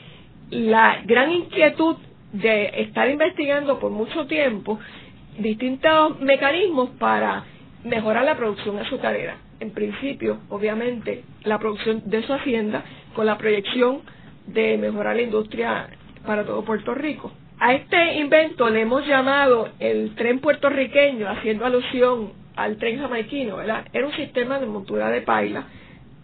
la 0.50 1.00
gran 1.04 1.32
inquietud 1.32 1.96
de 2.32 2.70
estar 2.82 3.08
investigando 3.10 3.78
por 3.78 3.90
mucho 3.90 4.26
tiempo 4.26 4.78
distintos 5.38 6.20
mecanismos 6.20 6.90
para 6.98 7.44
mejorar 7.84 8.24
la 8.24 8.36
producción 8.36 8.78
azucarera. 8.78 9.36
En 9.60 9.70
principio, 9.70 10.40
obviamente, 10.48 11.24
la 11.44 11.58
producción 11.58 12.02
de 12.06 12.22
su 12.22 12.32
hacienda 12.32 12.84
con 13.14 13.26
la 13.26 13.38
proyección 13.38 14.00
de 14.46 14.76
mejorar 14.78 15.16
la 15.16 15.22
industria 15.22 15.88
para 16.26 16.44
todo 16.44 16.64
Puerto 16.64 16.94
Rico. 16.94 17.32
A 17.64 17.74
este 17.74 18.14
invento 18.14 18.68
le 18.70 18.80
hemos 18.80 19.06
llamado 19.06 19.68
el 19.78 20.16
tren 20.16 20.40
puertorriqueño, 20.40 21.28
haciendo 21.28 21.64
alusión 21.64 22.32
al 22.56 22.76
tren 22.76 22.98
jamaiquino, 22.98 23.58
¿verdad? 23.58 23.86
Era 23.92 24.04
un 24.04 24.12
sistema 24.14 24.58
de 24.58 24.66
montura 24.66 25.10
de 25.10 25.20
paila 25.20 25.68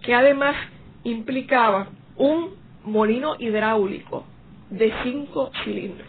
que 0.02 0.14
además 0.14 0.56
implicaba 1.04 1.90
un 2.16 2.56
molino 2.82 3.36
hidráulico 3.38 4.24
de 4.70 4.92
cinco 5.04 5.52
cilindros. 5.62 6.08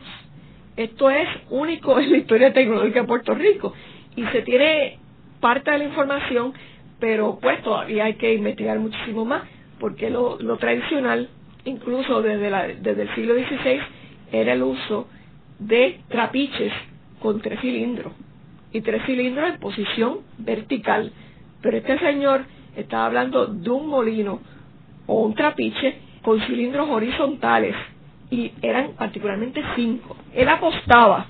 Esto 0.76 1.12
es 1.12 1.28
único 1.52 2.00
en 2.00 2.12
la 2.12 2.18
historia 2.18 2.52
tecnológica 2.52 3.02
de 3.02 3.08
Puerto 3.08 3.36
Rico 3.36 3.76
y 4.16 4.26
se 4.30 4.42
tiene 4.42 4.98
parte 5.40 5.70
de 5.70 5.78
la 5.78 5.84
información, 5.84 6.54
pero 7.00 7.38
pues 7.40 7.62
todavía 7.62 8.06
hay 8.06 8.16
que 8.16 8.34
investigar 8.34 8.80
muchísimo 8.80 9.26
más, 9.26 9.44
porque 9.80 10.10
lo, 10.10 10.40
tradicional, 10.58 11.30
incluso 11.66 12.24
desde, 12.24 12.50
la, 12.50 12.68
desde 12.68 13.04
el 13.04 13.14
siglo 13.14 13.36
XVI, 13.36 13.80
era 14.32 14.54
el 14.54 14.64
uso 14.64 15.08
de 15.60 16.00
trapiches 16.08 16.74
con 17.22 17.42
tres 17.42 17.60
cilindros 17.62 18.14
y 18.72 18.82
tres 18.82 19.04
cilindros 19.06 19.50
en 19.54 19.60
posición 19.60 20.20
vertical. 20.38 21.12
Pero 21.62 21.78
este 21.78 22.00
señor 22.00 22.46
estaba 22.76 23.06
hablando 23.06 23.46
de 23.48 23.70
un 23.70 23.88
molino 23.88 24.40
o 25.06 25.22
un 25.26 25.36
trapiche 25.36 26.00
con 26.22 26.40
cilindros 26.42 26.90
horizontales 26.90 27.76
y 28.32 28.52
eran 28.62 28.92
particularmente 28.94 29.62
cinco. 29.76 30.16
Él 30.34 30.48
apostaba 30.50 31.28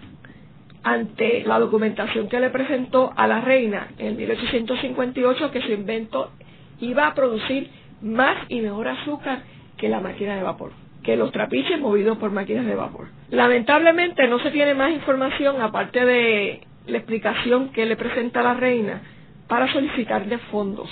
ante 0.83 1.43
la 1.45 1.59
documentación 1.59 2.29
que 2.29 2.39
le 2.39 2.49
presentó 2.49 3.11
a 3.15 3.27
la 3.27 3.41
reina 3.41 3.89
en 3.97 4.15
1858 4.17 5.51
que 5.51 5.61
su 5.61 5.71
invento 5.71 6.31
iba 6.79 7.07
a 7.07 7.13
producir 7.15 7.69
más 8.01 8.37
y 8.49 8.61
mejor 8.61 8.87
azúcar 8.87 9.43
que 9.77 9.89
la 9.89 9.99
máquina 9.99 10.35
de 10.35 10.43
vapor, 10.43 10.71
que 11.03 11.15
los 11.15 11.31
trapiches 11.31 11.79
movidos 11.79 12.17
por 12.17 12.31
máquinas 12.31 12.65
de 12.65 12.75
vapor. 12.75 13.07
Lamentablemente 13.29 14.27
no 14.27 14.39
se 14.39 14.51
tiene 14.51 14.73
más 14.73 14.91
información 14.91 15.61
aparte 15.61 16.05
de 16.05 16.61
la 16.87 16.97
explicación 16.97 17.69
que 17.71 17.85
le 17.85 17.95
presenta 17.95 18.41
la 18.41 18.53
reina 18.53 19.01
para 19.47 19.71
solicitar 19.71 20.25
de 20.25 20.37
fondos, 20.37 20.89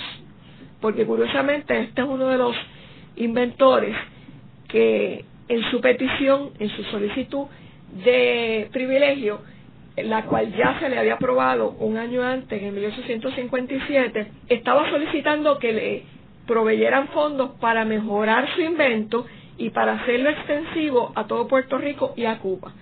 porque 0.80 1.04
curiosamente 1.04 1.78
este 1.80 2.02
es 2.02 2.08
uno 2.08 2.28
de 2.28 2.38
los 2.38 2.56
inventores 3.16 3.94
que 4.68 5.24
en 5.48 5.62
su 5.70 5.80
petición, 5.80 6.50
en 6.58 6.68
su 6.70 6.82
solicitud 6.84 7.46
de 8.04 8.68
privilegio, 8.72 9.40
la 9.96 10.24
cual 10.24 10.54
ya 10.54 10.78
se 10.78 10.88
le 10.88 10.98
había 10.98 11.14
aprobado 11.14 11.70
un 11.80 11.96
año 11.96 12.22
antes, 12.22 12.62
en 12.62 12.74
1857, 12.74 14.26
estaba 14.48 14.88
solicitando 14.90 15.58
que 15.58 15.72
le 15.72 16.02
proveyeran 16.46 17.08
fondos 17.08 17.50
para 17.60 17.84
mejorar 17.84 18.48
su 18.54 18.60
invento 18.60 19.26
y 19.58 19.70
para 19.70 19.94
hacerlo 19.94 20.30
extensivo 20.30 21.12
a 21.14 21.26
todo 21.26 21.48
Puerto 21.48 21.76
Rico 21.78 22.14
y 22.16 22.24
a 22.24 22.38
Cuba. 22.38 22.72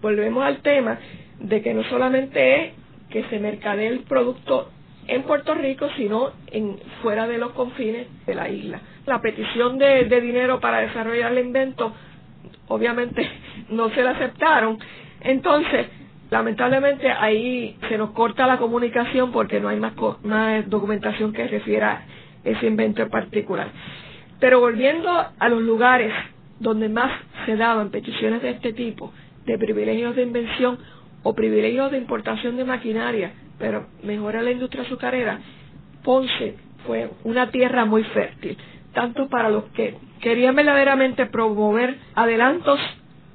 Volvemos 0.00 0.44
al 0.44 0.58
tema 0.58 0.98
de 1.40 1.62
que 1.62 1.74
no 1.74 1.82
solamente 1.84 2.66
es 2.66 2.72
que 3.10 3.24
se 3.24 3.38
mercadee 3.38 3.88
el 3.88 4.00
producto 4.00 4.70
en 5.08 5.22
Puerto 5.22 5.54
Rico, 5.54 5.88
sino 5.96 6.32
en 6.48 6.78
fuera 7.02 7.26
de 7.26 7.38
los 7.38 7.52
confines 7.52 8.06
de 8.26 8.34
la 8.34 8.48
isla. 8.48 8.80
La 9.06 9.20
petición 9.20 9.78
de, 9.78 10.04
de 10.04 10.20
dinero 10.20 10.60
para 10.60 10.80
desarrollar 10.80 11.32
el 11.32 11.38
invento, 11.46 11.92
obviamente 12.68 13.28
no 13.70 13.88
se 13.90 14.02
la 14.02 14.10
aceptaron. 14.10 14.78
Entonces, 15.22 15.86
lamentablemente 16.30 17.08
ahí 17.10 17.76
se 17.88 17.96
nos 17.96 18.10
corta 18.10 18.46
la 18.46 18.58
comunicación 18.58 19.32
porque 19.32 19.60
no 19.60 19.68
hay 19.68 19.78
más, 19.78 19.94
más 20.22 20.68
documentación 20.68 21.32
que 21.32 21.46
refiera 21.46 22.02
ese 22.44 22.66
invento 22.66 23.02
en 23.02 23.08
particular. 23.08 23.68
Pero 24.40 24.60
volviendo 24.60 25.10
a 25.10 25.48
los 25.48 25.62
lugares 25.62 26.12
donde 26.60 26.88
más 26.88 27.12
se 27.44 27.56
daban 27.56 27.90
peticiones 27.90 28.42
de 28.42 28.50
este 28.50 28.72
tipo, 28.72 29.12
de 29.46 29.58
privilegios 29.58 30.16
de 30.16 30.22
invención 30.22 30.78
o 31.22 31.34
privilegios 31.34 31.90
de 31.90 31.98
importación 31.98 32.56
de 32.56 32.64
maquinaria, 32.64 33.32
pero 33.58 33.86
mejora 34.02 34.42
la 34.42 34.50
industria 34.50 34.82
azucarera, 34.82 35.40
Ponce 36.04 36.54
fue 36.86 37.10
una 37.24 37.50
tierra 37.50 37.84
muy 37.84 38.04
fértil, 38.04 38.56
tanto 38.92 39.28
para 39.28 39.50
los 39.50 39.64
que 39.74 39.96
querían 40.20 40.54
verdaderamente 40.54 41.26
promover 41.26 41.96
adelantos 42.14 42.78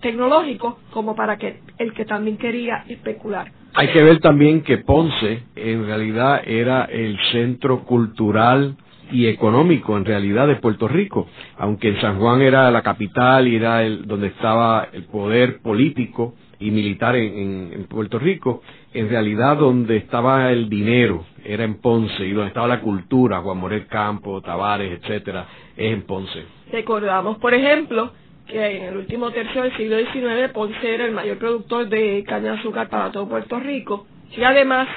tecnológicos 0.02 0.76
como 0.92 1.16
para 1.16 1.38
que 1.38 1.60
el 1.78 1.94
que 1.94 2.06
también 2.06 2.38
quería 2.38 2.86
especular. 2.88 3.52
Hay 3.74 3.90
que 3.90 4.04
ver 4.04 4.20
también 4.20 4.64
que 4.64 4.80
Ponce 4.80 5.44
en 5.56 5.86
realidad 5.86 6.42
era 6.46 6.86
el 6.86 7.18
centro 7.32 7.84
cultural 7.84 8.76
y 9.12 9.28
económico 9.28 9.98
en 9.98 10.06
realidad 10.06 10.48
de 10.48 10.56
Puerto 10.56 10.88
Rico, 10.88 11.28
aunque 11.58 12.00
San 12.00 12.20
Juan 12.20 12.42
era 12.42 12.72
la 12.72 12.82
capital 12.82 13.48
y 13.48 13.56
era 13.56 13.84
el, 13.84 14.08
donde 14.08 14.28
estaba 14.28 14.88
el 14.92 15.04
poder 15.04 15.60
político 15.62 16.36
y 16.60 16.72
militar 16.72 17.16
en, 17.16 17.86
Puerto 17.90 18.20
Rico, 18.20 18.62
en 18.94 19.10
realidad 19.10 19.58
donde 19.58 19.98
estaba 19.98 20.52
el 20.52 20.70
dinero 20.70 21.26
era 21.44 21.64
en 21.64 21.82
Ponce 21.82 22.24
y 22.26 22.32
donde 22.32 22.50
estaba 22.50 22.68
la 22.68 22.82
cultura, 22.82 23.42
Juan 23.42 23.58
Morel 23.58 23.88
Campo, 23.88 24.42
Tavares, 24.42 25.00
etcétera, 25.00 25.48
es 25.76 25.92
en 25.92 26.04
Ponce. 26.04 26.46
Recordamos, 26.72 27.38
por 27.40 27.54
ejemplo, 27.54 28.12
que 28.48 28.78
en 28.78 28.84
el 28.84 28.98
último 28.98 29.32
tercio 29.32 29.64
del 29.64 29.76
siglo 29.76 29.98
XIX 29.98 30.52
Ponce 30.54 30.94
era 30.94 31.06
el 31.06 31.12
mayor 31.12 31.38
productor 31.38 31.90
de 31.90 32.24
caña 32.28 32.54
de 32.54 32.60
azúcar 32.60 32.90
para 32.90 33.12
todo 33.12 33.28
Puerto 33.28 33.60
Rico 33.60 34.06
y 34.36 34.44
además 34.44 34.88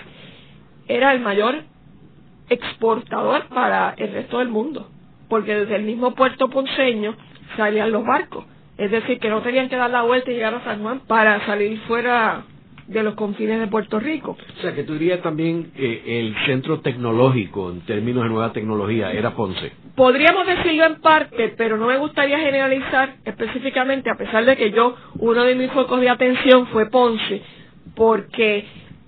era 0.87 1.13
el 1.15 1.21
mayor 1.21 1.63
exportador 2.49 3.47
para 3.49 3.95
el 3.97 4.13
resto 4.13 4.39
del 4.39 4.49
mundo, 4.49 4.89
porque 5.29 5.55
desde 5.55 5.77
el 5.77 5.85
mismo 5.85 6.15
puerto 6.15 6.49
ponceño 6.49 7.15
salían 7.57 7.93
los 7.93 8.05
barcos, 8.05 8.45
es 8.77 8.91
decir, 8.91 9.19
que 9.19 9.31
no 9.31 9.43
tenían 9.43 9.69
que 9.69 9.77
dar 9.77 9.91
la 9.91 10.03
vuelta 10.03 10.31
y 10.31 10.35
llegar 10.35 10.55
a 10.55 10.65
San 10.65 10.83
Juan 10.83 11.01
para 11.07 11.45
salir 11.47 11.79
fuera 11.87 12.45
de 12.87 13.03
los 13.03 13.15
confines 13.15 13.61
de 13.61 13.67
Puerto 13.67 13.99
Rico. 13.99 14.37
O 14.59 14.61
sea, 14.61 14.75
que 14.75 14.85
tú 14.85 14.95
dirías 14.95 15.23
también 15.23 15.73
que 15.75 16.21
el 16.21 16.35
centro 16.47 16.81
tecnológico 16.81 17.71
en 17.71 17.81
términos 17.83 18.25
de 18.25 18.29
nueva 18.29 18.53
tecnología 18.53 19.11
era 19.13 19.35
Ponce. 19.35 19.73
Podríamos 19.97 20.47
decirlo 20.47 20.85
en 20.85 21.01
parte, 21.01 21.55
pero 21.57 21.79
no 21.79 21.87
me 21.87 21.97
gustaría 21.97 22.39
generalizar 22.39 23.15
específicamente, 23.25 24.11
a 24.11 24.17
pesar 24.17 24.45
de 24.45 24.57
que 24.57 24.71
yo, 24.71 24.97
uno 25.19 25.45
de 25.45 25.55
mis 25.55 25.71
focos 25.71 26.01
de 26.01 26.11
atención 26.11 26.67
fue 26.69 26.91
Ponce, 26.91 27.43
porque 27.95 28.65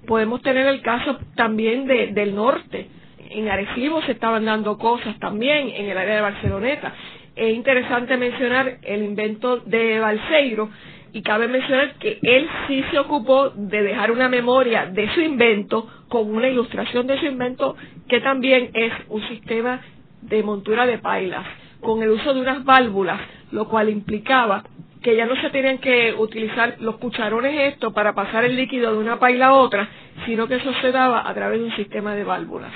podemos 0.07 0.41
tener 0.43 0.67
el 0.69 0.81
caso 0.81 1.19
también 1.35 1.87
de, 1.87 2.13
del 2.13 2.35
norte 2.35 2.89
en 3.31 3.49
Arecibo 3.49 4.03
se 4.03 4.13
estaban 4.13 4.45
dando 4.45 4.79
cosas 4.79 5.19
también 5.19 5.71
en 5.71 5.87
el 5.91 5.99
área 5.99 6.17
de 6.17 6.21
Barceloneta. 6.21 6.93
Es 7.35 7.55
interesante 7.55 8.17
mencionar 8.17 8.79
el 8.83 9.03
invento 9.03 9.59
de 9.59 10.01
Balseiro 10.01 10.71
y 11.13 11.23
cabe 11.23 11.49
mencionar 11.49 11.95
que 11.95 12.19
él 12.23 12.49
sí 12.67 12.85
se 12.91 12.99
ocupó 12.99 13.51
de 13.51 13.83
dejar 13.83 14.11
una 14.11 14.29
memoria 14.29 14.87
de 14.87 15.09
su 15.15 15.21
invento 15.21 15.89
con 16.09 16.35
una 16.35 16.49
ilustración 16.49 17.07
de 17.07 17.19
su 17.19 17.27
invento 17.27 17.77
que 18.09 18.21
también 18.21 18.71
es 18.75 18.93
un 19.09 19.27
sistema 19.29 19.81
de 20.23 20.43
montura 20.43 20.87
de 20.87 20.99
pailas 20.99 21.45
con 21.81 22.03
el 22.03 22.11
uso 22.11 22.35
de 22.35 22.41
unas 22.41 22.65
válvulas, 22.65 23.21
lo 23.53 23.69
cual 23.69 23.89
implicaba 23.89 24.65
que 25.03 25.15
ya 25.17 25.25
no 25.25 25.37
se 25.41 25.51
tenían 25.51 25.79
que 25.79 26.15
utilizar 26.19 26.77
los 26.81 26.97
cucharones 26.97 27.75
estos 27.75 27.93
para 27.93 28.13
pasar 28.15 28.45
el 28.45 28.57
líquido 28.57 28.93
de 28.93 28.99
una 28.99 29.19
paila 29.19 29.49
a 29.49 29.55
otra, 29.55 29.89
sino 30.27 30.49
que 30.49 30.57
eso 30.57 30.73
se 30.81 30.91
daba 30.91 31.29
a 31.29 31.33
través 31.33 31.61
de 31.61 31.67
un 31.67 31.77
sistema 31.77 32.15
de 32.15 32.25
válvulas. 32.25 32.73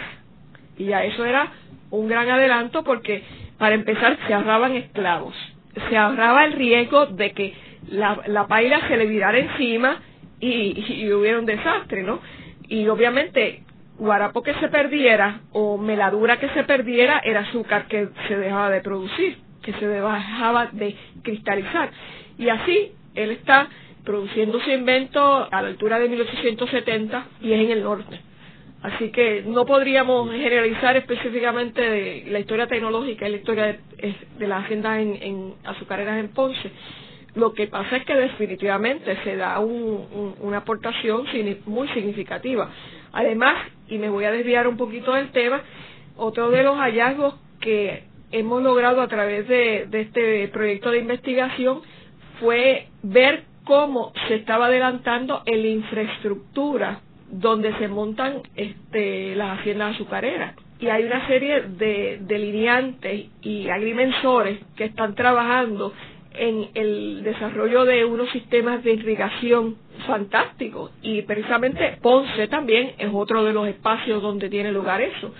Y 0.80 0.86
ya 0.86 1.04
eso 1.04 1.26
era 1.26 1.52
un 1.90 2.08
gran 2.08 2.30
adelanto 2.30 2.82
porque, 2.82 3.22
para 3.58 3.74
empezar, 3.74 4.16
se 4.26 4.32
ahorraban 4.32 4.74
esclavos. 4.76 5.34
Se 5.90 5.96
ahorraba 5.96 6.46
el 6.46 6.54
riesgo 6.54 7.04
de 7.04 7.32
que 7.32 7.54
la, 7.90 8.22
la 8.26 8.46
paila 8.46 8.88
se 8.88 8.96
le 8.96 9.04
virara 9.04 9.36
encima 9.36 10.00
y, 10.40 11.02
y, 11.02 11.12
hubiera 11.12 11.38
un 11.38 11.44
desastre, 11.44 12.02
¿no? 12.02 12.20
Y 12.66 12.88
obviamente, 12.88 13.62
guarapo 13.98 14.42
que 14.42 14.54
se 14.54 14.68
perdiera 14.68 15.40
o 15.52 15.76
meladura 15.76 16.38
que 16.38 16.48
se 16.48 16.64
perdiera 16.64 17.20
era 17.24 17.40
azúcar 17.40 17.86
que 17.86 18.08
se 18.26 18.38
dejaba 18.38 18.70
de 18.70 18.80
producir, 18.80 19.36
que 19.62 19.74
se 19.74 19.86
dejaba 19.86 20.70
de 20.72 20.96
cristalizar. 21.22 21.90
Y 22.38 22.48
así 22.48 22.92
él 23.14 23.32
está 23.32 23.68
produciendo 24.02 24.58
su 24.60 24.70
invento 24.70 25.46
a 25.52 25.60
la 25.60 25.68
altura 25.68 25.98
de 25.98 26.08
1870 26.08 27.26
y 27.42 27.52
es 27.52 27.60
en 27.60 27.70
el 27.70 27.82
norte. 27.82 28.29
Así 28.82 29.10
que 29.10 29.42
no 29.46 29.66
podríamos 29.66 30.30
generalizar 30.32 30.96
específicamente 30.96 31.82
de 31.82 32.24
la 32.30 32.38
historia 32.38 32.66
tecnológica 32.66 33.28
y 33.28 33.32
la 33.32 33.36
historia 33.36 33.64
de, 33.66 34.14
de 34.38 34.48
las 34.48 34.64
haciendas 34.64 34.98
en, 35.00 35.54
azucareras 35.64 36.18
en 36.18 36.28
Ponce. 36.28 36.70
Lo 37.34 37.52
que 37.52 37.66
pasa 37.66 37.98
es 37.98 38.04
que 38.06 38.14
definitivamente 38.14 39.16
se 39.22 39.36
da 39.36 39.58
una 39.60 40.58
aportación 40.58 41.26
muy 41.66 41.88
significativa. 41.88 42.70
Además, 43.12 43.56
y 43.88 43.98
me 43.98 44.08
voy 44.08 44.24
a 44.24 44.32
desviar 44.32 44.66
un 44.66 44.76
poquito 44.76 45.12
del 45.12 45.30
tema, 45.30 45.62
otro 46.16 46.50
de 46.50 46.62
los 46.64 46.76
hallazgos 46.78 47.34
que 47.60 48.04
hemos 48.32 48.62
logrado 48.62 49.02
a 49.02 49.08
través 49.08 49.46
de 49.46 49.88
este 49.92 50.48
proyecto 50.48 50.90
de 50.90 50.98
investigación 50.98 51.82
fue 52.40 52.88
ver 53.02 53.44
cómo 53.64 54.12
se 54.26 54.36
estaba 54.36 54.66
adelantando 54.66 55.42
en 55.46 55.62
la 55.62 55.68
infraestructura 55.68 57.00
donde 57.30 57.76
se 57.78 57.88
montan 57.88 58.42
este, 58.56 59.34
las 59.36 59.58
haciendas 59.58 59.94
azucareras. 59.94 60.54
Y 60.80 60.88
hay 60.88 61.04
una 61.04 61.26
serie 61.26 61.62
de 61.62 62.18
delineantes 62.22 63.26
y 63.42 63.68
agrimensores 63.68 64.60
que 64.76 64.84
están 64.84 65.14
trabajando 65.14 65.92
en 66.32 66.68
el 66.74 67.22
desarrollo 67.22 67.84
de 67.84 68.04
unos 68.04 68.30
sistemas 68.30 68.82
de 68.82 68.94
irrigación 68.94 69.76
fantásticos. 70.06 70.92
Y 71.02 71.22
precisamente 71.22 71.98
Ponce 72.00 72.48
también 72.48 72.92
es 72.98 73.10
otro 73.12 73.44
de 73.44 73.52
los 73.52 73.68
espacios 73.68 74.22
donde 74.22 74.48
tiene 74.48 74.72
lugar 74.72 75.00
eso. 75.00 75.34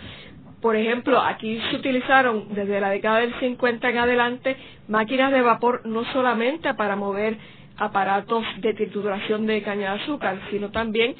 Por 0.61 0.77
ejemplo, 0.77 1.21
aquí 1.21 1.59
se 1.71 1.77
utilizaron 1.77 2.55
desde 2.55 2.81
la 2.81 2.91
década 2.91 3.21
del 3.21 3.33
50 3.41 3.89
en 3.89 3.99
adelante 3.99 4.57
máquinas 4.89 5.33
de 5.33 5.41
vapor 5.41 5.87
no 5.87 6.05
solamente 6.13 6.75
para 6.75 6.97
mover 6.97 7.39
aparatos 7.79 8.45
de 8.59 8.75
trituración 8.75 9.47
de 9.47 9.63
caña 9.63 9.95
de 9.95 10.03
azúcar, 10.03 10.39
sino 10.51 10.71
también 10.71 11.15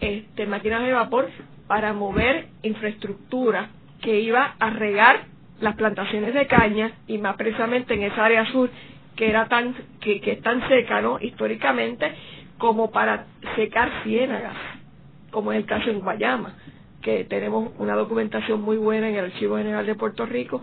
este, 0.00 0.46
máquinas 0.46 0.82
de 0.82 0.92
vapor 0.92 1.28
para 1.66 1.92
mover 1.92 2.48
infraestructura 2.62 3.70
que 4.02 4.20
iba 4.20 4.54
a 4.58 4.70
regar 4.70 5.24
las 5.60 5.76
plantaciones 5.76 6.34
de 6.34 6.46
caña 6.46 6.92
y 7.06 7.18
más 7.18 7.36
precisamente 7.36 7.94
en 7.94 8.02
esa 8.04 8.24
área 8.24 8.46
sur 8.46 8.70
que 9.16 9.28
era 9.28 9.46
tan 9.48 9.74
que, 10.00 10.20
es 10.24 10.40
tan 10.40 10.66
seca 10.68 11.00
no 11.02 11.18
históricamente 11.20 12.12
como 12.58 12.90
para 12.90 13.26
secar 13.56 13.90
ciénagas 14.02 14.56
como 15.30 15.52
es 15.52 15.58
el 15.58 15.66
caso 15.66 15.90
en 15.90 16.00
Guayama 16.00 16.54
que 17.02 17.24
tenemos 17.24 17.72
una 17.78 17.94
documentación 17.94 18.60
muy 18.62 18.76
buena 18.76 19.08
en 19.08 19.16
el 19.16 19.26
Archivo 19.26 19.56
General 19.56 19.84
de 19.86 19.94
Puerto 19.94 20.26
Rico 20.26 20.62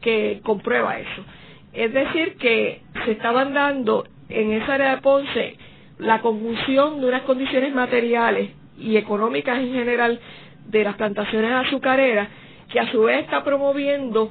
que 0.00 0.40
comprueba 0.44 0.98
eso. 0.98 1.24
Es 1.72 1.92
decir 1.92 2.36
que 2.36 2.82
se 3.04 3.12
estaban 3.12 3.52
dando 3.54 4.04
en 4.28 4.52
esa 4.52 4.74
área 4.74 4.96
de 4.96 5.02
Ponce 5.02 5.56
la 5.98 6.20
conjunción 6.20 7.00
de 7.00 7.08
unas 7.08 7.22
condiciones 7.22 7.74
materiales 7.74 8.50
y 8.78 8.96
económicas 8.96 9.58
en 9.58 9.72
general 9.72 10.20
de 10.66 10.84
las 10.84 10.96
plantaciones 10.96 11.52
azucareras, 11.52 12.28
que 12.70 12.80
a 12.80 12.90
su 12.90 13.02
vez 13.02 13.24
está 13.24 13.42
promoviendo 13.44 14.30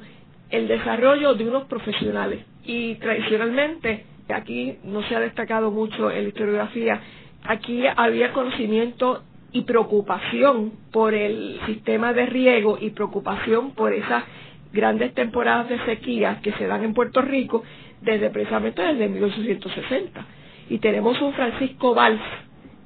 el 0.50 0.68
desarrollo 0.68 1.34
de 1.34 1.48
unos 1.48 1.64
profesionales. 1.64 2.44
Y 2.64 2.94
tradicionalmente, 2.96 4.04
aquí 4.28 4.76
no 4.84 5.02
se 5.02 5.16
ha 5.16 5.20
destacado 5.20 5.70
mucho 5.70 6.10
en 6.10 6.22
la 6.22 6.28
historiografía, 6.28 7.00
aquí 7.44 7.84
había 7.96 8.32
conocimiento 8.32 9.22
y 9.52 9.62
preocupación 9.62 10.72
por 10.92 11.14
el 11.14 11.58
sistema 11.66 12.12
de 12.12 12.26
riego 12.26 12.78
y 12.80 12.90
preocupación 12.90 13.72
por 13.72 13.92
esas 13.92 14.24
grandes 14.72 15.14
temporadas 15.14 15.68
de 15.68 15.84
sequía 15.86 16.40
que 16.42 16.52
se 16.52 16.66
dan 16.66 16.84
en 16.84 16.92
Puerto 16.92 17.22
Rico 17.22 17.62
desde 18.02 18.30
precisamente 18.30 18.82
desde 18.82 19.08
1860. 19.08 20.26
Y 20.68 20.78
tenemos 20.78 21.20
un 21.22 21.32
Francisco 21.32 21.94
Valls, 21.94 22.20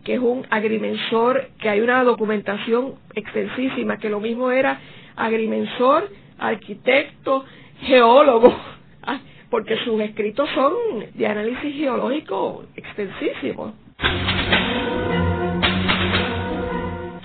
que 0.04 0.14
es 0.14 0.20
un 0.20 0.46
agrimensor, 0.50 1.48
que 1.60 1.68
hay 1.68 1.80
una 1.80 2.02
documentación 2.04 2.94
extensísima, 3.14 3.98
que 3.98 4.08
lo 4.08 4.20
mismo 4.20 4.50
era 4.50 4.80
agrimensor, 5.16 6.08
arquitecto, 6.38 7.44
geólogo, 7.82 8.54
porque 9.50 9.76
sus 9.84 10.00
escritos 10.00 10.48
son 10.54 10.72
de 11.14 11.26
análisis 11.26 11.74
geológico 11.76 12.64
extensísimos. 12.76 13.74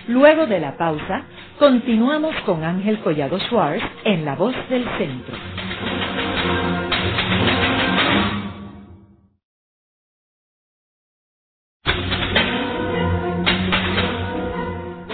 Luego 0.07 0.45
de 0.47 0.59
la 0.59 0.77
pausa, 0.77 1.23
continuamos 1.59 2.35
con 2.45 2.63
Ángel 2.63 2.99
Collado 2.99 3.39
Schwartz 3.39 3.83
en 4.05 4.23
La 4.23 4.35
Voz 4.35 4.55
del 4.69 4.85
Centro. 4.97 5.35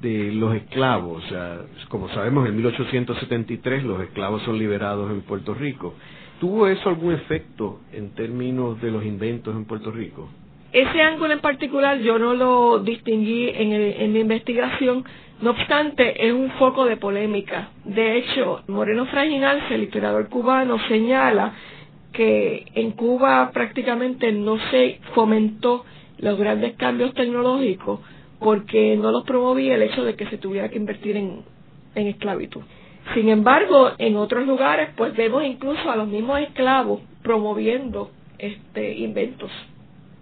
de 0.00 0.32
los 0.32 0.54
esclavos, 0.54 1.24
o 1.24 1.28
sea, 1.28 1.60
como 1.88 2.08
sabemos, 2.10 2.48
en 2.48 2.56
1873 2.56 3.82
los 3.84 4.00
esclavos 4.02 4.42
son 4.42 4.58
liberados 4.58 5.10
en 5.10 5.22
Puerto 5.22 5.54
Rico. 5.54 5.94
¿Tuvo 6.40 6.66
eso 6.66 6.88
algún 6.90 7.14
efecto 7.14 7.80
en 7.92 8.10
términos 8.10 8.80
de 8.82 8.90
los 8.90 9.04
inventos 9.04 9.54
en 9.56 9.64
Puerto 9.64 9.90
Rico? 9.90 10.28
Ese 10.72 11.00
ángulo 11.00 11.32
en 11.32 11.40
particular 11.40 11.98
yo 12.00 12.18
no 12.18 12.34
lo 12.34 12.80
distinguí 12.80 13.48
en, 13.48 13.72
en 13.72 14.12
mi 14.12 14.20
investigación, 14.20 15.04
no 15.40 15.50
obstante 15.50 16.26
es 16.26 16.32
un 16.34 16.50
foco 16.52 16.84
de 16.84 16.98
polémica. 16.98 17.70
De 17.84 18.18
hecho, 18.18 18.62
Moreno 18.68 19.06
Fraginal, 19.06 19.62
el 19.70 19.84
historiador 19.84 20.28
cubano, 20.28 20.78
señala 20.88 21.54
que 22.12 22.66
en 22.74 22.90
Cuba 22.92 23.50
prácticamente 23.52 24.30
no 24.32 24.58
se 24.70 25.00
fomentó 25.14 25.84
los 26.18 26.38
grandes 26.38 26.74
cambios 26.76 27.14
tecnológicos 27.14 28.00
porque 28.38 28.96
no 28.96 29.10
los 29.10 29.24
promovía 29.24 29.74
el 29.74 29.82
hecho 29.82 30.04
de 30.04 30.14
que 30.14 30.26
se 30.26 30.36
tuviera 30.36 30.68
que 30.68 30.76
invertir 30.76 31.16
en 31.16 31.44
esclavitud. 31.94 32.62
Sin 33.14 33.28
embargo, 33.28 33.92
en 33.98 34.16
otros 34.16 34.46
lugares, 34.46 34.90
pues 34.96 35.14
vemos 35.16 35.44
incluso 35.44 35.90
a 35.90 35.96
los 35.96 36.08
mismos 36.08 36.40
esclavos 36.40 37.00
promoviendo 37.22 38.10
este 38.38 38.94
inventos. 38.94 39.50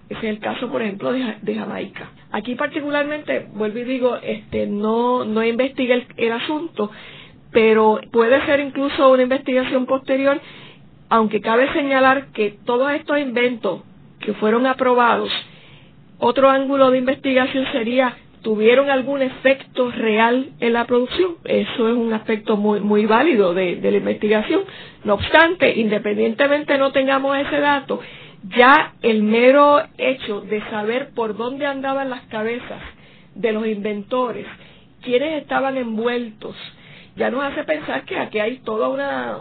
Ese 0.08 0.18
es 0.18 0.24
el 0.36 0.38
caso, 0.38 0.70
por 0.70 0.82
ejemplo, 0.82 1.12
de, 1.12 1.54
Jamaica. 1.54 2.10
Aquí 2.30 2.54
particularmente, 2.54 3.46
vuelvo 3.54 3.78
y 3.78 3.84
digo, 3.84 4.16
este, 4.22 4.66
no, 4.66 5.24
no 5.24 5.42
investiga 5.42 5.94
el, 5.94 6.06
el 6.16 6.32
asunto, 6.32 6.90
pero 7.52 8.00
puede 8.12 8.44
ser 8.44 8.60
incluso 8.60 9.10
una 9.10 9.22
investigación 9.22 9.86
posterior, 9.86 10.40
aunque 11.08 11.40
cabe 11.40 11.72
señalar 11.72 12.32
que 12.32 12.58
todos 12.66 12.92
estos 12.92 13.18
inventos 13.18 13.82
que 14.20 14.34
fueron 14.34 14.66
aprobados, 14.66 15.30
otro 16.18 16.50
ángulo 16.50 16.90
de 16.90 16.98
investigación 16.98 17.64
sería 17.72 18.16
tuvieron 18.44 18.90
algún 18.90 19.22
efecto 19.22 19.90
real 19.90 20.50
en 20.60 20.74
la 20.74 20.84
producción. 20.84 21.36
Eso 21.44 21.88
es 21.88 21.94
un 21.94 22.12
aspecto 22.12 22.58
muy, 22.58 22.78
muy 22.78 23.06
válido 23.06 23.54
de, 23.54 23.76
la 23.80 23.96
investigación. 23.96 24.60
No 25.02 25.14
obstante, 25.14 25.72
independientemente 25.80 26.76
no 26.76 26.92
tengamos 26.92 27.36
ese 27.38 27.58
dato, 27.58 28.00
ya 28.54 28.92
el 29.00 29.22
mero 29.22 29.82
hecho 29.96 30.42
de 30.42 30.60
saber 30.68 31.08
por 31.14 31.36
dónde 31.38 31.64
andaban 31.64 32.10
las 32.10 32.20
cabezas 32.26 32.82
de 33.34 33.52
los 33.52 33.66
inventores, 33.66 34.46
quiénes 35.02 35.40
estaban 35.40 35.78
envueltos, 35.78 36.54
ya 37.16 37.30
nos 37.30 37.44
hace 37.44 37.64
pensar 37.64 38.04
que 38.04 38.18
aquí 38.18 38.40
hay 38.40 38.58
toda 38.58 38.88
una, 38.88 39.38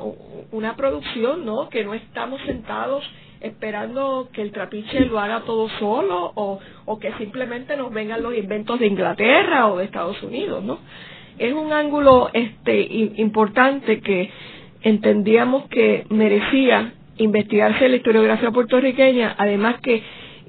una 0.51 0.77
producción, 0.77 1.45
¿no? 1.45 1.67
Que 1.67 1.83
no 1.83 1.93
estamos 1.93 2.39
sentados 2.45 3.03
esperando 3.43 4.29
que 4.31 4.41
el 4.41 4.51
trapiche 4.51 5.01
lo 5.01 5.19
haga 5.19 5.41
todo 5.41 5.67
solo 5.77 6.31
o, 6.33 6.59
o 6.85 6.99
que 6.99 7.11
simplemente 7.13 7.75
nos 7.77 7.93
vengan 7.93 8.23
los 8.23 8.35
inventos 8.35 8.79
de 8.79 8.87
Inglaterra 8.87 9.67
o 9.67 9.77
de 9.77 9.85
Estados 9.85 10.21
Unidos, 10.23 10.63
¿no? 10.63 10.79
Es 11.37 11.53
un 11.53 11.73
ángulo 11.73 12.29
este 12.31 12.81
importante 13.17 13.99
que 13.99 14.29
entendíamos 14.81 15.67
que 15.67 16.05
merecía 16.09 16.93
investigarse 17.17 17.89
la 17.89 17.97
historiografía 17.97 18.51
puertorriqueña, 18.51 19.35
además 19.37 19.75
que 19.81 20.01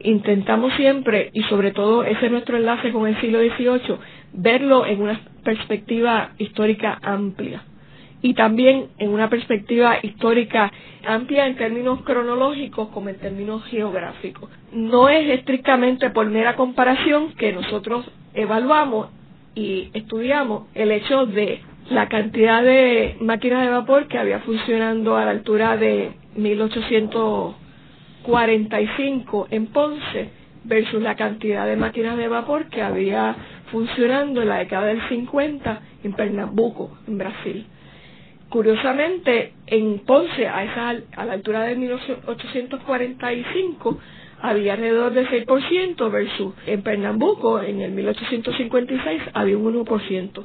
intentamos 0.03 0.73
siempre, 0.75 1.31
y 1.33 1.43
sobre 1.45 1.73
todo 1.73 2.05
ese 2.05 2.27
es 2.27 2.33
nuestro 2.33 2.57
enlace 2.57 2.93
con 2.93 3.09
el 3.09 3.19
siglo 3.21 3.41
XVIII, 3.41 3.97
verlo 4.35 4.87
en 4.87 5.03
una 5.03 5.21
perspectiva 5.43 6.31
histórica 6.39 6.99
amplia 7.03 7.63
y 8.25 8.33
también 8.33 8.87
en 8.97 9.11
una 9.11 9.29
perspectiva 9.29 9.99
histórica 10.03 10.73
amplia 11.07 11.47
en 11.47 11.57
términos 11.57 12.01
cronológicos 12.05 12.89
como 12.89 13.11
en 13.11 13.19
términos 13.19 13.63
geográficos. 13.67 14.49
No 14.73 15.11
es 15.11 15.29
estrictamente 15.29 16.09
por 16.09 16.25
mera 16.31 16.57
comparación 16.57 17.35
que 17.35 17.53
nosotros 17.53 18.11
evaluamos 18.33 19.11
y 19.55 19.91
estudiamos 19.93 20.69
el 20.75 20.93
hecho 20.93 21.27
de 21.27 21.61
la 21.91 22.09
cantidad 22.09 22.63
de 22.65 23.19
máquinas 23.21 23.63
de 23.63 23.69
vapor 23.69 24.09
que 24.09 24.17
había 24.17 24.39
funcionando 24.39 25.19
a 25.19 25.27
la 25.27 25.33
altura 25.33 25.77
de 25.77 26.13
1800 26.35 27.57
45 28.23 29.49
en 29.51 29.67
Ponce 29.67 30.31
versus 30.65 31.03
la 31.03 31.15
cantidad 31.15 31.67
de 31.67 31.77
máquinas 31.77 32.17
de 32.17 32.29
vapor 32.29 32.71
que 32.71 32.81
había 32.81 33.37
funcionando 33.71 34.41
en 34.41 34.49
la 34.49 34.61
década 34.61 34.87
del 34.87 35.07
50 35.11 35.81
en 36.05 36.13
Pernambuco, 36.15 36.97
en 37.07 37.19
Brasil. 37.19 37.67
Curiosamente, 38.55 39.53
en 39.67 39.99
Ponce, 40.07 40.47
a, 40.47 40.63
esa, 40.63 40.91
a 41.17 41.25
la 41.25 41.33
altura 41.33 41.65
de 41.65 41.75
1845, 41.75 43.99
había 44.41 44.75
alrededor 44.75 45.13
del 45.13 45.29
6% 45.29 46.13
versus 46.13 46.55
en 46.65 46.83
Pernambuco, 46.83 47.61
en 47.61 47.81
el 47.81 47.91
1856, 47.91 49.23
había 49.35 49.59
un 49.59 49.85
1%. 49.85 50.45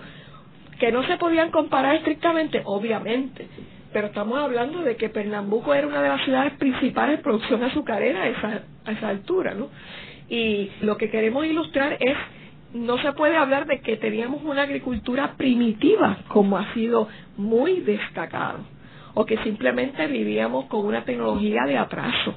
Que 0.79 0.91
no 0.91 1.03
se 1.03 1.17
podían 1.17 1.51
comparar 1.51 1.97
estrictamente, 1.97 2.63
obviamente, 2.65 3.45
pero 3.93 4.07
estamos 4.07 4.39
hablando 4.39 4.81
de 4.81 4.95
que 4.95 5.09
Pernambuco 5.09 5.75
era 5.75 5.85
una 5.85 6.01
de 6.01 6.09
las 6.09 6.25
ciudades 6.25 6.53
principales 6.53 7.17
de 7.17 7.23
producción 7.23 7.63
azucarera 7.63 8.23
a 8.23 8.27
esa, 8.27 8.63
a 8.85 8.91
esa 8.91 9.07
altura, 9.07 9.53
¿no? 9.53 9.69
Y 10.29 10.71
lo 10.81 10.97
que 10.97 11.11
queremos 11.11 11.45
ilustrar 11.45 11.95
es 11.99 12.17
no 12.73 12.97
se 12.99 13.13
puede 13.13 13.35
hablar 13.35 13.65
de 13.65 13.79
que 13.81 13.97
teníamos 13.97 14.43
una 14.43 14.63
agricultura 14.63 15.33
primitiva, 15.37 16.19
como 16.27 16.57
ha 16.57 16.73
sido 16.73 17.07
muy 17.37 17.81
destacado, 17.81 18.59
o 19.13 19.25
que 19.25 19.37
simplemente 19.39 20.05
vivíamos 20.07 20.65
con 20.65 20.85
una 20.85 21.03
tecnología 21.03 21.63
de 21.65 21.77
atraso. 21.77 22.35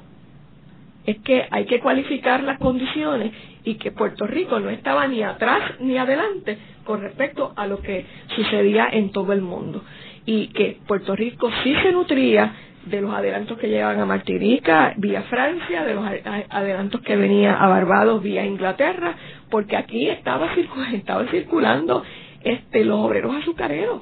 Es 1.05 1.17
que 1.19 1.45
hay 1.51 1.65
que 1.65 1.79
cualificar 1.79 2.43
las 2.43 2.57
condiciones 2.59 3.33
y 3.65 3.75
que 3.75 3.91
Puerto 3.91 4.25
Rico 4.25 4.59
no 4.59 4.69
estaba 4.69 5.07
ni 5.07 5.21
atrás 5.21 5.61
ni 5.79 5.97
adelante 5.97 6.57
con 6.85 7.01
respecto 7.01 7.53
a 7.55 7.67
lo 7.67 7.81
que 7.81 8.05
sucedía 8.35 8.87
en 8.91 9.11
todo 9.11 9.33
el 9.33 9.41
mundo. 9.41 9.83
Y 10.25 10.47
que 10.47 10.77
Puerto 10.87 11.15
Rico 11.15 11.51
sí 11.63 11.75
se 11.83 11.91
nutría 11.91 12.53
de 12.85 13.01
los 13.01 13.13
adelantos 13.13 13.57
que 13.57 13.67
llegaban 13.67 13.99
a 13.99 14.05
Martinica 14.05 14.93
vía 14.97 15.23
Francia, 15.23 15.83
de 15.83 15.93
los 15.93 16.05
adelantos 16.49 17.01
que 17.01 17.15
venían 17.15 17.55
a 17.55 17.67
Barbados 17.67 18.21
vía 18.21 18.45
Inglaterra, 18.45 19.15
porque 19.49 19.77
aquí 19.77 20.09
estaba, 20.09 20.53
estaban 20.93 21.27
circulando 21.29 22.03
este, 22.43 22.83
los 22.83 22.99
obreros 22.99 23.35
azucareros, 23.35 24.01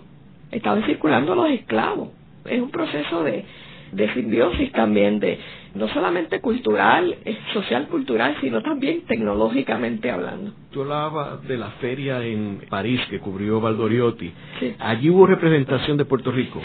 estaban 0.51 0.83
circulando 0.85 1.35
los 1.35 1.49
esclavos. 1.51 2.09
Es 2.45 2.59
un 2.59 2.71
proceso 2.71 3.23
de, 3.23 3.45
de 3.91 4.13
simbiosis 4.13 4.71
también, 4.71 5.19
de 5.19 5.39
no 5.75 5.87
solamente 5.89 6.41
cultural, 6.41 7.15
social 7.53 7.87
cultural, 7.87 8.35
sino 8.41 8.61
también 8.61 9.01
tecnológicamente 9.05 10.09
hablando. 10.09 10.53
Tú 10.71 10.81
hablabas 10.81 11.43
de 11.47 11.57
la 11.57 11.69
feria 11.81 12.23
en 12.25 12.61
París 12.69 12.99
que 13.09 13.19
cubrió 13.19 13.61
Valdoriotti. 13.61 14.31
Allí 14.79 15.09
hubo 15.09 15.27
representación 15.27 15.97
de 15.97 16.05
Puerto 16.05 16.31
Rico. 16.31 16.61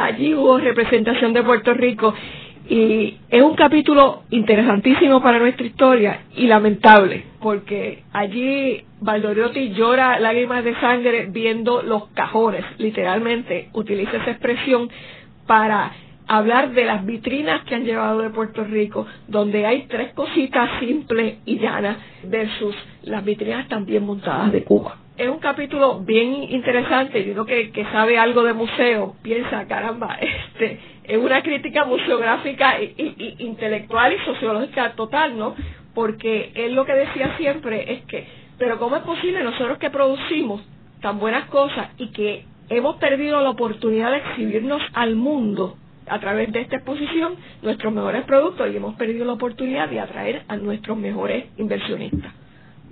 Allí 0.00 0.32
hubo 0.34 0.56
representación 0.56 1.34
de 1.34 1.42
Puerto 1.42 1.74
Rico 1.74 2.14
y 2.70 3.18
es 3.28 3.42
un 3.42 3.54
capítulo 3.54 4.22
interesantísimo 4.30 5.20
para 5.22 5.38
nuestra 5.38 5.66
historia 5.66 6.20
y 6.34 6.46
lamentable, 6.46 7.24
porque 7.38 8.02
allí 8.10 8.82
Valdoriotti 9.02 9.74
llora 9.74 10.18
lágrimas 10.18 10.64
de 10.64 10.74
sangre 10.80 11.26
viendo 11.30 11.82
los 11.82 12.08
cajones, 12.14 12.64
literalmente 12.78 13.68
utiliza 13.74 14.16
esa 14.16 14.30
expresión 14.30 14.88
para 15.46 15.92
hablar 16.26 16.70
de 16.72 16.86
las 16.86 17.04
vitrinas 17.04 17.62
que 17.64 17.74
han 17.74 17.84
llevado 17.84 18.22
de 18.22 18.30
Puerto 18.30 18.64
Rico, 18.64 19.06
donde 19.28 19.66
hay 19.66 19.82
tres 19.82 20.14
cositas 20.14 20.80
simples 20.80 21.40
y 21.44 21.58
llanas 21.58 21.98
versus 22.22 22.74
las 23.02 23.22
vitrinas 23.22 23.68
también 23.68 24.06
montadas 24.06 24.50
de 24.50 24.64
Cuba 24.64 24.96
es 25.20 25.28
un 25.28 25.38
capítulo 25.38 26.00
bien 26.00 26.44
interesante 26.44 27.20
y 27.20 27.30
uno 27.30 27.44
que, 27.44 27.70
que 27.72 27.84
sabe 27.92 28.18
algo 28.18 28.42
de 28.42 28.54
museo 28.54 29.16
piensa, 29.22 29.66
caramba, 29.68 30.18
este 30.20 30.80
es 31.04 31.18
una 31.18 31.42
crítica 31.42 31.84
museográfica 31.84 32.80
y, 32.80 33.34
intelectual 33.40 34.14
y 34.14 34.18
sociológica 34.24 34.92
total, 34.92 35.36
¿no? 35.36 35.54
Porque 35.94 36.52
él 36.54 36.74
lo 36.74 36.86
que 36.86 36.94
decía 36.94 37.36
siempre 37.36 37.92
es 37.92 38.02
que, 38.06 38.26
pero 38.56 38.78
¿cómo 38.78 38.96
es 38.96 39.02
posible 39.02 39.42
nosotros 39.42 39.76
que 39.76 39.90
producimos 39.90 40.62
tan 41.02 41.18
buenas 41.18 41.46
cosas 41.50 41.90
y 41.98 42.12
que 42.12 42.44
hemos 42.70 42.96
perdido 42.96 43.42
la 43.42 43.50
oportunidad 43.50 44.12
de 44.12 44.18
exhibirnos 44.18 44.80
al 44.94 45.16
mundo 45.16 45.76
a 46.06 46.18
través 46.18 46.50
de 46.50 46.62
esta 46.62 46.76
exposición 46.76 47.34
nuestros 47.60 47.92
mejores 47.92 48.24
productos 48.24 48.72
y 48.72 48.76
hemos 48.76 48.94
perdido 48.94 49.26
la 49.26 49.34
oportunidad 49.34 49.90
de 49.90 50.00
atraer 50.00 50.44
a 50.48 50.56
nuestros 50.56 50.96
mejores 50.96 51.44
inversionistas? 51.58 52.39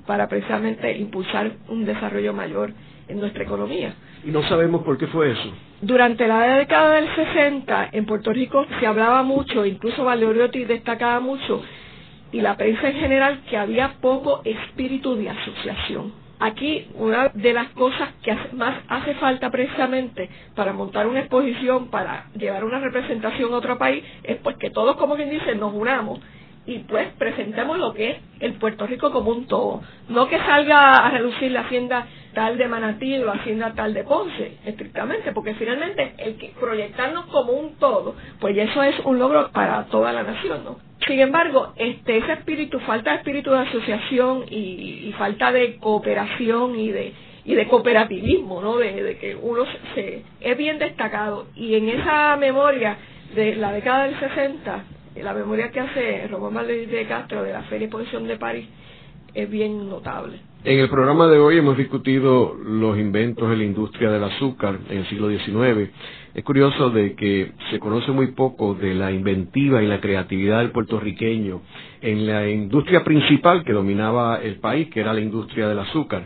Para 0.08 0.26
precisamente 0.26 0.96
impulsar 0.96 1.52
un 1.68 1.84
desarrollo 1.84 2.32
mayor 2.32 2.72
en 3.08 3.20
nuestra 3.20 3.44
economía. 3.44 3.94
Y 4.24 4.30
no 4.30 4.42
sabemos 4.44 4.82
por 4.82 4.96
qué 4.96 5.06
fue 5.06 5.32
eso. 5.32 5.52
Durante 5.82 6.26
la 6.26 6.56
década 6.56 6.94
del 6.94 7.14
60 7.14 7.90
en 7.92 8.06
Puerto 8.06 8.32
Rico 8.32 8.64
se 8.80 8.86
hablaba 8.86 9.22
mucho, 9.22 9.66
incluso 9.66 10.06
Valeoriotti 10.06 10.64
destacaba 10.64 11.20
mucho, 11.20 11.62
y 12.32 12.40
la 12.40 12.56
prensa 12.56 12.88
en 12.88 12.96
general, 12.96 13.42
que 13.50 13.58
había 13.58 13.96
poco 14.00 14.40
espíritu 14.44 15.14
de 15.14 15.28
asociación. 15.28 16.14
Aquí 16.40 16.86
una 16.94 17.28
de 17.28 17.52
las 17.52 17.68
cosas 17.70 18.08
que 18.22 18.34
más 18.54 18.76
hace 18.88 19.12
falta 19.16 19.50
precisamente 19.50 20.30
para 20.54 20.72
montar 20.72 21.06
una 21.06 21.20
exposición, 21.20 21.88
para 21.88 22.28
llevar 22.34 22.64
una 22.64 22.78
representación 22.78 23.52
a 23.52 23.56
otro 23.56 23.76
país, 23.76 24.02
es 24.22 24.38
pues 24.38 24.56
que 24.56 24.70
todos, 24.70 24.96
como 24.96 25.16
quien 25.16 25.28
dice, 25.28 25.54
nos 25.54 25.74
unamos 25.74 26.18
y 26.68 26.80
pues 26.80 27.08
presentemos 27.18 27.78
lo 27.78 27.94
que 27.94 28.10
es 28.10 28.16
el 28.40 28.52
Puerto 28.52 28.86
Rico 28.86 29.10
como 29.10 29.30
un 29.30 29.46
todo. 29.46 29.80
No 30.10 30.28
que 30.28 30.36
salga 30.36 30.96
a 30.96 31.10
reducir 31.10 31.50
la 31.50 31.62
hacienda 31.62 32.06
tal 32.34 32.58
de 32.58 32.68
Manatí 32.68 33.18
o 33.18 33.24
la 33.24 33.32
hacienda 33.32 33.72
tal 33.74 33.94
de 33.94 34.04
Ponce, 34.04 34.58
estrictamente, 34.66 35.32
porque 35.32 35.54
finalmente 35.54 36.12
el 36.18 36.36
que 36.36 36.52
proyectarnos 36.60 37.24
como 37.26 37.52
un 37.52 37.76
todo, 37.76 38.16
pues 38.38 38.54
eso 38.58 38.82
es 38.82 38.94
un 39.06 39.18
logro 39.18 39.50
para 39.50 39.84
toda 39.86 40.12
la 40.12 40.22
nación, 40.24 40.62
¿no? 40.62 40.76
Sin 41.06 41.18
embargo, 41.20 41.72
este, 41.76 42.18
ese 42.18 42.32
espíritu, 42.34 42.78
falta 42.80 43.12
de 43.12 43.16
espíritu 43.16 43.50
de 43.50 43.60
asociación 43.60 44.44
y, 44.50 45.14
falta 45.16 45.50
de 45.50 45.78
cooperación 45.78 46.78
y 46.78 46.90
de 46.92 47.14
y 47.46 47.54
de 47.54 47.66
cooperativismo, 47.66 48.60
¿no? 48.60 48.76
De, 48.76 49.02
de 49.02 49.16
que 49.16 49.34
uno 49.34 49.64
se, 49.94 50.22
es 50.38 50.56
bien 50.58 50.78
destacado 50.78 51.46
y 51.56 51.76
en 51.76 51.88
esa 51.88 52.36
memoria 52.36 52.98
de 53.34 53.56
la 53.56 53.72
década 53.72 54.04
del 54.04 54.20
60 54.20 54.84
la 55.16 55.34
memoria 55.34 55.70
que 55.70 55.80
hace 55.80 56.28
Román 56.28 56.66
de 56.66 57.06
Castro 57.08 57.42
de 57.42 57.52
la 57.52 57.62
Feria 57.62 57.84
y 57.84 57.88
Exposición 57.88 58.26
de 58.26 58.36
París 58.36 58.66
es 59.34 59.50
bien 59.50 59.88
notable. 59.88 60.38
En 60.64 60.80
el 60.80 60.88
programa 60.88 61.28
de 61.28 61.38
hoy 61.38 61.58
hemos 61.58 61.76
discutido 61.76 62.54
los 62.54 62.98
inventos 62.98 63.50
en 63.52 63.58
la 63.58 63.64
industria 63.64 64.10
del 64.10 64.24
azúcar 64.24 64.78
en 64.90 64.98
el 64.98 65.06
siglo 65.08 65.28
XIX. 65.28 65.90
Es 66.34 66.44
curioso 66.44 66.90
de 66.90 67.14
que 67.14 67.52
se 67.70 67.78
conoce 67.78 68.10
muy 68.10 68.32
poco 68.32 68.74
de 68.74 68.94
la 68.94 69.12
inventiva 69.12 69.82
y 69.82 69.86
la 69.86 70.00
creatividad 70.00 70.58
del 70.58 70.72
puertorriqueño 70.72 71.62
en 72.00 72.26
la 72.26 72.48
industria 72.48 73.04
principal 73.04 73.64
que 73.64 73.72
dominaba 73.72 74.40
el 74.42 74.56
país, 74.56 74.88
que 74.90 75.00
era 75.00 75.12
la 75.12 75.20
industria 75.20 75.68
del 75.68 75.78
azúcar, 75.78 76.24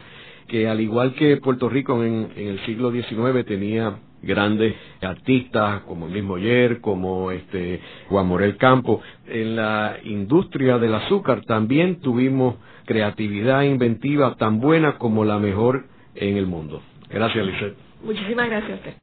que 0.49 0.67
al 0.67 0.81
igual 0.81 1.15
que 1.15 1.37
Puerto 1.37 1.69
Rico 1.69 2.03
en, 2.03 2.29
en 2.35 2.49
el 2.49 2.61
siglo 2.65 2.91
XIX 2.91 3.45
tenía 3.45 3.99
grandes 4.23 4.75
artistas 5.01 5.83
como 5.83 6.07
el 6.07 6.13
mismo 6.13 6.39
Yer, 6.39 6.81
como 6.81 7.31
este 7.31 7.81
Juan 8.09 8.27
Morel 8.27 8.57
Campo. 8.57 9.03
En 9.27 9.57
la 9.57 9.97
industria 10.05 10.79
del 10.79 10.95
azúcar 10.95 11.43
también 11.45 12.01
tuvimos 12.01 12.57
creatividad 12.87 13.63
inventiva 13.63 14.35
tan 14.37 14.61
buena 14.61 14.99
como 14.99 15.25
la 15.25 15.39
mejor 15.39 15.87
en 16.15 16.37
el 16.37 16.47
mundo. 16.47 16.83
Gracias, 17.11 17.47
Lisette. 17.47 17.77
Muchísimas 18.05 18.49
gracias 18.49 18.73
a 18.73 18.75
usted. 18.75 18.95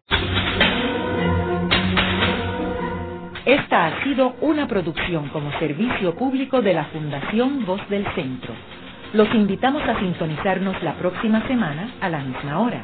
Esta 3.45 3.87
ha 3.87 4.03
sido 4.03 4.35
una 4.41 4.67
producción 4.67 5.29
como 5.29 5.51
servicio 5.59 6.13
público 6.15 6.61
de 6.61 6.73
la 6.73 6.85
Fundación 6.85 7.65
Voz 7.65 7.81
del 7.89 8.05
Centro. 8.13 8.53
Los 9.13 9.33
invitamos 9.33 9.81
a 9.83 9.97
sintonizarnos 9.99 10.83
la 10.83 10.93
próxima 10.95 11.47
semana 11.47 11.89
a 11.99 12.09
la 12.09 12.19
misma 12.19 12.59
hora. 12.59 12.83